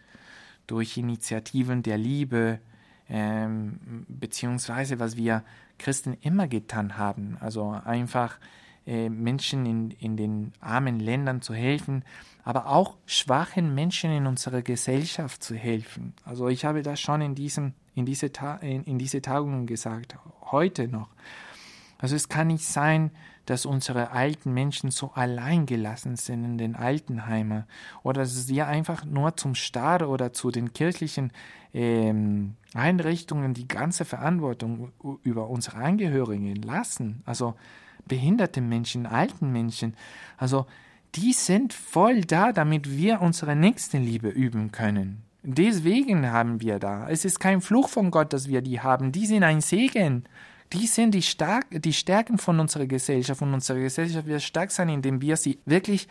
durch 0.67 0.97
Initiativen 0.97 1.83
der 1.83 1.97
Liebe, 1.97 2.59
ähm, 3.07 4.05
beziehungsweise 4.09 4.99
was 4.99 5.15
wir 5.15 5.41
Christen 5.77 6.17
immer 6.19 6.49
getan 6.49 6.97
haben, 6.97 7.37
also 7.39 7.79
einfach 7.85 8.39
äh, 8.85 9.09
Menschen 9.09 9.65
in, 9.65 9.91
in 9.91 10.17
den 10.17 10.53
armen 10.59 10.99
Ländern 10.99 11.41
zu 11.41 11.53
helfen, 11.53 12.03
aber 12.43 12.67
auch 12.67 12.97
schwachen 13.05 13.73
Menschen 13.73 14.11
in 14.11 14.27
unserer 14.27 14.61
Gesellschaft 14.61 15.43
zu 15.43 15.55
helfen. 15.55 16.13
Also 16.25 16.49
ich 16.49 16.65
habe 16.65 16.81
das 16.81 16.99
schon 16.99 17.21
in, 17.21 17.35
diesem, 17.35 17.73
in, 17.95 18.05
diese, 18.05 18.31
in, 18.61 18.83
in 18.83 18.97
diese 18.97 19.21
Tagungen 19.21 19.65
gesagt, 19.65 20.17
heute 20.51 20.87
noch. 20.87 21.09
Also 21.97 22.17
es 22.17 22.27
kann 22.27 22.47
nicht 22.47 22.65
sein, 22.65 23.11
dass 23.45 23.65
unsere 23.65 24.11
alten 24.11 24.53
Menschen 24.53 24.91
so 24.91 25.11
allein 25.13 25.65
gelassen 25.65 26.15
sind 26.15 26.43
in 26.43 26.57
den 26.57 26.75
Altenheimen 26.75 27.63
oder 28.03 28.21
dass 28.21 28.45
sie 28.45 28.61
einfach 28.61 29.05
nur 29.05 29.35
zum 29.37 29.55
Staat 29.55 30.01
oder 30.01 30.33
zu 30.33 30.51
den 30.51 30.73
kirchlichen 30.73 31.31
ähm, 31.73 32.55
Einrichtungen 32.73 33.53
die 33.53 33.67
ganze 33.67 34.05
Verantwortung 34.05 34.91
über 35.23 35.49
unsere 35.49 35.77
Angehörigen 35.77 36.55
lassen. 36.55 37.21
Also 37.25 37.55
behinderte 38.07 38.61
Menschen, 38.61 39.05
alten 39.05 39.51
Menschen. 39.51 39.95
Also 40.37 40.65
die 41.15 41.33
sind 41.33 41.73
voll 41.73 42.21
da, 42.21 42.51
damit 42.51 42.97
wir 42.97 43.21
unsere 43.21 43.55
Nächstenliebe 43.55 44.29
üben 44.29 44.71
können. 44.71 45.23
Deswegen 45.43 46.31
haben 46.31 46.61
wir 46.61 46.79
da. 46.79 47.09
Es 47.09 47.25
ist 47.25 47.39
kein 47.39 47.61
Fluch 47.61 47.89
von 47.89 48.11
Gott, 48.11 48.33
dass 48.33 48.47
wir 48.47 48.61
die 48.61 48.79
haben. 48.79 49.11
Die 49.11 49.25
sind 49.25 49.43
ein 49.43 49.61
Segen. 49.61 50.23
Die 50.71 50.87
sind 50.87 51.13
die, 51.13 51.21
Stark 51.21 51.65
die 51.69 51.93
Stärken 51.93 52.37
von 52.37 52.59
unserer 52.59 52.87
Gesellschaft. 52.87 53.41
Und 53.41 53.53
unsere 53.53 53.81
Gesellschaft 53.81 54.25
wird 54.25 54.41
stark 54.41 54.71
sein, 54.71 54.89
indem 54.89 55.21
wir 55.21 55.35
sie 55.35 55.59
wirklich. 55.65 56.07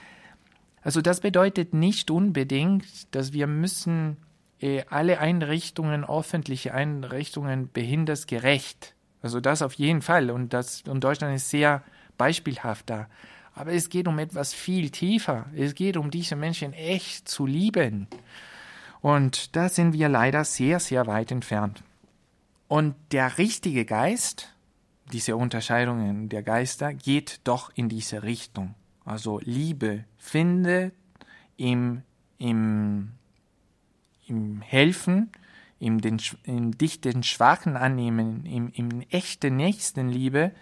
Also 0.82 1.00
das 1.00 1.20
bedeutet 1.20 1.72
nicht 1.74 2.10
unbedingt, 2.10 3.14
dass 3.14 3.32
wir 3.32 3.46
müssen 3.46 4.18
äh, 4.60 4.84
alle 4.90 5.18
Einrichtungen, 5.18 6.04
öffentliche 6.04 6.74
Einrichtungen 6.74 7.70
behindertsgerecht 7.72 8.94
also 9.22 9.40
das 9.40 9.62
auf 9.62 9.74
jeden 9.74 10.02
Fall. 10.02 10.30
Und, 10.30 10.52
das, 10.52 10.82
und 10.82 11.02
Deutschland 11.02 11.34
ist 11.34 11.50
sehr 11.50 11.82
beispielhaft 12.18 12.90
da. 12.90 13.08
Aber 13.54 13.72
es 13.72 13.88
geht 13.88 14.08
um 14.08 14.18
etwas 14.18 14.52
viel 14.52 14.90
tiefer. 14.90 15.46
Es 15.54 15.74
geht 15.74 15.96
um 15.96 16.10
diese 16.10 16.36
Menschen 16.36 16.72
echt 16.72 17.28
zu 17.28 17.46
lieben. 17.46 18.08
Und 19.00 19.56
da 19.56 19.68
sind 19.68 19.92
wir 19.92 20.08
leider 20.08 20.44
sehr, 20.44 20.80
sehr 20.80 21.06
weit 21.06 21.30
entfernt. 21.30 21.82
Und 22.68 22.94
der 23.10 23.38
richtige 23.38 23.84
Geist, 23.84 24.54
diese 25.12 25.36
Unterscheidungen 25.36 26.28
der 26.28 26.42
Geister, 26.42 26.94
geht 26.94 27.40
doch 27.44 27.70
in 27.74 27.88
diese 27.88 28.22
Richtung. 28.22 28.74
Also 29.04 29.40
Liebe 29.40 30.04
finde 30.16 30.92
im, 31.56 32.02
im, 32.38 33.12
im 34.26 34.62
Helfen, 34.62 35.30
im, 35.82 36.00
den, 36.00 36.20
im 36.44 36.78
dich 36.78 37.00
den 37.00 37.24
Schwachen 37.24 37.76
annehmen, 37.76 38.46
im, 38.46 38.70
im 38.74 39.02
echten 39.10 39.56
Nächstenliebe, 39.56 40.52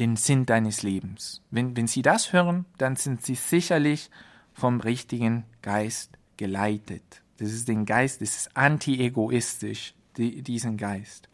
den 0.00 0.16
Sinn 0.16 0.46
deines 0.46 0.82
Lebens. 0.82 1.42
Wenn, 1.50 1.76
wenn 1.76 1.86
sie 1.86 2.02
das 2.02 2.32
hören, 2.32 2.66
dann 2.76 2.96
sind 2.96 3.24
sie 3.24 3.36
sicherlich 3.36 4.10
vom 4.52 4.80
richtigen 4.80 5.44
Geist 5.62 6.18
geleitet. 6.36 7.22
Das 7.38 7.52
ist 7.52 7.68
den 7.68 7.86
Geist, 7.86 8.20
das 8.20 8.36
ist 8.36 8.56
anti-egoistisch, 8.56 9.94
die, 10.16 10.42
diesen 10.42 10.76
Geist. 10.76 11.28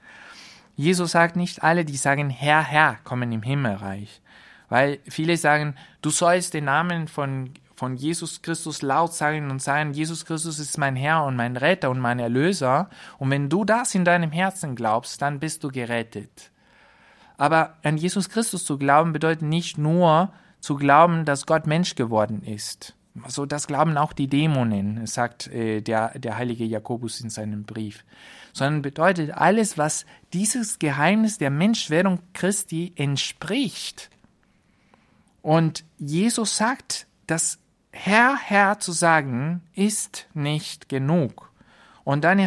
Jesus 0.77 1.12
sagt 1.12 1.37
nicht 1.37 1.62
alle, 1.62 1.85
die 1.85 1.97
sagen 1.97 2.29
Herr, 2.29 2.62
Herr, 2.62 2.99
kommen 3.05 3.33
im 3.33 3.43
Himmelreich. 3.43 4.20
Weil 4.68 4.99
viele 5.09 5.37
sagen, 5.37 5.77
du 6.03 6.11
sollst 6.11 6.53
den 6.53 6.64
Namen 6.64 7.09
von 7.09 7.51
von 7.77 7.97
Jesus 7.97 8.43
Christus 8.43 8.83
laut 8.83 9.12
sagen 9.14 9.51
und 9.51 9.61
sagen, 9.61 9.93
Jesus 9.93 10.25
Christus 10.25 10.59
ist 10.59 10.79
mein 10.79 10.97
Herr 10.97 11.25
und 11.25 11.37
mein 11.37 11.57
Retter 11.57 11.91
und 11.91 11.99
mein 11.99 12.18
Erlöser. 12.18 12.89
Und 13.18 13.31
wenn 13.31 13.49
du 13.49 13.64
das 13.64 13.95
in 13.95 14.05
deinem 14.05 14.31
Herzen 14.31 14.77
glaubst, 14.77 15.20
dann 15.22 15.41
bist 15.41 15.64
du 15.64 15.68
gerettet. 15.68 16.51
Aber 17.37 17.77
an 17.83 17.97
Jesus 17.97 18.29
Christus 18.29 18.64
zu 18.64 18.79
glauben 18.79 19.12
bedeutet 19.12 19.43
nicht 19.43 19.77
nur 19.77 20.33
zu 20.61 20.77
glauben, 20.77 21.25
dass 21.25 21.47
Gott 21.47 21.66
Mensch 21.66 21.95
geworden 21.95 22.43
ist. 22.43 22.95
Also 23.22 23.47
das 23.47 23.66
glauben 23.66 23.97
auch 23.97 24.12
die 24.12 24.27
Dämonen, 24.27 25.07
sagt 25.07 25.47
äh, 25.49 25.81
der, 25.81 26.18
der 26.18 26.37
heilige 26.37 26.64
Jakobus 26.64 27.20
in 27.20 27.31
seinem 27.31 27.64
Brief. 27.64 28.05
Sondern 28.53 28.83
bedeutet 28.83 29.31
alles, 29.33 29.79
was 29.79 30.05
dieses 30.33 30.79
Geheimnis 30.79 31.39
der 31.39 31.51
Menschwerdung 31.51 32.20
Christi 32.33 32.93
entspricht. 32.97 34.11
Und 35.43 35.85
Jesus 35.99 36.57
sagt, 36.57 37.07
dass 37.27 37.59
Herr, 37.97 38.36
Herr 38.36 38.80
zu 38.80 38.92
sagen, 38.92 39.62
ist 39.74 40.26
nicht 40.34 40.88
genug. 40.88 41.51
Und 42.03 42.24
dann, 42.24 42.38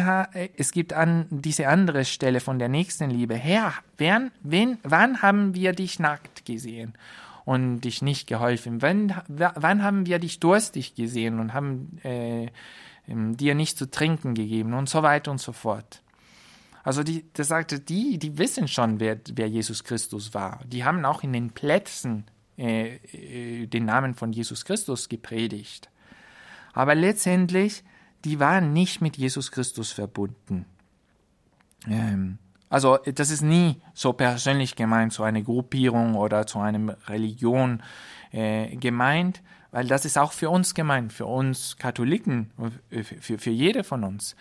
es 0.56 0.70
gibt 0.70 0.92
an 0.92 1.26
diese 1.30 1.66
andere 1.66 2.04
Stelle 2.04 2.40
von 2.40 2.58
der 2.58 2.68
nächsten 2.68 3.10
Liebe. 3.10 3.34
Herr, 3.34 3.72
wen, 3.96 4.30
wen, 4.42 4.78
wann 4.84 5.20
haben 5.22 5.54
wir 5.54 5.72
dich 5.72 5.98
nackt 5.98 6.44
gesehen 6.44 6.92
und 7.44 7.80
dich 7.80 8.02
nicht 8.02 8.28
geholfen? 8.28 8.82
Wann, 8.82 9.14
wann 9.26 9.82
haben 9.82 10.06
wir 10.06 10.18
dich 10.20 10.38
durstig 10.38 10.94
gesehen 10.94 11.40
und 11.40 11.54
haben 11.54 11.98
äh, 12.04 12.50
ähm, 13.08 13.36
dir 13.36 13.56
nicht 13.56 13.78
zu 13.78 13.90
trinken 13.90 14.34
gegeben 14.34 14.74
und 14.74 14.88
so 14.88 15.02
weiter 15.02 15.30
und 15.30 15.40
so 15.40 15.52
fort? 15.52 16.02
Also 16.84 17.02
die, 17.02 17.24
das 17.32 17.48
sagte, 17.48 17.80
die, 17.80 18.18
die 18.18 18.38
wissen 18.38 18.68
schon, 18.68 19.00
wer, 19.00 19.18
wer 19.32 19.48
Jesus 19.48 19.82
Christus 19.82 20.34
war. 20.34 20.60
Die 20.66 20.84
haben 20.84 21.04
auch 21.04 21.24
in 21.24 21.32
den 21.32 21.50
Plätzen 21.50 22.26
äh, 22.58 22.96
äh, 22.96 23.66
den 23.66 23.84
Namen 23.84 24.14
von 24.14 24.32
Jesus 24.32 24.64
Christus 24.64 25.08
gepredigt. 25.08 25.90
Aber 26.72 26.94
letztendlich, 26.94 27.84
die 28.24 28.40
waren 28.40 28.72
nicht 28.72 29.00
mit 29.00 29.16
Jesus 29.16 29.52
Christus 29.52 29.92
verbunden. 29.92 30.66
Ähm, 31.86 32.38
also 32.68 32.98
das 33.04 33.30
ist 33.30 33.42
nie 33.42 33.80
so 33.94 34.12
persönlich 34.12 34.76
gemeint, 34.76 35.12
zu 35.12 35.22
einer 35.22 35.40
Gruppierung 35.40 36.16
oder 36.16 36.46
zu 36.46 36.58
einer 36.58 36.96
Religion 37.08 37.82
äh, 38.32 38.76
gemeint, 38.76 39.42
weil 39.70 39.86
das 39.86 40.04
ist 40.04 40.18
auch 40.18 40.32
für 40.32 40.50
uns 40.50 40.74
gemeint, 40.74 41.12
für 41.12 41.26
uns 41.26 41.76
Katholiken, 41.76 42.50
für, 42.90 43.38
für 43.38 43.50
jede 43.50 43.84
von 43.84 44.04
uns. 44.04 44.36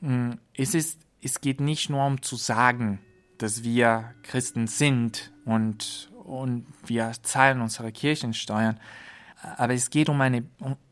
Mm, 0.00 0.32
es, 0.54 0.74
ist, 0.74 0.98
es 1.20 1.40
geht 1.40 1.60
nicht 1.60 1.90
nur 1.90 2.06
um 2.06 2.22
zu 2.22 2.36
sagen, 2.36 3.00
dass 3.38 3.64
wir 3.64 4.14
Christen 4.22 4.66
sind 4.66 5.32
und 5.44 6.11
und 6.24 6.66
wir 6.86 7.12
zahlen 7.22 7.60
unsere 7.60 7.92
Kirchensteuern. 7.92 8.78
Aber 9.56 9.74
es 9.74 9.90
geht 9.90 10.08
um 10.08 10.20
eine, 10.20 10.44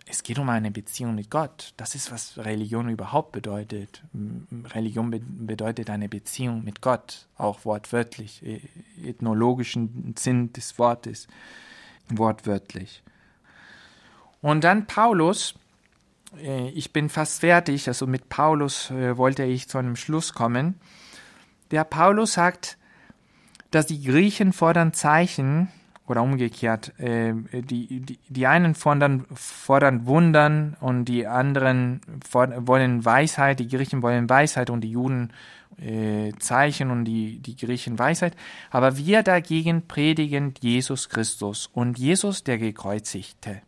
es 0.07 0.25
geht 0.25 0.39
um 0.39 0.49
eine 0.49 0.71
Beziehung 0.73 1.15
mit 1.15 1.31
Gott. 1.31 1.73
Das 1.77 1.95
ist, 1.95 2.11
was 2.11 2.37
Religion 2.37 2.89
überhaupt 2.89 3.31
bedeutet. 3.31 4.03
Religion 4.75 5.11
bedeutet 5.47 5.89
eine 5.89 6.09
Beziehung 6.09 6.65
mit 6.65 6.81
Gott, 6.81 7.27
auch 7.37 7.65
wortwörtlich, 7.65 8.45
e, 8.45 8.61
ethnologischen 9.05 10.15
Sinn 10.19 10.53
des 10.53 10.79
Wortes, 10.79 11.29
wortwörtlich. 12.09 13.05
Und 14.43 14.65
dann 14.65 14.87
Paulus, 14.87 15.55
äh, 16.37 16.71
ich 16.71 16.93
bin 16.93 17.09
fast 17.09 17.41
fertig, 17.41 17.87
also 17.87 18.07
mit 18.09 18.29
Paulus 18.29 18.91
äh, 18.91 19.17
wollte 19.17 19.45
ich 19.45 19.69
zu 19.69 19.79
einem 19.79 19.95
Schluss 19.95 20.33
kommen. 20.33 20.81
Der 21.71 21.85
Paulus 21.85 22.33
sagt, 22.33 22.79
dass 23.71 23.87
die 23.87 24.03
Griechen 24.03 24.53
fordern 24.53 24.93
Zeichen 24.93 25.69
oder 26.07 26.23
umgekehrt. 26.23 26.99
Äh, 26.99 27.35
die, 27.53 28.01
die, 28.01 28.19
die 28.29 28.47
einen 28.47 28.75
fordern, 28.75 29.27
fordern 29.35 30.07
Wundern 30.07 30.77
und 30.81 31.05
die 31.05 31.27
anderen 31.27 32.01
wollen 32.33 33.05
Weisheit. 33.05 33.61
Die 33.61 33.69
Griechen 33.69 34.03
wollen 34.03 34.29
Weisheit 34.29 34.71
und 34.71 34.81
die 34.83 34.91
Juden 34.91 35.33
äh, 35.81 36.33
Zeichen 36.39 36.91
und 36.91 37.05
die, 37.05 37.39
die 37.39 37.57
Griechen 37.57 37.99
Weisheit. 37.99 38.37
Aber 38.71 38.97
wir 38.97 39.23
dagegen 39.23 39.87
predigen 39.87 40.55
Jesus 40.61 41.09
Christus 41.09 41.71
und 41.73 41.99
Jesus 41.99 42.43
der 42.43 42.59
Gekreuzigte. 42.59 43.63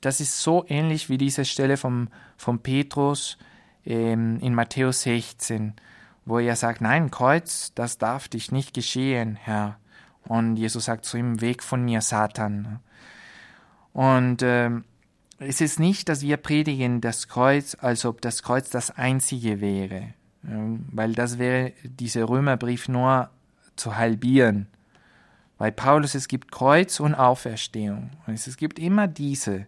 Das 0.00 0.20
ist 0.20 0.40
so 0.40 0.64
ähnlich 0.68 1.08
wie 1.10 1.18
diese 1.18 1.44
Stelle 1.44 1.76
vom, 1.76 2.08
vom 2.36 2.60
Petrus 2.60 3.36
ähm, 3.84 4.38
in 4.40 4.54
Matthäus 4.54 5.02
16 5.02 5.74
wo 6.28 6.38
er 6.38 6.56
sagt, 6.56 6.80
nein, 6.80 7.10
Kreuz, 7.10 7.72
das 7.74 7.98
darf 7.98 8.28
dich 8.28 8.52
nicht 8.52 8.74
geschehen, 8.74 9.36
Herr. 9.36 9.78
Und 10.24 10.56
Jesus 10.56 10.84
sagt 10.84 11.04
zu 11.04 11.16
ihm, 11.16 11.40
Weg 11.40 11.62
von 11.62 11.84
mir, 11.84 12.02
Satan. 12.02 12.80
Und 13.92 14.42
äh, 14.42 14.70
es 15.38 15.60
ist 15.60 15.80
nicht, 15.80 16.08
dass 16.08 16.22
wir 16.22 16.36
predigen 16.36 17.00
das 17.00 17.28
Kreuz, 17.28 17.76
als 17.80 18.04
ob 18.04 18.20
das 18.20 18.42
Kreuz 18.42 18.68
das 18.70 18.90
einzige 18.90 19.60
wäre, 19.60 20.14
weil 20.42 21.12
das 21.12 21.38
wäre 21.38 21.72
dieser 21.82 22.28
Römerbrief 22.28 22.88
nur 22.88 23.30
zu 23.76 23.96
halbieren. 23.96 24.66
Bei 25.56 25.70
Paulus 25.70 26.14
es 26.14 26.28
gibt 26.28 26.52
Kreuz 26.52 27.00
und 27.00 27.14
Auferstehung. 27.14 28.10
Und 28.26 28.34
es 28.34 28.56
gibt 28.56 28.78
immer 28.78 29.08
diese 29.08 29.66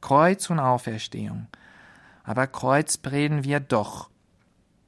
Kreuz 0.00 0.50
und 0.50 0.58
Auferstehung. 0.58 1.46
Aber 2.24 2.46
Kreuz 2.46 2.98
predigen 2.98 3.44
wir 3.44 3.60
doch. 3.60 4.10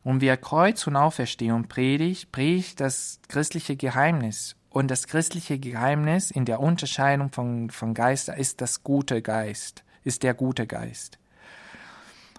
Und 0.04 0.20
wer 0.20 0.36
Kreuz 0.36 0.86
und 0.86 0.96
Auferstehung 0.96 1.66
predigt, 1.66 2.30
predigt 2.30 2.78
das 2.78 3.20
christliche 3.28 3.74
Geheimnis 3.74 4.54
und 4.68 4.90
das 4.90 5.06
christliche 5.06 5.58
Geheimnis 5.58 6.30
in 6.30 6.44
der 6.44 6.60
Unterscheidung 6.60 7.30
von, 7.30 7.70
von 7.70 7.94
Geister 7.94 8.36
ist 8.36 8.60
das 8.60 8.84
gute 8.84 9.22
Geist, 9.22 9.82
ist 10.04 10.22
der 10.22 10.34
gute 10.34 10.66
Geist. 10.66 11.18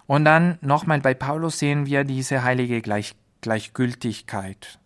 Und 0.06 0.24
dann 0.24 0.58
nochmal 0.60 1.00
bei 1.00 1.14
Paulus 1.14 1.58
sehen 1.58 1.86
wir 1.86 2.04
diese 2.04 2.44
heilige 2.44 2.80
Gleich, 2.82 3.14
Gleichgültigkeit. 3.40 4.78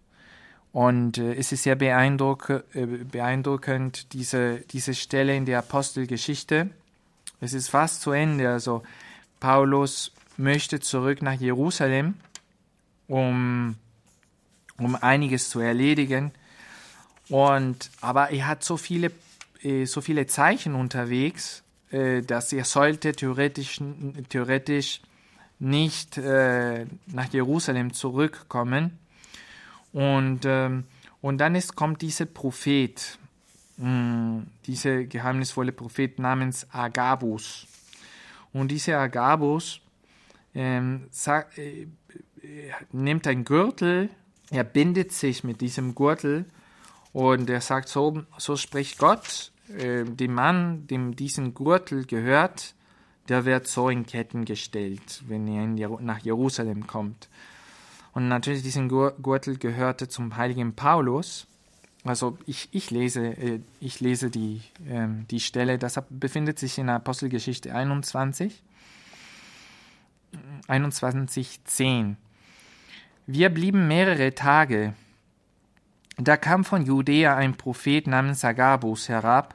Und 0.72 1.18
äh, 1.18 1.34
es 1.34 1.52
ist 1.52 1.64
sehr 1.64 1.76
beeindruck, 1.76 2.64
äh, 2.72 2.86
beeindruckend, 2.86 4.12
diese, 4.12 4.60
diese 4.70 4.94
Stelle 4.94 5.36
in 5.36 5.44
der 5.44 5.58
Apostelgeschichte. 5.58 6.70
Es 7.40 7.52
ist 7.52 7.68
fast 7.68 8.00
zu 8.00 8.12
Ende. 8.12 8.48
Also 8.48 8.82
Paulus 9.40 10.12
möchte 10.36 10.80
zurück 10.80 11.20
nach 11.20 11.34
Jerusalem, 11.34 12.14
um, 13.10 13.74
um 14.78 14.94
einiges 14.94 15.50
zu 15.50 15.60
erledigen. 15.60 16.30
Und, 17.28 17.90
aber 18.00 18.30
er 18.30 18.46
hat 18.46 18.64
so 18.64 18.76
viele, 18.76 19.10
äh, 19.62 19.84
so 19.84 20.00
viele 20.00 20.26
Zeichen 20.26 20.74
unterwegs, 20.74 21.62
äh, 21.90 22.22
dass 22.22 22.52
er 22.52 22.64
sollte 22.64 23.12
theoretisch, 23.12 23.80
theoretisch 24.28 25.00
nicht 25.58 26.18
äh, 26.18 26.86
nach 27.06 27.32
Jerusalem 27.32 27.92
zurückkommen. 27.92 28.98
Und, 29.92 30.44
ähm, 30.44 30.84
und 31.20 31.38
dann 31.38 31.56
ist, 31.56 31.74
kommt 31.74 32.02
dieser 32.02 32.26
Prophet, 32.26 33.18
mh, 33.76 34.44
dieser 34.66 35.04
geheimnisvolle 35.04 35.72
Prophet 35.72 36.18
namens 36.20 36.66
Agabus. 36.72 37.66
Und 38.52 38.70
dieser 38.70 38.98
Agabus 39.00 39.80
ähm, 40.54 41.08
sagt, 41.10 41.58
äh, 41.58 41.88
nimmt 42.92 43.26
einen 43.26 43.44
Gürtel, 43.44 44.10
er 44.50 44.64
bindet 44.64 45.12
sich 45.12 45.44
mit 45.44 45.60
diesem 45.60 45.94
Gürtel 45.94 46.44
und 47.12 47.48
er 47.50 47.60
sagt, 47.60 47.88
so, 47.88 48.22
so 48.38 48.56
spricht 48.56 48.98
Gott, 48.98 49.52
äh, 49.76 50.04
dem 50.04 50.34
Mann, 50.34 50.86
dem 50.86 51.16
diesen 51.16 51.54
Gürtel 51.54 52.04
gehört, 52.04 52.74
der 53.28 53.44
wird 53.44 53.66
so 53.68 53.88
in 53.88 54.06
Ketten 54.06 54.44
gestellt, 54.44 55.22
wenn 55.28 55.46
er 55.46 55.66
nach 56.00 56.18
Jerusalem 56.18 56.86
kommt. 56.86 57.28
Und 58.12 58.28
natürlich 58.28 58.62
diesen 58.62 58.88
Gürtel 58.88 59.56
gehörte 59.56 60.08
zum 60.08 60.36
heiligen 60.36 60.74
Paulus. 60.74 61.46
Also 62.02 62.38
ich, 62.46 62.68
ich 62.72 62.90
lese, 62.90 63.24
äh, 63.24 63.60
ich 63.80 64.00
lese 64.00 64.30
die, 64.30 64.62
ähm, 64.88 65.26
die 65.30 65.38
Stelle, 65.38 65.78
das 65.78 66.00
befindet 66.08 66.58
sich 66.58 66.78
in 66.78 66.88
Apostelgeschichte 66.88 67.72
21, 67.72 68.62
21, 70.66 71.64
10. 71.64 72.16
Wir 73.32 73.48
blieben 73.48 73.86
mehrere 73.86 74.34
Tage 74.34 74.94
da 76.22 76.36
kam 76.36 76.64
von 76.64 76.84
Judäa 76.84 77.34
ein 77.34 77.54
Prophet 77.56 78.06
namens 78.06 78.44
Agabus 78.44 79.08
herab 79.08 79.54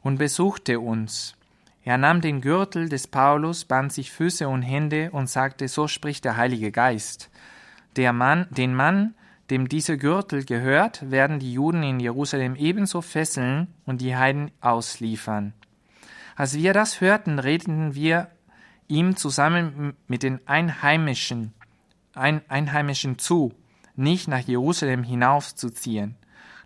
und 0.00 0.16
besuchte 0.16 0.78
uns. 0.78 1.34
Er 1.82 1.98
nahm 1.98 2.20
den 2.20 2.40
Gürtel 2.40 2.88
des 2.88 3.08
Paulus, 3.08 3.64
band 3.64 3.92
sich 3.92 4.12
Füße 4.12 4.48
und 4.48 4.62
Hände 4.62 5.10
und 5.10 5.28
sagte, 5.28 5.66
so 5.66 5.88
spricht 5.88 6.24
der 6.24 6.36
Heilige 6.36 6.70
Geist. 6.70 7.30
Der 7.96 8.12
Mann, 8.12 8.46
den 8.50 8.74
Mann, 8.74 9.14
dem 9.50 9.68
dieser 9.68 9.96
Gürtel 9.96 10.44
gehört, 10.44 11.10
werden 11.10 11.40
die 11.40 11.52
Juden 11.52 11.82
in 11.82 11.98
Jerusalem 11.98 12.54
ebenso 12.54 13.00
fesseln 13.00 13.66
und 13.84 14.00
die 14.00 14.14
Heiden 14.14 14.52
ausliefern. 14.60 15.52
Als 16.36 16.54
wir 16.54 16.72
das 16.74 17.00
hörten, 17.00 17.40
redeten 17.40 17.96
wir 17.96 18.28
ihm 18.86 19.16
zusammen 19.16 19.94
mit 20.06 20.22
den 20.22 20.46
Einheimischen, 20.46 21.54
Einheimischen 22.18 23.18
zu, 23.18 23.52
nicht 23.96 24.28
nach 24.28 24.40
Jerusalem 24.40 25.02
hinaufzuziehen. 25.02 26.16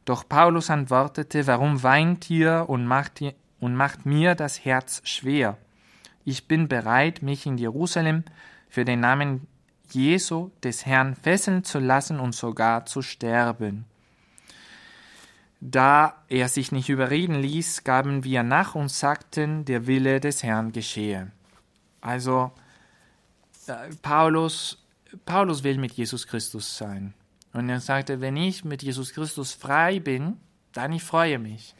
Doch 0.04 0.28
Paulus 0.28 0.70
antwortete, 0.70 1.46
warum 1.46 1.82
weint 1.82 2.28
ihr 2.28 2.64
und 2.68 2.86
macht, 2.86 3.22
und 3.60 3.74
macht 3.74 4.04
mir 4.04 4.34
das 4.34 4.64
Herz 4.64 5.00
schwer? 5.04 5.58
Ich 6.24 6.48
bin 6.48 6.68
bereit, 6.68 7.22
mich 7.22 7.46
in 7.46 7.58
Jerusalem 7.58 8.24
für 8.68 8.84
den 8.84 9.00
Namen 9.00 9.46
Jesu 9.90 10.50
des 10.62 10.86
Herrn 10.86 11.14
fesseln 11.14 11.64
zu 11.64 11.78
lassen 11.78 12.18
und 12.18 12.34
sogar 12.34 12.86
zu 12.86 13.02
sterben. 13.02 13.84
Da 15.60 16.24
er 16.28 16.48
sich 16.48 16.72
nicht 16.72 16.88
überreden 16.88 17.36
ließ, 17.36 17.84
gaben 17.84 18.24
wir 18.24 18.42
nach 18.42 18.74
und 18.74 18.90
sagten, 18.90 19.64
der 19.64 19.86
Wille 19.86 20.18
des 20.18 20.42
Herrn 20.42 20.72
geschehe. 20.72 21.30
Also 22.00 22.50
äh, 23.68 23.94
Paulus, 24.02 24.81
Paulus 25.24 25.62
will 25.62 25.78
mit 25.78 25.92
Jesus 25.92 26.26
Christus 26.26 26.76
sein. 26.76 27.14
Und 27.52 27.68
er 27.68 27.80
sagte, 27.80 28.20
wenn 28.20 28.36
ich 28.36 28.64
mit 28.64 28.82
Jesus 28.82 29.12
Christus 29.12 29.52
frei 29.52 30.00
bin, 30.00 30.36
dann 30.72 30.92
ich 30.92 31.02
freue 31.02 31.38
mich. 31.38 31.74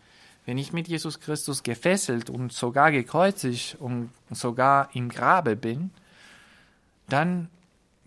Wenn 0.44 0.58
ich 0.58 0.72
mit 0.72 0.88
Jesus 0.88 1.20
Christus 1.20 1.62
gefesselt 1.62 2.28
und 2.28 2.52
sogar 2.52 2.90
gekreuzigt 2.90 3.76
und 3.78 4.10
sogar 4.30 4.90
im 4.94 5.08
Grabe 5.08 5.56
bin, 5.56 5.90
dann, 7.08 7.48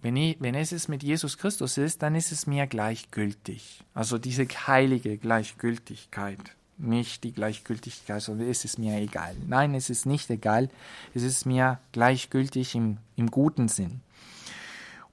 wenn, 0.01 0.17
ich, 0.17 0.37
wenn 0.41 0.53
es 0.53 0.87
mit 0.87 1.01
Jesus 1.01 1.37
Christus 1.37 1.77
ist, 1.77 2.03
dann 2.03 2.13
ist 2.13 2.31
es 2.31 2.45
mir 2.45 2.67
gleichgültig. 2.67 3.83
Also 3.93 4.17
diese 4.17 4.45
heilige 4.45 5.17
Gleichgültigkeit. 5.17 6.39
Nicht 6.77 7.23
die 7.23 7.31
Gleichgültigkeit, 7.31 8.21
sondern 8.21 8.49
es 8.49 8.65
ist 8.65 8.79
mir 8.79 8.97
egal. 8.97 9.33
Nein, 9.47 9.73
es 9.75 9.89
ist 9.89 10.05
nicht 10.05 10.29
egal. 10.29 10.69
Es 11.13 11.23
ist 11.23 11.45
mir 11.45 11.79
gleichgültig 11.93 12.75
im, 12.75 12.97
im 13.15 13.31
guten 13.31 13.69
Sinn. 13.69 14.01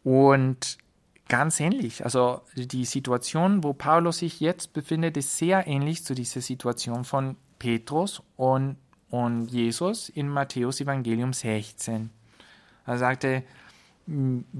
Und 0.04 0.78
ganz 1.28 1.60
ähnlich. 1.60 2.04
Also 2.04 2.42
die 2.54 2.84
Situation, 2.84 3.64
wo 3.64 3.72
Paulus 3.72 4.18
sich 4.18 4.40
jetzt 4.40 4.72
befindet, 4.72 5.16
ist 5.16 5.38
sehr 5.38 5.66
ähnlich 5.66 6.04
zu 6.04 6.14
dieser 6.14 6.40
Situation 6.40 7.04
von 7.04 7.36
Petrus 7.58 8.22
und, 8.36 8.76
und 9.08 9.46
Jesus 9.46 10.08
in 10.08 10.28
Matthäus 10.28 10.80
Evangelium 10.80 11.32
16. 11.32 12.10
Er 12.84 12.98
sagte, 12.98 13.44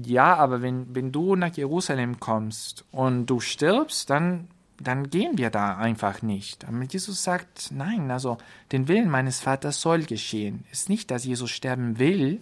ja, 0.03 0.35
aber 0.35 0.61
wenn, 0.61 0.95
wenn 0.95 1.11
du 1.11 1.35
nach 1.35 1.55
Jerusalem 1.55 2.19
kommst 2.19 2.85
und 2.91 3.25
du 3.25 3.39
stirbst, 3.39 4.09
dann, 4.09 4.47
dann 4.79 5.09
gehen 5.09 5.37
wir 5.37 5.49
da 5.49 5.77
einfach 5.77 6.21
nicht. 6.21 6.65
Aber 6.65 6.81
Jesus 6.83 7.23
sagt, 7.23 7.69
nein, 7.71 8.09
also 8.09 8.37
den 8.71 8.87
Willen 8.87 9.09
meines 9.09 9.41
Vaters 9.41 9.81
soll 9.81 10.03
geschehen. 10.03 10.63
Es 10.71 10.81
ist 10.81 10.89
nicht, 10.89 11.11
dass 11.11 11.25
Jesus 11.25 11.51
sterben 11.51 11.99
will, 11.99 12.39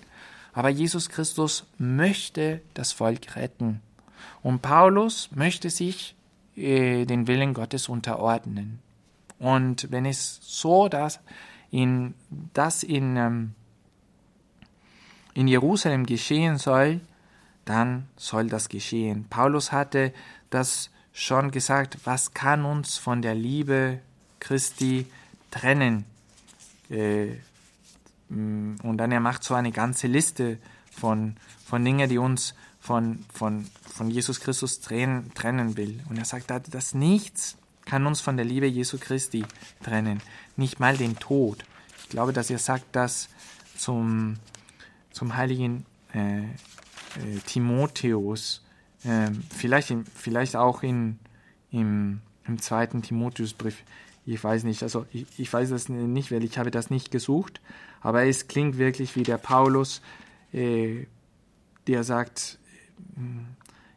aber 0.53 0.69
Jesus 0.69 1.09
Christus 1.09 1.65
möchte 1.77 2.61
das 2.73 2.91
Volk 2.91 3.35
retten. 3.35 3.81
Und 4.43 4.61
Paulus 4.61 5.29
möchte 5.33 5.69
sich 5.69 6.15
äh, 6.55 7.05
den 7.05 7.27
Willen 7.27 7.53
Gottes 7.53 7.89
unterordnen. 7.89 8.79
Und 9.39 9.91
wenn 9.91 10.05
es 10.05 10.39
so, 10.41 10.87
dass 10.87 11.19
in, 11.71 12.13
das 12.53 12.83
in, 12.83 13.17
ähm, 13.17 13.55
in 15.33 15.47
Jerusalem 15.47 16.05
geschehen 16.05 16.57
soll, 16.57 17.01
dann 17.65 18.07
soll 18.17 18.47
das 18.47 18.69
geschehen. 18.69 19.25
Paulus 19.29 19.71
hatte 19.71 20.13
das 20.49 20.89
schon 21.13 21.51
gesagt, 21.51 21.97
was 22.03 22.33
kann 22.33 22.65
uns 22.65 22.97
von 22.97 23.21
der 23.21 23.35
Liebe 23.35 23.99
Christi 24.39 25.05
trennen? 25.49 26.05
Äh, 26.89 27.35
und 28.31 28.97
dann 28.97 29.11
er 29.11 29.19
macht 29.19 29.43
so 29.43 29.53
eine 29.53 29.71
ganze 29.71 30.07
Liste 30.07 30.57
von, 30.89 31.35
von 31.65 31.83
Dingen, 31.83 32.09
die 32.09 32.17
uns 32.17 32.55
von, 32.79 33.25
von, 33.33 33.67
von 33.93 34.09
Jesus 34.09 34.39
Christus 34.39 34.79
trennen, 34.79 35.31
trennen 35.35 35.77
will. 35.77 36.01
Und 36.09 36.17
er 36.17 36.25
sagt, 36.25 36.49
dass 36.49 36.93
nichts 36.93 37.57
kann 37.85 38.05
uns 38.05 38.21
von 38.21 38.37
der 38.37 38.45
Liebe 38.45 38.67
Jesu 38.67 38.97
Christi 38.99 39.43
trennen, 39.83 40.21
nicht 40.55 40.79
mal 40.79 40.95
den 40.95 41.17
Tod. 41.17 41.65
Ich 41.99 42.09
glaube, 42.09 42.31
dass 42.31 42.49
er 42.49 42.57
sagt 42.57 42.85
das 42.93 43.27
zum, 43.75 44.37
zum 45.11 45.35
heiligen 45.35 45.85
äh, 46.13 46.43
äh, 46.43 46.45
Timotheus, 47.45 48.63
äh, 49.03 49.31
vielleicht, 49.55 49.91
in, 49.91 50.05
vielleicht 50.05 50.55
auch 50.55 50.83
in, 50.83 51.19
im, 51.71 52.21
im 52.47 52.61
zweiten 52.61 53.01
Timotheusbrief. 53.01 53.83
Ich 54.25 54.41
weiß 54.43 54.63
nicht, 54.63 54.83
also 54.83 55.05
ich, 55.11 55.25
ich 55.37 55.51
weiß 55.51 55.69
das 55.69 55.89
nicht, 55.89 56.31
weil 56.31 56.43
ich 56.43 56.57
habe 56.57 56.71
das 56.71 56.89
nicht 56.89 57.11
gesucht, 57.11 57.59
aber 58.01 58.25
es 58.25 58.47
klingt 58.47 58.77
wirklich 58.77 59.15
wie 59.15 59.23
der 59.23 59.37
Paulus, 59.37 60.01
äh, 60.51 61.05
der 61.87 62.03
sagt, 62.03 62.59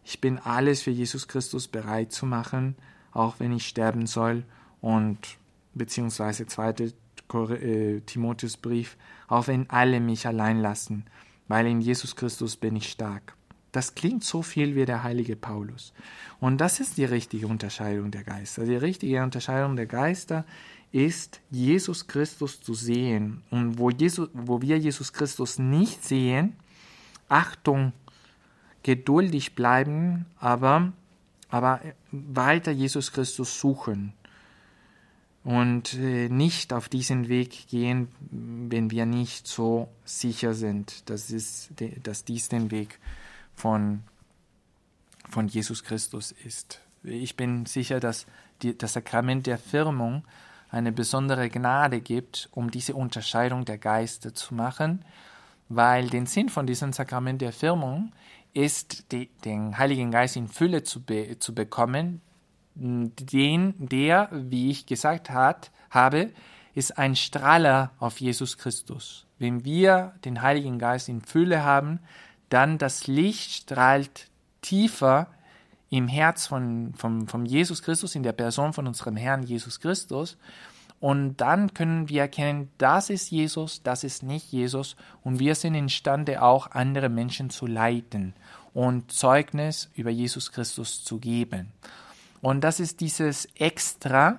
ich 0.04 0.20
bin 0.20 0.38
alles 0.38 0.82
für 0.82 0.90
Jesus 0.90 1.28
Christus 1.28 1.68
bereit 1.68 2.12
zu 2.12 2.26
machen, 2.26 2.76
auch 3.12 3.36
wenn 3.38 3.52
ich 3.52 3.66
sterben 3.66 4.06
soll. 4.06 4.44
Und 4.80 5.18
beziehungsweise 5.74 6.46
zweite 6.46 6.92
äh, 7.32 8.00
Timotheusbrief, 8.00 8.96
auch 9.28 9.46
wenn 9.46 9.68
alle 9.70 10.00
mich 10.00 10.26
allein 10.26 10.60
lassen, 10.60 11.06
weil 11.48 11.66
in 11.66 11.80
Jesus 11.80 12.16
Christus 12.16 12.56
bin 12.56 12.76
ich 12.76 12.90
stark. 12.90 13.34
Das 13.72 13.96
klingt 13.96 14.22
so 14.22 14.42
viel 14.42 14.76
wie 14.76 14.84
der 14.84 15.02
heilige 15.02 15.34
Paulus. 15.34 15.92
Und 16.38 16.58
das 16.60 16.78
ist 16.78 16.96
die 16.96 17.04
richtige 17.04 17.48
Unterscheidung 17.48 18.12
der 18.12 18.22
Geister. 18.22 18.64
Die 18.64 18.76
richtige 18.76 19.22
Unterscheidung 19.22 19.74
der 19.74 19.86
Geister 19.86 20.44
ist, 20.94 21.40
Jesus 21.50 22.06
Christus 22.06 22.60
zu 22.60 22.72
sehen. 22.72 23.42
Und 23.50 23.78
wo, 23.78 23.90
Jesus, 23.90 24.28
wo 24.32 24.62
wir 24.62 24.78
Jesus 24.78 25.12
Christus 25.12 25.58
nicht 25.58 26.04
sehen, 26.04 26.54
Achtung, 27.28 27.92
geduldig 28.84 29.54
bleiben, 29.54 30.26
aber, 30.38 30.92
aber 31.48 31.80
weiter 32.12 32.70
Jesus 32.70 33.12
Christus 33.12 33.58
suchen. 33.58 34.12
und 35.42 35.94
äh, 35.94 36.28
nicht 36.30 36.72
auf 36.72 36.88
diesen 36.88 37.28
Weg 37.28 37.68
gehen, 37.68 38.08
wenn 38.30 38.90
wir 38.90 39.04
nicht 39.04 39.46
so 39.46 39.88
sicher 40.04 40.54
sind, 40.54 41.08
dass, 41.10 41.30
es, 41.30 41.68
dass 42.02 42.24
dies 42.24 42.48
den 42.48 42.70
Weg 42.70 42.98
von, 43.54 44.04
von 45.28 45.48
Jesus 45.48 45.84
Christus 45.84 46.32
ist. 46.44 46.80
Ich 47.02 47.36
bin 47.36 47.66
sicher, 47.66 48.00
dass 48.00 48.26
die, 48.62 48.76
das 48.76 48.94
Sakrament 48.94 49.46
der 49.46 49.58
Firmung 49.58 50.24
eine 50.74 50.92
besondere 50.92 51.48
Gnade 51.48 52.00
gibt, 52.00 52.48
um 52.52 52.70
diese 52.70 52.94
Unterscheidung 52.94 53.64
der 53.64 53.78
Geister 53.78 54.34
zu 54.34 54.54
machen, 54.54 55.04
weil 55.68 56.10
den 56.10 56.26
Sinn 56.26 56.48
von 56.48 56.66
diesem 56.66 56.92
Sakrament 56.92 57.40
der 57.40 57.52
Firmung 57.52 58.12
ist, 58.52 59.12
die, 59.12 59.28
den 59.44 59.78
Heiligen 59.78 60.10
Geist 60.10 60.36
in 60.36 60.48
Fülle 60.48 60.82
zu, 60.82 61.00
be, 61.00 61.38
zu 61.38 61.54
bekommen, 61.54 62.20
den, 62.74 63.74
der, 63.78 64.28
wie 64.32 64.70
ich 64.70 64.84
gesagt 64.86 65.30
hat, 65.30 65.70
habe, 65.90 66.30
ist 66.74 66.98
ein 66.98 67.14
Strahler 67.14 67.92
auf 68.00 68.20
Jesus 68.20 68.58
Christus. 68.58 69.26
Wenn 69.38 69.64
wir 69.64 70.14
den 70.24 70.42
Heiligen 70.42 70.80
Geist 70.80 71.08
in 71.08 71.20
Fülle 71.20 71.62
haben, 71.62 72.00
dann 72.48 72.78
das 72.78 73.06
Licht 73.06 73.52
strahlt 73.52 74.28
tiefer 74.60 75.28
im 75.90 76.08
Herz 76.08 76.46
von, 76.46 76.94
von, 76.94 77.28
von 77.28 77.46
Jesus 77.46 77.82
Christus, 77.82 78.14
in 78.14 78.22
der 78.22 78.32
Person 78.32 78.72
von 78.72 78.86
unserem 78.86 79.16
Herrn 79.16 79.42
Jesus 79.42 79.80
Christus. 79.80 80.36
Und 81.00 81.36
dann 81.36 81.74
können 81.74 82.08
wir 82.08 82.22
erkennen, 82.22 82.70
das 82.78 83.10
ist 83.10 83.30
Jesus, 83.30 83.82
das 83.82 84.04
ist 84.04 84.22
nicht 84.22 84.50
Jesus. 84.50 84.96
Und 85.22 85.38
wir 85.38 85.54
sind 85.54 85.74
imstande, 85.74 86.42
auch 86.42 86.70
andere 86.70 87.08
Menschen 87.08 87.50
zu 87.50 87.66
leiten 87.66 88.34
und 88.72 89.12
Zeugnis 89.12 89.90
über 89.94 90.10
Jesus 90.10 90.50
Christus 90.50 91.04
zu 91.04 91.18
geben. 91.18 91.72
Und 92.40 92.62
das 92.62 92.80
ist 92.80 93.00
dieses 93.00 93.46
Extra, 93.54 94.38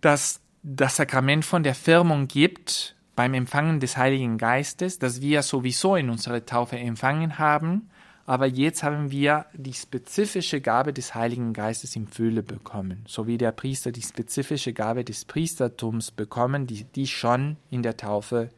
das 0.00 0.40
das 0.68 0.96
Sakrament 0.96 1.44
von 1.44 1.62
der 1.62 1.76
Firmung 1.76 2.26
gibt 2.26 2.96
beim 3.14 3.34
Empfangen 3.34 3.78
des 3.78 3.96
Heiligen 3.96 4.36
Geistes, 4.36 4.98
das 4.98 5.20
wir 5.20 5.42
sowieso 5.42 5.94
in 5.94 6.10
unserer 6.10 6.44
Taufe 6.44 6.76
empfangen 6.76 7.38
haben, 7.38 7.88
aber 8.26 8.46
jetzt 8.46 8.82
haben 8.82 9.12
wir 9.12 9.46
die 9.54 9.72
spezifische 9.72 10.60
Gabe 10.60 10.92
des 10.92 11.14
Heiligen 11.14 11.52
Geistes 11.52 11.94
im 11.94 12.08
Fülle 12.08 12.42
bekommen, 12.42 13.04
so 13.06 13.28
wie 13.28 13.38
der 13.38 13.52
Priester 13.52 13.92
die 13.92 14.02
spezifische 14.02 14.72
Gabe 14.72 15.04
des 15.04 15.24
Priestertums 15.24 16.10
bekommen, 16.10 16.66
die, 16.66 16.84
die 16.84 17.06
schon 17.06 17.56
in 17.70 17.84
der 17.84 17.96
Taufe 17.96 18.50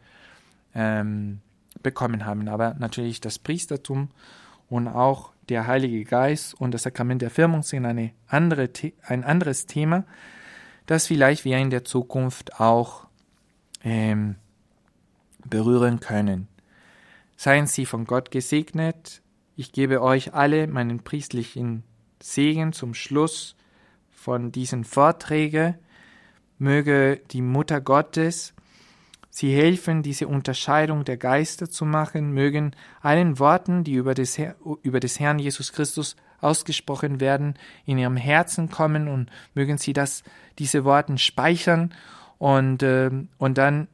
ähm, 0.74 1.40
bekommen 1.82 2.24
haben. 2.24 2.48
Aber 2.48 2.76
natürlich 2.78 3.20
das 3.20 3.38
Priestertum 3.38 4.08
und 4.70 4.88
auch 4.88 5.32
der 5.50 5.66
Heilige 5.66 6.02
Geist 6.04 6.54
und 6.54 6.72
das 6.72 6.84
Sakrament 6.84 7.20
der 7.20 7.30
Firmung 7.30 7.62
sind 7.62 7.84
eine 7.84 8.12
andere, 8.26 8.70
ein 9.02 9.22
anderes 9.22 9.66
Thema, 9.66 10.04
das 10.86 11.06
vielleicht 11.06 11.44
wir 11.44 11.58
in 11.58 11.68
der 11.68 11.84
Zukunft 11.84 12.58
auch 12.58 13.06
ähm, 13.84 14.36
berühren 15.44 16.00
können. 16.00 16.48
Seien 17.36 17.66
Sie 17.66 17.84
von 17.84 18.04
Gott 18.06 18.30
gesegnet, 18.30 19.22
ich 19.58 19.72
gebe 19.72 20.00
euch 20.02 20.34
alle 20.34 20.68
meinen 20.68 21.00
priestlichen 21.00 21.82
Segen 22.22 22.72
zum 22.72 22.94
Schluss 22.94 23.56
von 24.08 24.52
diesen 24.52 24.84
Vorträgen. 24.84 25.74
Möge 26.58 27.20
die 27.32 27.42
Mutter 27.42 27.80
Gottes 27.80 28.54
sie 29.30 29.54
helfen, 29.54 30.04
diese 30.04 30.28
Unterscheidung 30.28 31.04
der 31.04 31.16
Geister 31.16 31.68
zu 31.68 31.84
machen, 31.84 32.32
mögen 32.32 32.72
allen 33.00 33.40
Worten, 33.40 33.82
die 33.82 33.94
über 33.94 34.14
des, 34.14 34.40
über 34.82 35.00
des 35.00 35.18
Herrn 35.18 35.40
Jesus 35.40 35.72
Christus 35.72 36.14
ausgesprochen 36.40 37.20
werden, 37.20 37.54
in 37.84 37.98
ihrem 37.98 38.16
Herzen 38.16 38.70
kommen 38.70 39.08
und 39.08 39.28
mögen 39.54 39.76
sie 39.76 39.92
das, 39.92 40.22
diese 40.60 40.84
Worten 40.84 41.18
speichern 41.18 41.94
und, 42.38 42.84
äh, 42.84 43.10
und 43.38 43.58
dann 43.58 43.88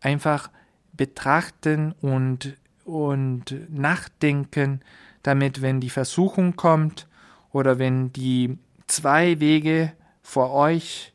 einfach 0.00 0.48
betrachten 0.92 1.92
und, 2.00 2.56
und 2.84 3.56
nachdenken, 3.68 4.80
damit 5.22 5.62
wenn 5.62 5.80
die 5.80 5.90
Versuchung 5.90 6.56
kommt 6.56 7.06
oder 7.52 7.78
wenn 7.78 8.12
die 8.12 8.58
zwei 8.86 9.40
Wege 9.40 9.92
vor 10.22 10.52
euch 10.52 11.12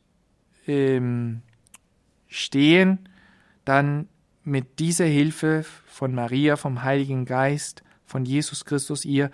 ähm, 0.66 1.42
stehen, 2.28 3.08
dann 3.64 4.08
mit 4.42 4.78
dieser 4.78 5.06
Hilfe 5.06 5.64
von 5.86 6.14
Maria, 6.14 6.56
vom 6.56 6.82
Heiligen 6.82 7.24
Geist, 7.24 7.82
von 8.04 8.24
Jesus 8.24 8.64
Christus 8.64 9.04
ihr 9.04 9.30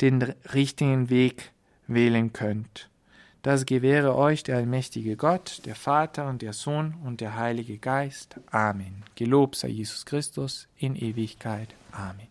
den 0.00 0.22
richtigen 0.52 1.10
Weg 1.10 1.52
wählen 1.86 2.32
könnt. 2.32 2.88
Das 3.42 3.66
gewähre 3.66 4.16
euch 4.16 4.42
der 4.42 4.56
allmächtige 4.56 5.16
Gott, 5.16 5.60
der 5.66 5.74
Vater 5.74 6.28
und 6.28 6.40
der 6.40 6.54
Sohn 6.54 6.94
und 7.04 7.20
der 7.20 7.36
Heilige 7.36 7.76
Geist. 7.76 8.40
Amen. 8.50 9.02
Gelobt 9.16 9.56
sei 9.56 9.68
Jesus 9.68 10.06
Christus 10.06 10.66
in 10.78 10.96
Ewigkeit. 10.96 11.74
Amen. 11.92 12.28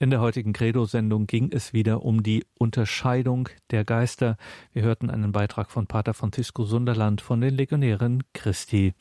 In 0.00 0.10
der 0.10 0.20
heutigen 0.20 0.52
Credo-Sendung 0.52 1.26
ging 1.26 1.50
es 1.50 1.72
wieder 1.72 2.04
um 2.04 2.22
die 2.22 2.46
Unterscheidung 2.56 3.48
der 3.72 3.84
Geister. 3.84 4.36
Wir 4.72 4.82
hörten 4.82 5.10
einen 5.10 5.32
Beitrag 5.32 5.72
von 5.72 5.88
Pater 5.88 6.14
Francisco 6.14 6.64
Sunderland 6.64 7.20
von 7.20 7.40
den 7.40 7.56
Legionären 7.56 8.22
Christi. 8.32 8.94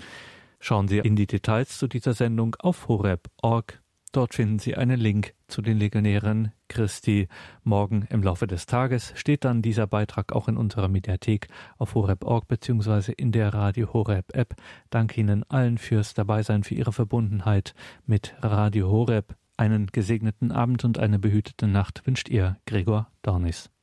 Schauen 0.60 0.88
Sie 0.88 0.98
in 0.98 1.16
die 1.16 1.28
Details 1.28 1.78
zu 1.78 1.88
dieser 1.88 2.16
Sendung 2.16 2.56
auf 2.58 2.88
horeb.org. 2.88 3.80
Dort 4.12 4.34
finden 4.34 4.58
Sie 4.58 4.74
einen 4.74 5.00
Link 5.00 5.36
zu 5.48 5.62
den 5.62 5.78
Legionären 5.78 6.52
Christi. 6.68 7.28
Morgen 7.64 8.08
im 8.10 8.24
Laufe 8.24 8.48
des 8.48 8.66
Tages 8.66 9.14
steht 9.16 9.46
dann 9.46 9.62
dieser 9.62 9.86
Beitrag 9.86 10.34
auch 10.34 10.48
in 10.48 10.58
unserer 10.58 10.88
Mediathek 10.88 11.48
auf 11.78 11.94
horeb.org 11.94 12.48
bzw. 12.48 13.14
in 13.16 13.32
der 13.32 13.54
Radio 13.54 13.94
Horeb 13.94 14.36
App. 14.36 14.56
Danke 14.90 15.22
Ihnen 15.22 15.44
allen 15.44 15.78
fürs 15.78 16.16
Dabeisein, 16.16 16.64
für 16.64 16.74
Ihre 16.74 16.92
Verbundenheit 16.92 17.76
mit 18.08 18.34
Radio 18.42 18.90
Horeb. 18.90 19.36
Einen 19.60 19.88
gesegneten 19.88 20.52
Abend 20.52 20.86
und 20.86 21.00
eine 21.00 21.18
behütete 21.18 21.68
Nacht 21.68 22.06
wünscht 22.06 22.30
ihr 22.30 22.58
Gregor 22.68 23.12
Dornis. 23.24 23.72